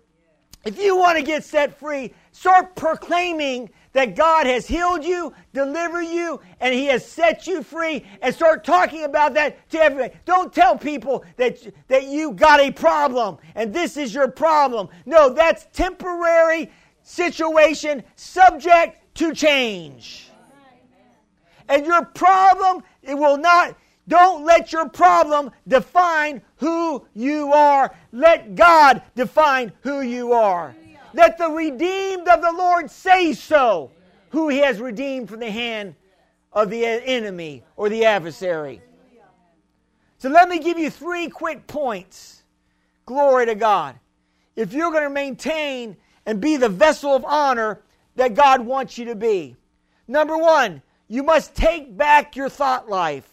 if 0.65 0.78
you 0.78 0.95
want 0.95 1.17
to 1.17 1.24
get 1.24 1.43
set 1.43 1.80
free, 1.80 2.13
start 2.32 2.76
proclaiming 2.76 3.69
that 3.93 4.15
God 4.15 4.47
has 4.47 4.67
healed 4.67 5.03
you, 5.03 5.33
delivered 5.53 6.03
you, 6.03 6.39
and 6.59 6.73
He 6.73 6.85
has 6.85 7.05
set 7.05 7.47
you 7.47 7.61
free, 7.63 8.05
and 8.21 8.33
start 8.33 8.63
talking 8.63 9.03
about 9.03 9.33
that 9.33 9.69
to 9.71 9.79
everybody. 9.79 10.13
Don't 10.25 10.53
tell 10.53 10.77
people 10.77 11.25
that, 11.37 11.57
that 11.87 12.07
you 12.07 12.31
got 12.31 12.59
a 12.59 12.71
problem 12.71 13.37
and 13.55 13.73
this 13.73 13.97
is 13.97 14.13
your 14.13 14.27
problem. 14.27 14.89
No, 15.05 15.29
that's 15.29 15.67
temporary 15.73 16.71
situation 17.03 18.03
subject 18.15 19.15
to 19.15 19.33
change. 19.33 20.29
And 21.67 21.85
your 21.85 22.05
problem, 22.05 22.83
it 23.01 23.15
will 23.15 23.37
not, 23.37 23.77
don't 24.07 24.43
let 24.43 24.73
your 24.73 24.89
problem 24.89 25.51
define 25.67 26.41
who 26.57 27.05
you 27.13 27.53
are. 27.53 27.95
Let 28.11 28.55
God 28.55 29.01
define 29.15 29.71
who 29.81 30.01
you 30.01 30.33
are. 30.33 30.75
Let 31.14 31.38
the 31.38 31.49
redeemed 31.49 32.28
of 32.28 32.41
the 32.41 32.51
Lord 32.51 32.89
say 32.89 33.34
so, 33.34 33.91
who 34.30 34.49
he 34.49 34.59
has 34.59 34.80
redeemed 34.80 35.30
from 35.30 35.39
the 35.39 35.51
hand 35.51 35.95
of 36.53 36.70
the 36.70 36.86
enemy 36.86 37.64
or 37.76 37.89
the 37.89 38.05
adversary. 38.05 38.82
So 40.18 40.30
let 40.30 40.49
me 40.49 40.59
give 40.59 40.78
you 40.78 40.89
three 40.89 41.30
quick 41.30 41.68
points. 41.68 42.43
Glory 43.05 43.47
to 43.47 43.55
God. 43.55 43.97
If 44.55 44.74
you're 44.74 44.91
going 44.91 45.03
to 45.03 45.09
maintain 45.09 45.97
and 46.26 46.39
be 46.39 46.57
the 46.57 46.70
vessel 46.70 47.16
of 47.16 47.26
honor 47.26 47.82
that 48.16 48.36
God 48.36 48.62
wants 48.62 48.97
you 48.97 49.05
to 49.05 49.16
be. 49.16 49.55
Number 50.07 50.38
one, 50.38 50.82
you 51.07 51.24
must 51.24 51.55
take 51.55 51.95
back 51.97 52.36
your 52.36 52.49
thought 52.49 52.89
life 52.89 53.28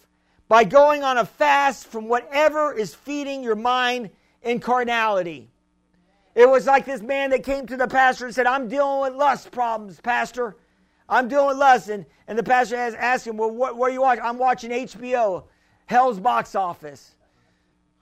by 0.49 0.65
going 0.65 1.03
on 1.03 1.19
a 1.19 1.25
fast 1.25 1.87
from 1.87 2.09
whatever 2.09 2.73
is 2.73 2.95
feeding 2.95 3.43
your 3.43 3.55
mind 3.55 4.11
in 4.43 4.61
carnality. 4.61 5.51
It 6.39 6.49
was 6.49 6.67
like 6.67 6.85
this 6.85 7.03
man 7.03 7.31
that 7.31 7.43
came 7.43 7.67
to 7.67 7.77
the 7.77 7.89
pastor 7.89 8.25
and 8.25 8.33
said, 8.33 8.47
I'm 8.47 8.69
dealing 8.69 9.01
with 9.01 9.19
lust 9.19 9.51
problems, 9.51 10.01
Pastor. 10.01 10.55
I'm 11.09 11.27
dealing 11.27 11.49
with 11.49 11.57
lust. 11.57 11.89
And, 11.89 12.07
and 12.29 12.39
the 12.39 12.45
pastor 12.45 12.77
has 12.77 12.95
asked 12.95 13.27
him, 13.27 13.37
Well, 13.37 13.51
what, 13.51 13.77
what 13.77 13.91
are 13.91 13.93
you 13.93 14.03
watching? 14.03 14.23
I'm 14.23 14.39
watching 14.39 14.71
HBO, 14.71 15.43
Hell's 15.87 16.21
Box 16.21 16.55
Office. 16.55 17.17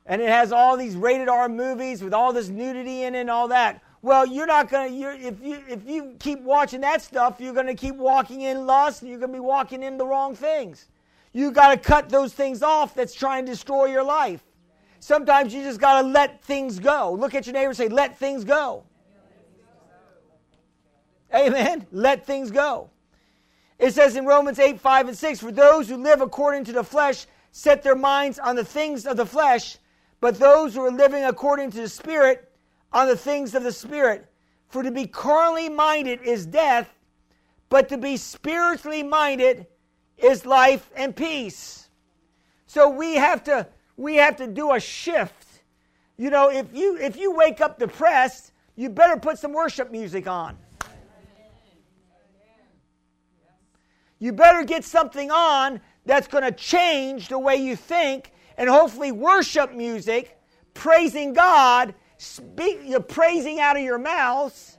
And 0.05 0.21
it 0.21 0.29
has 0.29 0.53
all 0.53 0.77
these 0.77 0.97
rated 0.97 1.31
R 1.31 1.49
movies 1.49 2.05
with 2.05 2.13
all 2.13 2.35
this 2.35 2.51
nudity 2.51 3.05
in 3.05 3.15
it 3.15 3.21
and 3.21 3.31
all 3.31 3.49
that. 3.49 3.83
Well, 4.03 4.27
you're 4.27 4.47
not 4.47 4.69
gonna. 4.69 4.93
You're, 4.93 5.15
if 5.15 5.43
you 5.43 5.63
if 5.67 5.89
you 5.89 6.15
keep 6.19 6.43
watching 6.43 6.83
that 6.83 7.01
stuff, 7.01 7.41
you're 7.41 7.55
gonna 7.55 7.75
keep 7.75 7.97
walking 7.97 8.43
in 8.43 8.67
lust, 8.67 9.01
and 9.01 9.11
you're 9.11 9.19
gonna 9.19 9.33
be 9.33 9.41
walking 9.41 9.83
in 9.83 9.97
the 9.97 10.07
wrong 10.07 10.35
things. 10.35 10.89
You 11.33 11.51
got 11.51 11.71
to 11.71 11.79
cut 11.79 12.11
those 12.11 12.35
things 12.35 12.63
off 12.63 12.95
that's 12.95 13.15
trying 13.15 13.47
to 13.47 13.53
destroy 13.53 13.87
your 13.87 14.05
life. 14.05 14.46
Sometimes 15.07 15.55
you 15.55 15.63
just 15.63 15.79
got 15.79 16.03
to 16.03 16.09
let 16.09 16.43
things 16.43 16.81
go. 16.81 17.13
Look 17.13 17.37
at 17.37 17.47
your 17.47 17.53
neighbor 17.53 17.69
and 17.69 17.77
say, 17.77 17.87
let 17.87 18.19
things 18.19 18.43
go. 18.43 18.83
Amen. 21.33 21.87
Let 21.93 22.27
things 22.27 22.51
go. 22.51 22.91
It 23.79 23.95
says 23.95 24.17
in 24.17 24.27
Romans 24.27 24.59
8, 24.59 24.81
5, 24.81 25.07
and 25.07 25.17
6 25.17 25.39
For 25.39 25.53
those 25.53 25.89
who 25.89 25.97
live 25.97 26.23
according 26.23 26.65
to 26.65 26.73
the 26.73 26.83
flesh 26.83 27.27
set 27.53 27.85
their 27.85 27.95
minds 27.95 28.41
on 28.41 28.57
the 28.57 28.65
things 28.65 29.07
of 29.07 29.17
the 29.17 29.25
flesh, 29.25 29.79
but 30.21 30.41
those 30.41 30.75
who 30.75 30.81
are 30.81 30.91
living 30.91 31.23
according 31.23 31.71
to 31.71 31.83
the 31.83 31.89
Spirit 31.89 32.51
on 32.93 33.07
the 33.07 33.17
things 33.17 33.55
of 33.55 33.63
the 33.63 33.71
Spirit. 33.71 34.27
For 34.67 34.83
to 34.83 34.91
be 34.91 35.07
carnally 35.07 35.69
minded 35.69 36.21
is 36.23 36.47
death, 36.47 36.93
but 37.69 37.89
to 37.91 37.97
be 37.97 38.17
spiritually 38.17 39.05
minded 39.05 39.69
is 40.19 40.45
life 40.45 40.91
and 40.97 41.15
peace. 41.15 41.91
So 42.67 42.89
we 42.89 43.15
have 43.15 43.45
to 43.45 43.69
we 43.97 44.17
have 44.17 44.37
to 44.37 44.47
do 44.47 44.73
a 44.73 44.81
shift. 44.81 45.63
You 46.17 46.31
know, 46.31 46.51
if 46.51 46.67
you 46.73 46.97
if 46.99 47.17
you 47.17 47.35
wake 47.35 47.61
up 47.61 47.79
depressed, 47.79 48.53
you 48.75 48.89
better 48.89 49.17
put 49.19 49.39
some 49.39 49.53
worship 49.53 49.91
music 49.91 50.27
on. 50.27 50.57
You 54.19 54.33
better 54.33 54.65
get 54.65 54.85
something 54.85 55.31
on 55.31 55.81
that's 56.07 56.27
going 56.27 56.45
to 56.45 56.53
change 56.53 57.29
the 57.29 57.39
way 57.39 57.57
you 57.57 57.77
think 57.77 58.33
and 58.57 58.71
hopefully 58.71 59.13
worship 59.13 59.75
music, 59.75 60.39
praising 60.73 61.35
God, 61.35 61.95
speak, 62.17 62.81
you're 62.85 63.01
praising 63.01 63.61
out 63.61 63.77
of 63.77 63.83
your 63.83 63.99
mouths 63.99 64.77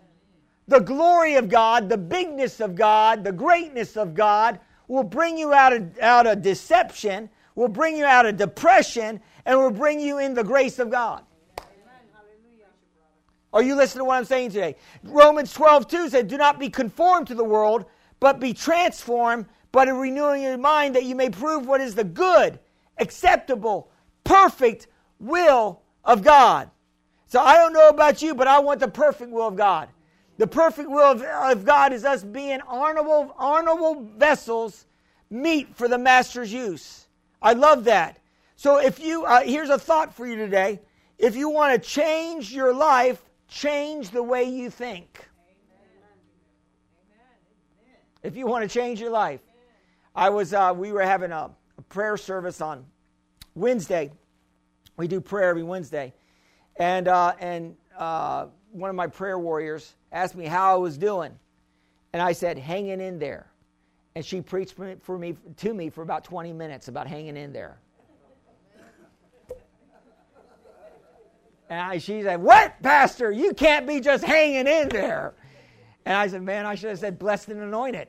the 0.67 0.79
glory 0.79 1.35
of 1.35 1.47
God, 1.47 1.87
the 1.87 1.97
bigness 1.97 2.59
of 2.59 2.75
God, 2.75 3.23
the 3.23 3.31
greatness 3.31 3.95
of 3.95 4.13
God 4.13 4.59
will 4.87 5.03
bring 5.03 5.37
you 5.37 5.53
out 5.53 5.73
of, 5.73 5.97
out 5.99 6.27
of 6.27 6.41
deception 6.41 7.29
will 7.57 7.67
bring 7.67 7.97
you 7.97 8.05
out 8.05 8.27
of 8.27 8.37
depression 8.37 9.19
and 9.43 9.59
will 9.59 9.71
bring 9.71 9.99
you 9.99 10.19
in 10.19 10.35
the 10.35 10.43
grace 10.43 10.77
of 10.77 10.91
God. 10.91 11.23
Are 13.51 13.63
you 13.63 13.75
listening 13.75 14.01
to 14.01 14.05
what 14.05 14.17
I'm 14.17 14.25
saying 14.25 14.51
today? 14.51 14.75
Romans 15.03 15.51
12, 15.53 15.87
2 15.87 16.09
said, 16.09 16.27
Do 16.27 16.37
not 16.37 16.59
be 16.59 16.69
conformed 16.69 17.25
to 17.27 17.35
the 17.35 17.43
world, 17.43 17.85
but 18.19 18.39
be 18.39 18.53
transformed 18.53 19.47
by 19.71 19.85
the 19.85 19.93
renewing 19.93 20.43
your 20.43 20.57
mind 20.59 20.95
that 20.95 21.05
you 21.05 21.15
may 21.15 21.29
prove 21.29 21.65
what 21.65 21.81
is 21.81 21.95
the 21.95 22.03
good, 22.03 22.59
acceptable, 22.99 23.89
perfect 24.23 24.87
will 25.19 25.81
of 26.03 26.23
God. 26.23 26.69
So 27.25 27.41
I 27.41 27.57
don't 27.57 27.73
know 27.73 27.89
about 27.89 28.21
you, 28.21 28.35
but 28.35 28.47
I 28.47 28.59
want 28.59 28.79
the 28.79 28.87
perfect 28.87 29.31
will 29.31 29.47
of 29.47 29.55
God. 29.55 29.89
The 30.37 30.47
perfect 30.47 30.89
will 30.91 31.11
of, 31.11 31.23
of 31.23 31.65
God 31.65 31.91
is 31.91 32.05
us 32.05 32.23
being 32.23 32.61
honorable, 32.67 33.33
honorable 33.39 34.03
vessels, 34.15 34.85
meet 35.31 35.75
for 35.75 35.87
the 35.87 35.97
master's 35.97 36.53
use. 36.53 37.06
I 37.41 37.53
love 37.53 37.85
that. 37.85 38.19
So 38.55 38.79
if 38.79 38.99
you, 38.99 39.25
uh, 39.25 39.41
here's 39.41 39.69
a 39.69 39.77
thought 39.77 40.13
for 40.13 40.25
you 40.25 40.35
today. 40.35 40.81
If 41.17 41.35
you 41.35 41.49
want 41.49 41.81
to 41.81 41.89
change 41.89 42.51
your 42.51 42.73
life, 42.73 43.21
change 43.47 44.09
the 44.09 44.23
way 44.23 44.43
you 44.43 44.69
think. 44.69 45.27
If 48.23 48.35
you 48.35 48.47
want 48.47 48.63
to 48.63 48.69
change 48.69 48.99
your 48.99 49.11
life, 49.11 49.41
I 50.15 50.29
was, 50.29 50.53
uh, 50.53 50.73
we 50.75 50.91
were 50.91 51.03
having 51.03 51.31
a, 51.31 51.51
a 51.77 51.81
prayer 51.83 52.17
service 52.17 52.61
on 52.61 52.85
Wednesday. 53.55 54.11
We 54.97 55.07
do 55.07 55.21
prayer 55.21 55.49
every 55.49 55.63
Wednesday, 55.63 56.13
and 56.77 57.07
uh, 57.07 57.33
and 57.39 57.75
uh, 57.97 58.47
one 58.71 58.89
of 58.89 58.95
my 58.95 59.05
prayer 59.07 59.37
warriors 59.37 59.93
asked 60.11 60.35
me 60.35 60.45
how 60.45 60.73
I 60.73 60.77
was 60.77 60.97
doing, 60.97 61.37
and 62.13 62.21
I 62.21 62.31
said, 62.31 62.57
"Hanging 62.57 62.99
in 62.99 63.19
there." 63.19 63.47
And 64.17 64.25
she 64.25 64.41
preached 64.41 64.73
for 65.03 65.19
me 65.19 65.35
to 65.57 65.73
me 65.75 65.91
for 65.91 66.01
about 66.01 66.23
20 66.23 66.51
minutes 66.51 66.87
about 66.87 67.05
hanging 67.05 67.37
in 67.37 67.53
there. 67.53 67.77
And 71.69 71.79
I, 71.79 71.99
she 71.99 72.23
said, 72.23 72.41
What, 72.41 72.81
Pastor? 72.81 73.31
You 73.31 73.53
can't 73.53 73.85
be 73.85 73.99
just 73.99 74.23
hanging 74.23 74.65
in 74.65 74.89
there. 74.89 75.35
And 76.03 76.15
I 76.15 76.25
said, 76.25 76.41
Man, 76.41 76.65
I 76.65 76.73
should 76.73 76.89
have 76.89 76.97
said 76.97 77.19
blessed 77.19 77.49
and 77.49 77.61
anointed. 77.61 78.07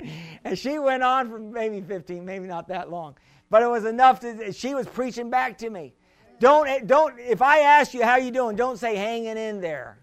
and 0.44 0.58
she 0.58 0.78
went 0.78 1.02
on 1.02 1.30
for 1.30 1.38
maybe 1.38 1.80
15, 1.80 2.22
maybe 2.22 2.46
not 2.46 2.68
that 2.68 2.90
long. 2.90 3.16
But 3.48 3.62
it 3.62 3.68
was 3.68 3.86
enough 3.86 4.20
to, 4.20 4.52
she 4.52 4.74
was 4.74 4.86
preaching 4.86 5.30
back 5.30 5.56
to 5.58 5.70
me. 5.70 5.94
Don't, 6.40 6.86
don't, 6.86 7.18
if 7.18 7.40
I 7.40 7.60
ask 7.60 7.94
you 7.94 8.04
how 8.04 8.16
you 8.16 8.30
doing, 8.30 8.54
don't 8.54 8.76
say 8.78 8.96
hanging 8.96 9.38
in 9.38 9.62
there. 9.62 9.98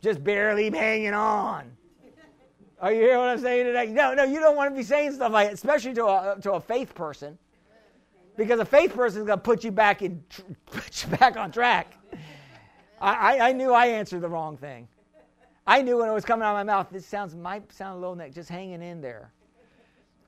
Just 0.00 0.22
barely 0.22 0.70
hanging 0.70 1.14
on. 1.14 1.72
Are 2.82 2.92
you 2.92 3.00
hearing 3.00 3.18
what 3.18 3.28
I'm 3.28 3.38
saying 3.38 3.66
today? 3.66 3.86
No, 3.86 4.12
no, 4.12 4.24
you 4.24 4.40
don't 4.40 4.56
want 4.56 4.72
to 4.72 4.76
be 4.76 4.82
saying 4.82 5.12
stuff 5.12 5.32
like 5.32 5.46
that, 5.46 5.54
especially 5.54 5.94
to 5.94 6.04
a, 6.04 6.36
to 6.42 6.54
a 6.54 6.60
faith 6.60 6.96
person. 6.96 7.38
Because 8.36 8.58
a 8.58 8.64
faith 8.64 8.92
person 8.92 9.20
is 9.20 9.26
going 9.26 9.38
to 9.38 9.42
put 9.42 9.62
you 9.62 9.70
back 9.70 10.02
in, 10.02 10.24
put 10.66 11.04
you 11.04 11.16
back 11.16 11.36
on 11.36 11.52
track. 11.52 11.96
I, 13.00 13.38
I, 13.38 13.52
knew 13.52 13.72
I 13.72 13.86
answered 13.86 14.20
the 14.20 14.28
wrong 14.28 14.56
thing. 14.56 14.88
I 15.64 15.82
knew 15.82 15.98
when 15.98 16.08
it 16.08 16.12
was 16.12 16.24
coming 16.24 16.44
out 16.44 16.56
of 16.56 16.66
my 16.66 16.72
mouth, 16.72 16.88
this 16.90 17.06
sounds 17.06 17.36
might 17.36 17.72
sound 17.72 17.98
a 17.98 18.00
little 18.00 18.16
neck, 18.16 18.32
just 18.32 18.48
hanging 18.48 18.82
in 18.82 19.00
there. 19.00 19.30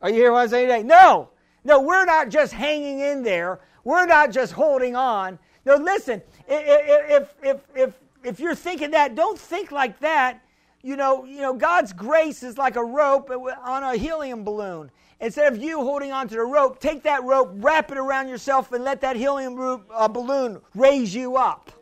Are 0.00 0.08
you 0.08 0.16
hearing 0.16 0.32
what 0.32 0.42
I'm 0.42 0.48
saying 0.48 0.68
today? 0.68 0.82
No, 0.84 1.30
no, 1.64 1.80
we're 1.80 2.04
not 2.04 2.28
just 2.28 2.52
hanging 2.52 3.00
in 3.00 3.24
there. 3.24 3.60
We're 3.82 4.06
not 4.06 4.30
just 4.30 4.52
holding 4.52 4.94
on. 4.94 5.38
No, 5.64 5.74
listen, 5.74 6.22
if, 6.46 7.34
if, 7.42 7.64
if, 7.74 7.94
if 8.22 8.40
you're 8.40 8.54
thinking 8.54 8.92
that, 8.92 9.14
don't 9.16 9.38
think 9.38 9.72
like 9.72 9.98
that 10.00 10.43
you 10.84 10.96
know, 10.96 11.24
you 11.24 11.40
know, 11.40 11.54
God's 11.54 11.94
grace 11.94 12.42
is 12.42 12.58
like 12.58 12.76
a 12.76 12.84
rope 12.84 13.30
on 13.30 13.82
a 13.82 13.96
helium 13.96 14.44
balloon. 14.44 14.90
Instead 15.18 15.50
of 15.50 15.62
you 15.62 15.80
holding 15.80 16.12
onto 16.12 16.34
the 16.34 16.42
rope, 16.42 16.78
take 16.78 17.02
that 17.04 17.24
rope, 17.24 17.50
wrap 17.54 17.90
it 17.90 17.96
around 17.96 18.28
yourself, 18.28 18.70
and 18.70 18.84
let 18.84 19.00
that 19.00 19.16
helium 19.16 19.82
uh, 19.90 20.08
balloon 20.08 20.60
raise 20.74 21.14
you 21.14 21.36
up. 21.36 21.72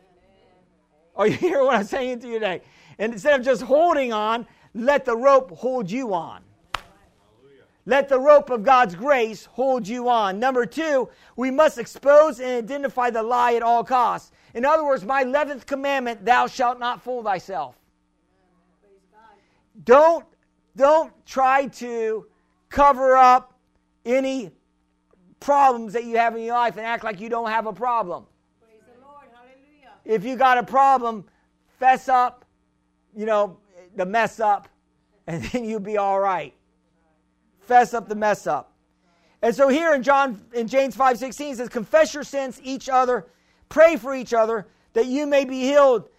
Are 1.17 1.27
you 1.27 1.33
hearing 1.37 1.65
what 1.65 1.75
I'm 1.75 1.83
saying 1.83 2.21
to 2.21 2.27
you 2.27 2.35
today? 2.35 2.61
And 2.97 3.11
instead 3.11 3.37
of 3.37 3.45
just 3.45 3.61
holding 3.61 4.13
on, 4.13 4.47
let 4.73 5.03
the 5.03 5.17
rope 5.17 5.51
hold 5.51 5.91
you 5.91 6.13
on. 6.13 6.41
Let 7.85 8.07
the 8.07 8.21
rope 8.21 8.49
of 8.49 8.63
God's 8.63 8.95
grace 8.95 9.43
hold 9.47 9.85
you 9.85 10.07
on. 10.07 10.39
Number 10.39 10.65
two, 10.65 11.09
we 11.35 11.51
must 11.51 11.77
expose 11.77 12.39
and 12.39 12.51
identify 12.51 13.09
the 13.09 13.21
lie 13.21 13.55
at 13.55 13.63
all 13.63 13.83
costs. 13.83 14.31
In 14.53 14.63
other 14.63 14.85
words, 14.85 15.03
my 15.03 15.25
11th 15.25 15.65
commandment, 15.65 16.23
thou 16.23 16.47
shalt 16.47 16.79
not 16.79 17.01
fool 17.01 17.21
thyself. 17.21 17.75
Don't, 19.83 20.25
don't 20.75 21.11
try 21.25 21.67
to 21.67 22.27
cover 22.69 23.15
up 23.15 23.57
any 24.05 24.51
problems 25.39 25.93
that 25.93 26.05
you 26.05 26.17
have 26.17 26.35
in 26.35 26.43
your 26.43 26.55
life 26.55 26.77
and 26.77 26.85
act 26.85 27.03
like 27.03 27.19
you 27.19 27.29
don't 27.29 27.49
have 27.49 27.65
a 27.65 27.73
problem. 27.73 28.25
If 30.05 30.25
you 30.25 30.35
got 30.35 30.57
a 30.57 30.63
problem, 30.63 31.25
fess 31.79 32.09
up, 32.09 32.45
you 33.15 33.25
know, 33.25 33.57
the 33.95 34.05
mess 34.05 34.39
up, 34.39 34.67
and 35.27 35.43
then 35.45 35.63
you'll 35.63 35.79
be 35.79 35.97
all 35.97 36.19
right. 36.19 36.53
Fess 37.61 37.93
up 37.93 38.09
the 38.09 38.15
mess 38.15 38.45
up. 38.45 38.73
And 39.41 39.55
so 39.55 39.67
here 39.67 39.93
in 39.93 40.03
John 40.03 40.41
in 40.53 40.67
James 40.67 40.95
5:16 40.95 41.57
says, 41.57 41.69
confess 41.69 42.13
your 42.13 42.23
sins 42.23 42.59
each 42.63 42.89
other, 42.89 43.27
pray 43.69 43.97
for 43.97 44.15
each 44.15 44.33
other, 44.33 44.67
that 44.93 45.05
you 45.05 45.25
may 45.25 45.45
be 45.45 45.61
healed 45.61 46.09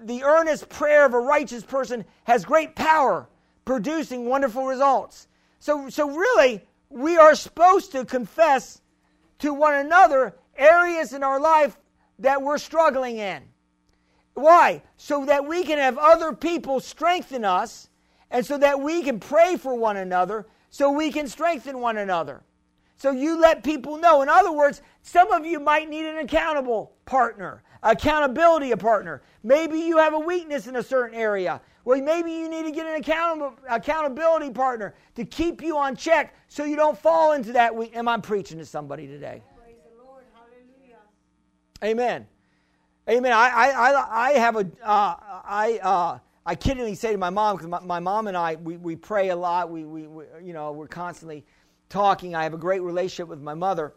the 0.00 0.22
earnest 0.22 0.68
prayer 0.68 1.04
of 1.04 1.14
a 1.14 1.18
righteous 1.18 1.64
person 1.64 2.04
has 2.24 2.44
great 2.44 2.74
power, 2.74 3.28
producing 3.64 4.26
wonderful 4.26 4.66
results. 4.66 5.28
So, 5.58 5.88
so 5.88 6.08
really, 6.10 6.62
we 6.88 7.16
are 7.16 7.34
supposed 7.34 7.92
to 7.92 8.04
confess 8.04 8.80
to 9.38 9.54
one 9.54 9.74
another 9.74 10.34
areas 10.56 11.12
in 11.12 11.22
our 11.22 11.40
life 11.40 11.76
that 12.18 12.42
we're 12.42 12.58
struggling 12.58 13.18
in. 13.18 13.42
Why? 14.34 14.82
So 14.96 15.26
that 15.26 15.46
we 15.46 15.64
can 15.64 15.78
have 15.78 15.98
other 15.98 16.32
people 16.32 16.80
strengthen 16.80 17.44
us, 17.44 17.88
and 18.30 18.44
so 18.46 18.56
that 18.58 18.80
we 18.80 19.02
can 19.02 19.20
pray 19.20 19.56
for 19.56 19.74
one 19.74 19.96
another, 19.96 20.46
so 20.70 20.90
we 20.90 21.12
can 21.12 21.28
strengthen 21.28 21.80
one 21.80 21.98
another. 21.98 22.42
So 22.96 23.10
you 23.10 23.38
let 23.40 23.64
people 23.64 23.98
know. 23.98 24.22
In 24.22 24.28
other 24.28 24.52
words, 24.52 24.80
some 25.02 25.32
of 25.32 25.44
you 25.44 25.58
might 25.60 25.88
need 25.90 26.06
an 26.06 26.18
accountable 26.18 26.92
partner, 27.04 27.62
Accountability 27.82 28.70
a 28.70 28.76
partner. 28.76 29.22
Maybe 29.42 29.78
you 29.78 29.98
have 29.98 30.14
a 30.14 30.18
weakness 30.18 30.66
in 30.66 30.76
a 30.76 30.82
certain 30.82 31.18
area. 31.18 31.60
Well, 31.84 32.00
maybe 32.00 32.30
you 32.30 32.48
need 32.48 32.64
to 32.64 32.70
get 32.70 32.86
an 32.86 32.94
account- 32.94 33.58
accountability 33.68 34.50
partner 34.50 34.94
to 35.16 35.24
keep 35.24 35.62
you 35.62 35.76
on 35.76 35.96
check 35.96 36.34
so 36.46 36.64
you 36.64 36.76
don't 36.76 36.96
fall 36.96 37.32
into 37.32 37.52
that. 37.52 37.74
We- 37.74 37.90
Am 37.90 38.06
I 38.06 38.18
preaching 38.18 38.58
to 38.58 38.66
somebody 38.66 39.08
today? 39.08 39.42
Amen. 41.82 42.26
Amen. 43.10 43.32
I, 43.32 43.70
I, 43.72 44.28
I 44.28 44.30
have 44.34 44.54
a, 44.54 44.70
uh, 44.84 45.16
I, 45.44 45.80
uh, 45.82 46.18
I 46.46 46.54
kiddingly 46.54 46.96
say 46.96 47.10
to 47.10 47.18
my 47.18 47.30
mom, 47.30 47.56
because 47.56 47.68
my, 47.68 47.80
my, 47.80 47.98
mom 47.98 48.28
and 48.28 48.36
I, 48.36 48.54
we, 48.54 48.76
we 48.76 48.94
pray 48.94 49.30
a 49.30 49.36
lot. 49.36 49.70
We, 49.70 49.84
we, 49.84 50.06
we, 50.06 50.24
you 50.40 50.52
know, 50.52 50.70
we're 50.70 50.86
constantly 50.86 51.44
talking. 51.88 52.36
I 52.36 52.44
have 52.44 52.54
a 52.54 52.58
great 52.58 52.82
relationship 52.82 53.28
with 53.28 53.40
my 53.40 53.54
mother. 53.54 53.94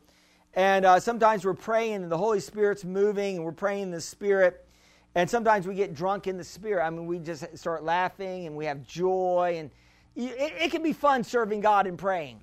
And 0.56 0.86
uh, 0.86 0.99
sometimes 0.99 1.43
we're 1.45 1.53
praying 1.53 1.95
and 1.95 2.12
the 2.12 2.18
Holy 2.18 2.39
Spirit's 2.39 2.86
moving 2.86 3.36
and 3.36 3.45
we're 3.45 3.51
praying 3.51 3.84
in 3.84 3.91
the 3.91 4.01
Spirit. 4.01 4.66
And 5.14 5.30
sometimes 5.30 5.68
we 5.68 5.76
get 5.76 5.93
drunk 5.93 6.28
in 6.28 6.38
the 6.38 6.43
Spirit. 6.43 6.86
I 6.86 6.89
mean, 6.89 7.06
we 7.06 7.20
just 7.20 7.58
start 7.58 7.84
laughing 7.84 8.47
and 8.47 8.56
we 8.56 8.66
have 8.66 8.86
joy. 8.86 9.56
And 9.58 9.70
it, 10.16 10.53
it 10.58 10.72
can 10.72 10.82
be 10.82 10.93
fun 10.93 11.24
serving 11.24 11.60
God 11.60 11.88
and 11.88 11.97
praying. 11.97 12.41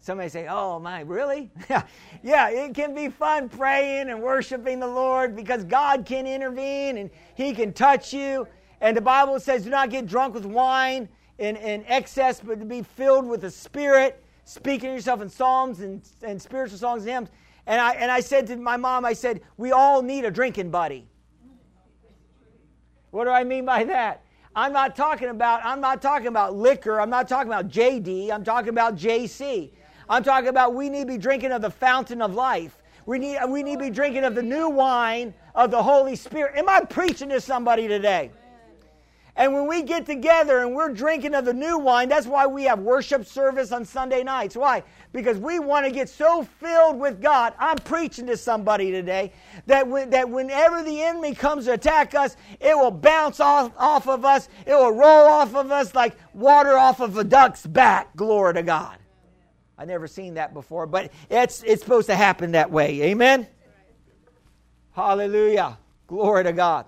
Somebody 0.00 0.28
say, 0.28 0.46
Oh, 0.48 0.78
my, 0.78 1.00
really? 1.00 1.50
yeah, 2.22 2.50
it 2.50 2.74
can 2.74 2.94
be 2.94 3.08
fun 3.08 3.48
praying 3.48 4.10
and 4.10 4.22
worshiping 4.22 4.80
the 4.80 4.86
Lord 4.86 5.34
because 5.34 5.64
God 5.64 6.04
can 6.04 6.26
intervene 6.26 6.98
and 6.98 7.10
He 7.34 7.54
can 7.54 7.72
touch 7.72 8.12
you. 8.12 8.46
And 8.82 8.94
the 8.94 9.02
Bible 9.02 9.40
says, 9.40 9.64
Do 9.64 9.70
not 9.70 9.88
get 9.88 10.06
drunk 10.06 10.34
with 10.34 10.44
wine 10.44 11.08
in, 11.38 11.56
in 11.56 11.84
excess, 11.86 12.40
but 12.40 12.58
to 12.60 12.66
be 12.66 12.82
filled 12.82 13.26
with 13.26 13.40
the 13.40 13.50
Spirit, 13.50 14.22
speaking 14.44 14.90
to 14.90 14.94
yourself 14.94 15.20
in 15.20 15.28
psalms 15.28 15.80
and, 15.80 16.02
and 16.22 16.40
spiritual 16.40 16.78
songs 16.78 17.02
and 17.02 17.10
hymns. 17.10 17.28
And 17.66 17.80
I, 17.80 17.94
and 17.94 18.10
I 18.10 18.20
said 18.20 18.46
to 18.48 18.56
my 18.56 18.76
mom, 18.76 19.04
I 19.04 19.12
said, 19.12 19.40
We 19.56 19.72
all 19.72 20.02
need 20.02 20.24
a 20.24 20.30
drinking 20.30 20.70
buddy. 20.70 21.06
What 23.10 23.24
do 23.24 23.30
I 23.30 23.44
mean 23.44 23.64
by 23.64 23.84
that? 23.84 24.22
I'm 24.56 24.72
not 24.72 24.94
talking 24.94 25.28
about 25.28 25.64
I'm 25.64 25.80
not 25.80 26.02
talking 26.02 26.28
about 26.28 26.54
liquor. 26.54 27.00
I'm 27.00 27.10
not 27.10 27.28
talking 27.28 27.48
about 27.48 27.68
JD. 27.68 28.30
I'm 28.30 28.44
talking 28.44 28.68
about 28.68 28.96
JC. 28.96 29.70
I'm 30.08 30.22
talking 30.22 30.48
about 30.48 30.74
we 30.74 30.88
need 30.88 31.00
to 31.00 31.06
be 31.06 31.18
drinking 31.18 31.52
of 31.52 31.62
the 31.62 31.70
fountain 31.70 32.20
of 32.20 32.34
life. 32.34 32.76
We 33.06 33.18
need, 33.18 33.38
we 33.48 33.62
need 33.62 33.78
to 33.78 33.84
be 33.84 33.90
drinking 33.90 34.24
of 34.24 34.34
the 34.34 34.42
new 34.42 34.68
wine 34.68 35.34
of 35.54 35.70
the 35.70 35.82
Holy 35.82 36.16
Spirit. 36.16 36.56
Am 36.56 36.68
I 36.68 36.80
preaching 36.80 37.28
to 37.30 37.40
somebody 37.40 37.86
today? 37.86 38.30
And 39.36 39.52
when 39.52 39.66
we 39.66 39.82
get 39.82 40.06
together 40.06 40.60
and 40.60 40.76
we're 40.76 40.92
drinking 40.92 41.34
of 41.34 41.44
the 41.44 41.52
new 41.52 41.76
wine, 41.76 42.08
that's 42.08 42.26
why 42.26 42.46
we 42.46 42.64
have 42.64 42.78
worship 42.78 43.26
service 43.26 43.72
on 43.72 43.84
Sunday 43.84 44.22
nights. 44.22 44.56
Why? 44.56 44.84
Because 45.12 45.38
we 45.38 45.58
want 45.58 45.86
to 45.86 45.90
get 45.90 46.08
so 46.08 46.44
filled 46.44 47.00
with 47.00 47.20
God. 47.20 47.52
I'm 47.58 47.78
preaching 47.78 48.28
to 48.28 48.36
somebody 48.36 48.92
today 48.92 49.32
that, 49.66 49.90
that 50.12 50.30
whenever 50.30 50.84
the 50.84 51.02
enemy 51.02 51.34
comes 51.34 51.64
to 51.64 51.72
attack 51.72 52.14
us, 52.14 52.36
it 52.60 52.76
will 52.76 52.92
bounce 52.92 53.40
off, 53.40 53.72
off 53.76 54.06
of 54.06 54.24
us. 54.24 54.48
It 54.66 54.74
will 54.74 54.92
roll 54.92 55.26
off 55.26 55.56
of 55.56 55.72
us 55.72 55.96
like 55.96 56.16
water 56.32 56.78
off 56.78 57.00
of 57.00 57.18
a 57.18 57.24
duck's 57.24 57.66
back. 57.66 58.14
Glory 58.14 58.54
to 58.54 58.62
God. 58.62 58.98
I've 59.76 59.88
never 59.88 60.06
seen 60.06 60.34
that 60.34 60.54
before, 60.54 60.86
but 60.86 61.10
it's, 61.28 61.64
it's 61.64 61.82
supposed 61.82 62.06
to 62.06 62.14
happen 62.14 62.52
that 62.52 62.70
way. 62.70 63.02
Amen? 63.02 63.48
Hallelujah. 64.92 65.76
Glory 66.06 66.44
to 66.44 66.52
God. 66.52 66.86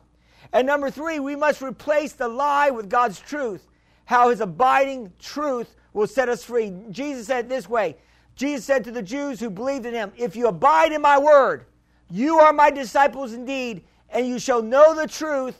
And 0.52 0.66
number 0.66 0.90
three, 0.90 1.20
we 1.20 1.36
must 1.36 1.62
replace 1.62 2.12
the 2.12 2.28
lie 2.28 2.70
with 2.70 2.88
God's 2.88 3.20
truth. 3.20 3.66
How 4.04 4.30
his 4.30 4.40
abiding 4.40 5.12
truth 5.18 5.74
will 5.92 6.06
set 6.06 6.28
us 6.28 6.44
free. 6.44 6.72
Jesus 6.90 7.26
said 7.26 7.46
it 7.46 7.48
this 7.48 7.68
way 7.68 7.96
Jesus 8.36 8.64
said 8.64 8.84
to 8.84 8.90
the 8.90 9.02
Jews 9.02 9.40
who 9.40 9.50
believed 9.50 9.86
in 9.86 9.94
him, 9.94 10.12
If 10.16 10.36
you 10.36 10.46
abide 10.46 10.92
in 10.92 11.02
my 11.02 11.18
word, 11.18 11.64
you 12.10 12.38
are 12.38 12.52
my 12.52 12.70
disciples 12.70 13.32
indeed, 13.32 13.82
and 14.10 14.26
you 14.26 14.38
shall 14.38 14.62
know 14.62 14.94
the 14.94 15.08
truth, 15.08 15.56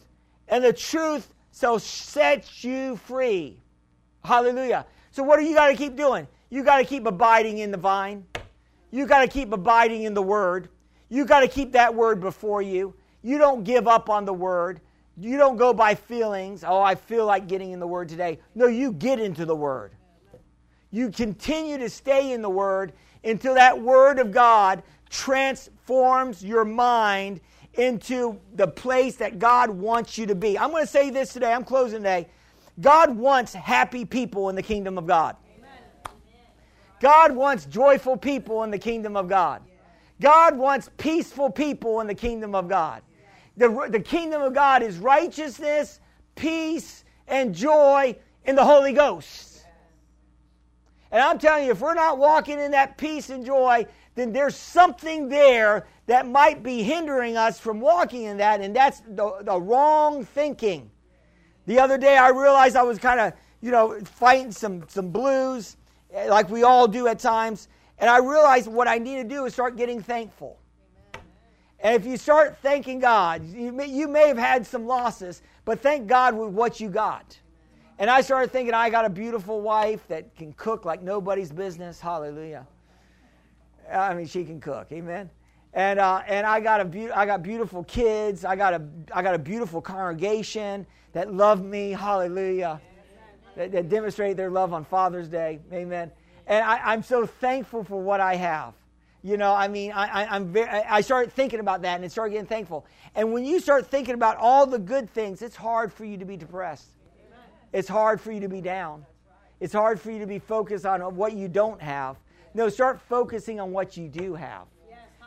and 0.49 0.62
the 0.62 0.72
truth 0.72 1.34
shall 1.59 1.78
set 1.78 2.62
you 2.62 2.97
free. 2.97 3.59
Hallelujah. 4.24 4.87
So, 5.11 5.22
what 5.22 5.39
do 5.39 5.45
you 5.45 5.55
got 5.55 5.68
to 5.68 5.74
keep 5.74 5.97
doing? 5.97 6.28
You 6.51 6.62
got 6.62 6.78
to 6.78 6.84
keep 6.84 7.07
abiding 7.07 7.59
in 7.59 7.70
the 7.70 7.78
vine. 7.78 8.24
You 8.91 9.07
got 9.07 9.22
to 9.22 9.28
keep 9.28 9.53
abiding 9.53 10.03
in 10.03 10.14
the 10.14 10.22
word. 10.22 10.68
You 11.09 11.24
got 11.24 11.41
to 11.41 11.49
keep 11.49 11.72
that 11.72 11.95
word 11.95 12.20
before 12.20 12.62
you. 12.62 12.95
You 13.27 13.39
don't 13.39 13.64
give 13.64 13.89
up 13.89 14.09
on 14.09 14.24
the 14.24 14.33
word. 14.33 14.81
You 15.16 15.37
don't 15.37 15.57
go 15.57 15.74
by 15.74 15.97
feelings. 15.97 16.62
Oh, 16.62 16.81
I 16.81 16.95
feel 16.95 17.27
like 17.27 17.49
getting 17.49 17.72
in 17.72 17.81
the 17.81 17.87
word 17.87 18.09
today. 18.09 18.39
No, 18.55 18.68
you 18.68 18.93
get 18.93 19.18
into 19.18 19.45
the 19.45 19.57
word. 19.57 19.91
You 20.93 21.11
continue 21.11 21.77
to 21.79 21.91
stay 21.91 22.31
in 22.31 22.41
the 22.41 22.49
word 22.49 22.93
until 23.24 23.55
that 23.55 23.83
word 23.83 24.20
of 24.20 24.31
God 24.31 24.85
transforms 25.11 26.45
your 26.45 26.64
mind 26.64 27.41
into 27.74 28.39
the 28.55 28.68
place 28.68 29.16
that 29.16 29.41
God 29.41 29.70
wants 29.70 30.16
you 30.16 30.27
to 30.27 30.37
be. 30.37 30.57
I'm 30.57 30.70
going 30.70 30.85
to 30.85 30.91
say 30.91 31.11
this 31.11 31.33
today. 31.33 31.53
I'm 31.53 31.64
closing 31.64 31.99
today. 31.99 32.29
God 32.81 33.16
wants 33.16 33.53
happy 33.53 34.05
people 34.05 34.51
in 34.51 34.55
the 34.55 34.62
kingdom 34.62 34.99
of 34.99 35.07
God. 35.09 35.35
God 37.01 37.35
wants 37.35 37.66
joyful 37.66 38.18
people 38.18 38.62
in 38.62 38.70
the 38.70 38.79
kingdom 38.79 39.16
of 39.16 39.29
God. 39.29 39.62
God 40.20 40.57
wants 40.57 40.91
peaceful 40.97 41.51
people 41.51 42.01
in 42.01 42.07
the 42.07 42.14
kingdom 42.14 42.55
of 42.55 42.68
God. 42.68 43.03
The, 43.57 43.89
the 43.91 44.01
kingdom 44.01 44.43
of 44.43 44.55
God 44.55 44.83
is 44.83 44.99
righteousness, 44.99 46.01
peace, 46.35 47.05
and 47.27 47.55
joy 47.55 48.17
in 48.45 48.55
the 48.55 48.65
Holy 48.65 48.93
Ghost. 48.93 49.65
And 51.11 51.23
I'm 51.23 51.39
telling 51.39 51.65
you, 51.65 51.71
if 51.71 51.81
we're 51.81 51.95
not 51.95 52.19
walking 52.19 52.59
in 52.59 52.73
that 52.73 52.99
peace 52.99 53.31
and 53.31 53.47
joy, 53.47 53.87
then 54.15 54.33
there's 54.33 54.57
something 54.57 55.29
there 55.29 55.87
that 56.07 56.27
might 56.27 56.63
be 56.63 56.83
hindering 56.83 57.37
us 57.37 57.59
from 57.59 57.81
walking 57.81 58.25
in 58.25 58.39
that, 58.39 58.61
and 58.61 58.75
that's 58.75 59.01
the, 59.01 59.39
the 59.43 59.61
wrong 59.61 60.25
thinking. 60.25 60.91
The 61.67 61.81
other 61.81 61.99
day, 61.99 62.17
I 62.17 62.29
realized 62.29 62.77
I 62.77 62.83
was 62.83 62.99
kind 62.99 63.21
of, 63.21 63.33
you 63.61 63.71
know, 63.71 63.99
fighting 64.05 64.53
some, 64.53 64.85
some 64.89 65.11
blues 65.11 65.77
eh, 66.13 66.29
like 66.29 66.49
we 66.49 66.63
all 66.63 66.87
do 66.87 67.09
at 67.09 67.19
times. 67.19 67.69
And 67.99 68.09
I 68.09 68.19
realized 68.19 68.69
what 68.69 68.87
I 68.87 68.99
need 68.99 69.17
to 69.17 69.25
do 69.25 69.47
is 69.47 69.55
start 69.55 69.77
getting 69.77 70.01
thankful. 70.01 70.59
And 71.81 71.95
if 71.95 72.07
you 72.07 72.16
start 72.16 72.59
thanking 72.62 72.99
God, 72.99 73.45
you 73.45 73.72
may, 73.72 73.87
you 73.87 74.09
may 74.09 74.29
have 74.29 74.39
had 74.39 74.66
some 74.66 74.87
losses, 74.87 75.43
but 75.64 75.81
thank 75.81 76.07
God 76.07 76.35
with 76.35 76.51
what 76.51 76.81
you 76.81 76.89
got. 76.89 77.39
And 77.99 78.11
I 78.11 78.20
started 78.20 78.51
thinking, 78.51 78.74
I 78.74 78.91
got 78.91 79.05
a 79.05 79.11
beautiful 79.11 79.61
wife 79.61 80.07
that 80.09 80.35
can 80.37 80.53
cook 80.55 80.85
like 80.85 81.03
nobody's 81.03 81.51
business. 81.51 82.01
Hallelujah. 82.01 82.66
I 83.91 84.14
mean, 84.14 84.27
she 84.27 84.45
can 84.45 84.61
cook. 84.61 84.89
Amen. 84.93 85.31
And, 85.72 85.99
uh, 85.99 86.22
and 86.27 86.47
I, 86.47 86.61
got 86.61 86.81
a 86.81 86.85
be- 86.85 87.11
I 87.11 87.27
got 87.27 87.43
beautiful 87.43 87.85
kids. 87.85 88.45
I 88.45 88.57
got, 88.57 88.74
a, 88.74 88.83
I 89.14 89.22
got 89.22 89.35
a 89.35 89.39
beautiful 89.39 89.81
congregation 89.81 90.87
that 91.12 91.33
love 91.33 91.64
me. 91.64 91.91
Hallelujah 91.91 92.81
that, 93.57 93.72
that 93.72 93.89
demonstrate 93.89 94.37
their 94.37 94.51
love 94.51 94.72
on 94.72 94.85
Father's 94.85 95.29
Day. 95.29 95.59
Amen. 95.72 96.11
And 96.47 96.64
I, 96.64 96.93
am 96.93 97.03
so 97.03 97.27
thankful 97.27 97.83
for 97.83 98.01
what 98.01 98.20
I 98.20 98.37
have. 98.37 98.74
You 99.27 99.37
know, 99.37 99.53
I 99.53 99.66
mean, 99.66 99.91
I, 99.91 100.37
am 100.37 100.53
very, 100.53 100.68
I 100.68 101.01
started 101.01 101.33
thinking 101.33 101.59
about 101.59 101.83
that 101.83 101.97
and 101.97 102.05
it 102.05 102.12
started 102.12 102.31
getting 102.31 102.47
thankful. 102.47 102.87
And 103.16 103.33
when 103.33 103.45
you 103.45 103.59
start 103.59 103.89
thinking 103.89 104.14
about 104.14 104.37
all 104.37 104.68
the 104.68 104.79
good 104.79 105.11
things, 105.11 105.43
it's 105.43 105.57
hard 105.57 105.93
for 105.93 106.05
you 106.05 106.16
to 106.16 106.24
be 106.24 106.37
depressed. 106.37 106.91
It's 107.72 107.89
hard 107.89 108.20
for 108.20 108.31
you 108.31 108.39
to 108.39 108.49
be 108.49 108.61
down. 108.61 109.05
It's 109.59 109.72
hard 109.72 110.01
for 110.01 110.12
you 110.12 110.20
to 110.20 110.29
be 110.29 110.39
focused 110.39 110.87
on 110.87 111.01
what 111.16 111.33
you 111.33 111.49
don't 111.49 111.83
have. 111.83 112.18
No, 112.55 112.68
start 112.68 113.01
focusing 113.01 113.59
on 113.59 113.72
what 113.72 113.97
you 113.97 114.07
do 114.07 114.35
have. 114.35 114.68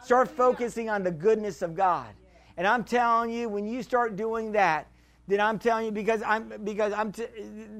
Start 0.02 0.30
focusing 0.30 0.89
on 0.89 1.04
the 1.04 1.12
goodness 1.12 1.62
of 1.62 1.76
God. 1.76 2.08
And 2.56 2.66
I'm 2.66 2.86
telling 2.86 3.32
you, 3.32 3.50
when 3.50 3.68
you 3.68 3.84
start 3.84 4.16
doing 4.16 4.54
that, 4.54 4.88
then 5.28 5.41
I'm 5.41 5.60
telling 5.60 5.88
you 5.88 5.91
because 5.91 6.24
I'm 6.26 6.54
because 6.64 6.93
I'm 6.93 7.12
t- 7.12 7.28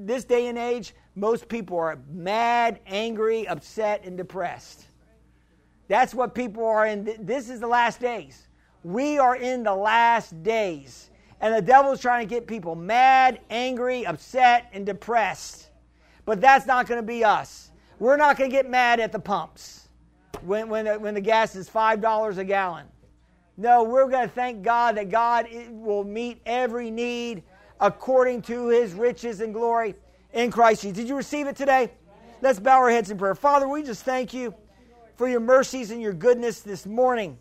this 0.00 0.24
day 0.24 0.48
and 0.48 0.58
age, 0.58 0.92
most 1.14 1.48
people 1.48 1.78
are 1.78 1.98
mad, 2.12 2.80
angry, 2.86 3.48
upset, 3.48 4.04
and 4.04 4.18
depressed. 4.18 4.84
That's 5.90 6.14
what 6.14 6.36
people 6.36 6.64
are 6.64 6.86
in. 6.86 7.16
This 7.18 7.50
is 7.50 7.58
the 7.58 7.66
last 7.66 7.98
days. 7.98 8.46
We 8.84 9.18
are 9.18 9.34
in 9.34 9.64
the 9.64 9.74
last 9.74 10.40
days. 10.44 11.10
And 11.40 11.52
the 11.52 11.60
devil's 11.60 12.00
trying 12.00 12.24
to 12.28 12.32
get 12.32 12.46
people 12.46 12.76
mad, 12.76 13.40
angry, 13.50 14.06
upset, 14.06 14.68
and 14.72 14.86
depressed. 14.86 15.70
But 16.24 16.40
that's 16.40 16.64
not 16.64 16.86
going 16.86 17.00
to 17.00 17.06
be 17.06 17.24
us. 17.24 17.72
We're 17.98 18.16
not 18.16 18.38
going 18.38 18.48
to 18.48 18.56
get 18.56 18.70
mad 18.70 19.00
at 19.00 19.10
the 19.10 19.18
pumps 19.18 19.88
when, 20.42 20.68
when, 20.68 20.84
the, 20.84 20.96
when 20.96 21.12
the 21.12 21.20
gas 21.20 21.56
is 21.56 21.68
$5 21.68 22.38
a 22.38 22.44
gallon. 22.44 22.86
No, 23.56 23.82
we're 23.82 24.08
going 24.08 24.28
to 24.28 24.32
thank 24.32 24.62
God 24.62 24.96
that 24.96 25.10
God 25.10 25.48
will 25.70 26.04
meet 26.04 26.40
every 26.46 26.92
need 26.92 27.42
according 27.80 28.42
to 28.42 28.68
his 28.68 28.94
riches 28.94 29.40
and 29.40 29.52
glory 29.52 29.96
in 30.34 30.52
Christ 30.52 30.82
Jesus. 30.82 30.98
Did 30.98 31.08
you 31.08 31.16
receive 31.16 31.48
it 31.48 31.56
today? 31.56 31.90
Let's 32.42 32.60
bow 32.60 32.78
our 32.78 32.90
heads 32.90 33.10
in 33.10 33.18
prayer. 33.18 33.34
Father, 33.34 33.66
we 33.66 33.82
just 33.82 34.04
thank 34.04 34.32
you 34.32 34.54
for 35.20 35.28
your 35.28 35.38
mercies 35.38 35.90
and 35.90 36.00
your 36.00 36.14
goodness 36.14 36.60
this 36.60 36.86
morning. 36.86 37.36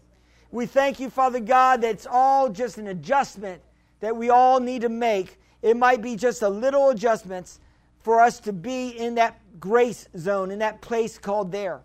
We 0.51 0.65
thank 0.65 0.99
you, 0.99 1.09
Father 1.09 1.39
God, 1.39 1.79
that 1.79 1.91
it's 1.91 2.05
all 2.05 2.49
just 2.49 2.77
an 2.77 2.87
adjustment 2.87 3.61
that 4.01 4.13
we 4.13 4.29
all 4.29 4.59
need 4.59 4.81
to 4.81 4.89
make. 4.89 5.39
It 5.61 5.77
might 5.77 6.01
be 6.01 6.17
just 6.17 6.41
a 6.41 6.49
little 6.49 6.89
adjustments 6.89 7.61
for 8.01 8.19
us 8.19 8.41
to 8.41 8.51
be 8.51 8.89
in 8.89 9.15
that 9.15 9.39
grace 9.61 10.09
zone, 10.17 10.51
in 10.51 10.59
that 10.59 10.81
place 10.81 11.17
called 11.17 11.53
there. 11.53 11.79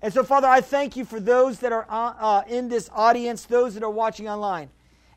And 0.00 0.14
so, 0.14 0.24
Father, 0.24 0.48
I 0.48 0.62
thank 0.62 0.96
you 0.96 1.04
for 1.04 1.20
those 1.20 1.58
that 1.58 1.72
are 1.72 1.84
uh, 1.90 2.14
uh, 2.18 2.42
in 2.48 2.70
this 2.70 2.88
audience, 2.94 3.44
those 3.44 3.74
that 3.74 3.82
are 3.82 3.90
watching 3.90 4.26
online. 4.30 4.70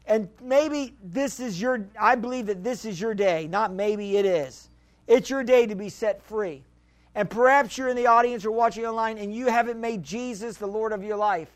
And 0.07 0.27
maybe 0.43 0.93
this 1.01 1.39
is 1.39 1.61
your, 1.61 1.85
I 1.97 2.15
believe 2.15 2.47
that 2.47 2.65
this 2.65 2.83
is 2.83 2.99
your 2.99 3.13
day. 3.13 3.47
Not 3.47 3.71
maybe, 3.71 4.17
it 4.17 4.25
is. 4.25 4.71
It's 5.07 5.29
your 5.29 5.45
day 5.45 5.67
to 5.67 5.75
be 5.75 5.87
set 5.87 6.21
free. 6.21 6.65
And 7.17 7.27
perhaps 7.27 7.79
you're 7.79 7.89
in 7.89 7.95
the 7.95 8.05
audience 8.05 8.45
or 8.45 8.51
watching 8.51 8.85
online 8.85 9.17
and 9.17 9.33
you 9.33 9.47
haven't 9.47 9.81
made 9.81 10.03
Jesus 10.03 10.57
the 10.57 10.67
Lord 10.67 10.93
of 10.93 11.03
your 11.03 11.17
life. 11.17 11.49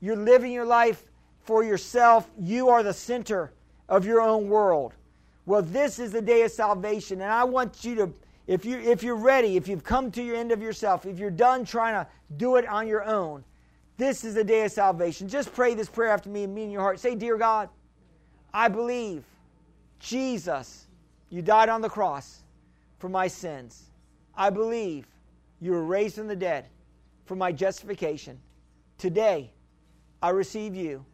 You're 0.00 0.16
living 0.16 0.52
your 0.52 0.66
life 0.66 1.02
for 1.40 1.64
yourself. 1.64 2.28
You 2.38 2.68
are 2.68 2.82
the 2.82 2.92
center 2.92 3.50
of 3.88 4.04
your 4.04 4.20
own 4.20 4.50
world. 4.50 4.92
Well, 5.46 5.62
this 5.62 5.98
is 5.98 6.12
the 6.12 6.20
day 6.20 6.42
of 6.42 6.50
salvation. 6.50 7.22
And 7.22 7.32
I 7.32 7.44
want 7.44 7.86
you 7.86 7.94
to, 7.94 8.12
if, 8.46 8.66
you, 8.66 8.80
if 8.80 9.02
you're 9.02 9.16
ready, 9.16 9.56
if 9.56 9.66
you've 9.66 9.82
come 9.82 10.10
to 10.10 10.22
your 10.22 10.36
end 10.36 10.52
of 10.52 10.60
yourself, 10.60 11.06
if 11.06 11.18
you're 11.18 11.30
done 11.30 11.64
trying 11.64 11.94
to 11.94 12.06
do 12.36 12.56
it 12.56 12.68
on 12.68 12.86
your 12.86 13.02
own, 13.02 13.42
this 13.96 14.24
is 14.24 14.34
the 14.34 14.44
day 14.44 14.66
of 14.66 14.72
salvation. 14.72 15.26
Just 15.26 15.54
pray 15.54 15.74
this 15.74 15.88
prayer 15.88 16.10
after 16.10 16.28
me 16.28 16.44
and 16.44 16.54
me 16.54 16.64
in 16.64 16.70
your 16.70 16.82
heart. 16.82 17.00
Say, 17.00 17.14
Dear 17.14 17.38
God, 17.38 17.70
I 18.52 18.68
believe 18.68 19.24
Jesus, 20.00 20.86
you 21.30 21.40
died 21.40 21.70
on 21.70 21.80
the 21.80 21.88
cross 21.88 22.42
for 22.98 23.08
my 23.08 23.26
sins. 23.26 23.87
I 24.38 24.50
believe 24.50 25.04
you 25.60 25.72
were 25.72 25.82
raised 25.82 26.14
from 26.14 26.28
the 26.28 26.36
dead 26.36 26.66
for 27.24 27.34
my 27.34 27.50
justification. 27.50 28.38
Today, 28.96 29.50
I 30.22 30.30
receive 30.30 30.76
you 30.76 31.04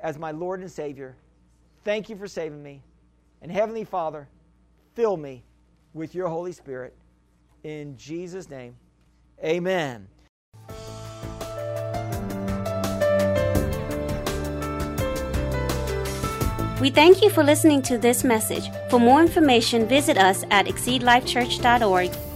as 0.00 0.18
my 0.18 0.30
Lord 0.30 0.60
and 0.60 0.70
Savior. 0.70 1.14
Thank 1.84 2.08
you 2.08 2.16
for 2.16 2.26
saving 2.26 2.62
me. 2.62 2.82
And 3.42 3.52
Heavenly 3.52 3.84
Father, 3.84 4.26
fill 4.94 5.18
me 5.18 5.44
with 5.92 6.14
your 6.14 6.28
Holy 6.28 6.52
Spirit. 6.52 6.96
In 7.62 7.94
Jesus' 7.98 8.48
name, 8.48 8.74
amen. 9.44 10.08
We 16.80 16.90
thank 16.90 17.22
you 17.22 17.28
for 17.28 17.44
listening 17.44 17.82
to 17.82 17.98
this 17.98 18.24
message. 18.24 18.70
For 18.88 18.98
more 18.98 19.20
information, 19.20 19.86
visit 19.86 20.16
us 20.16 20.44
at 20.50 20.66
exceedlifechurch.org 20.66 22.31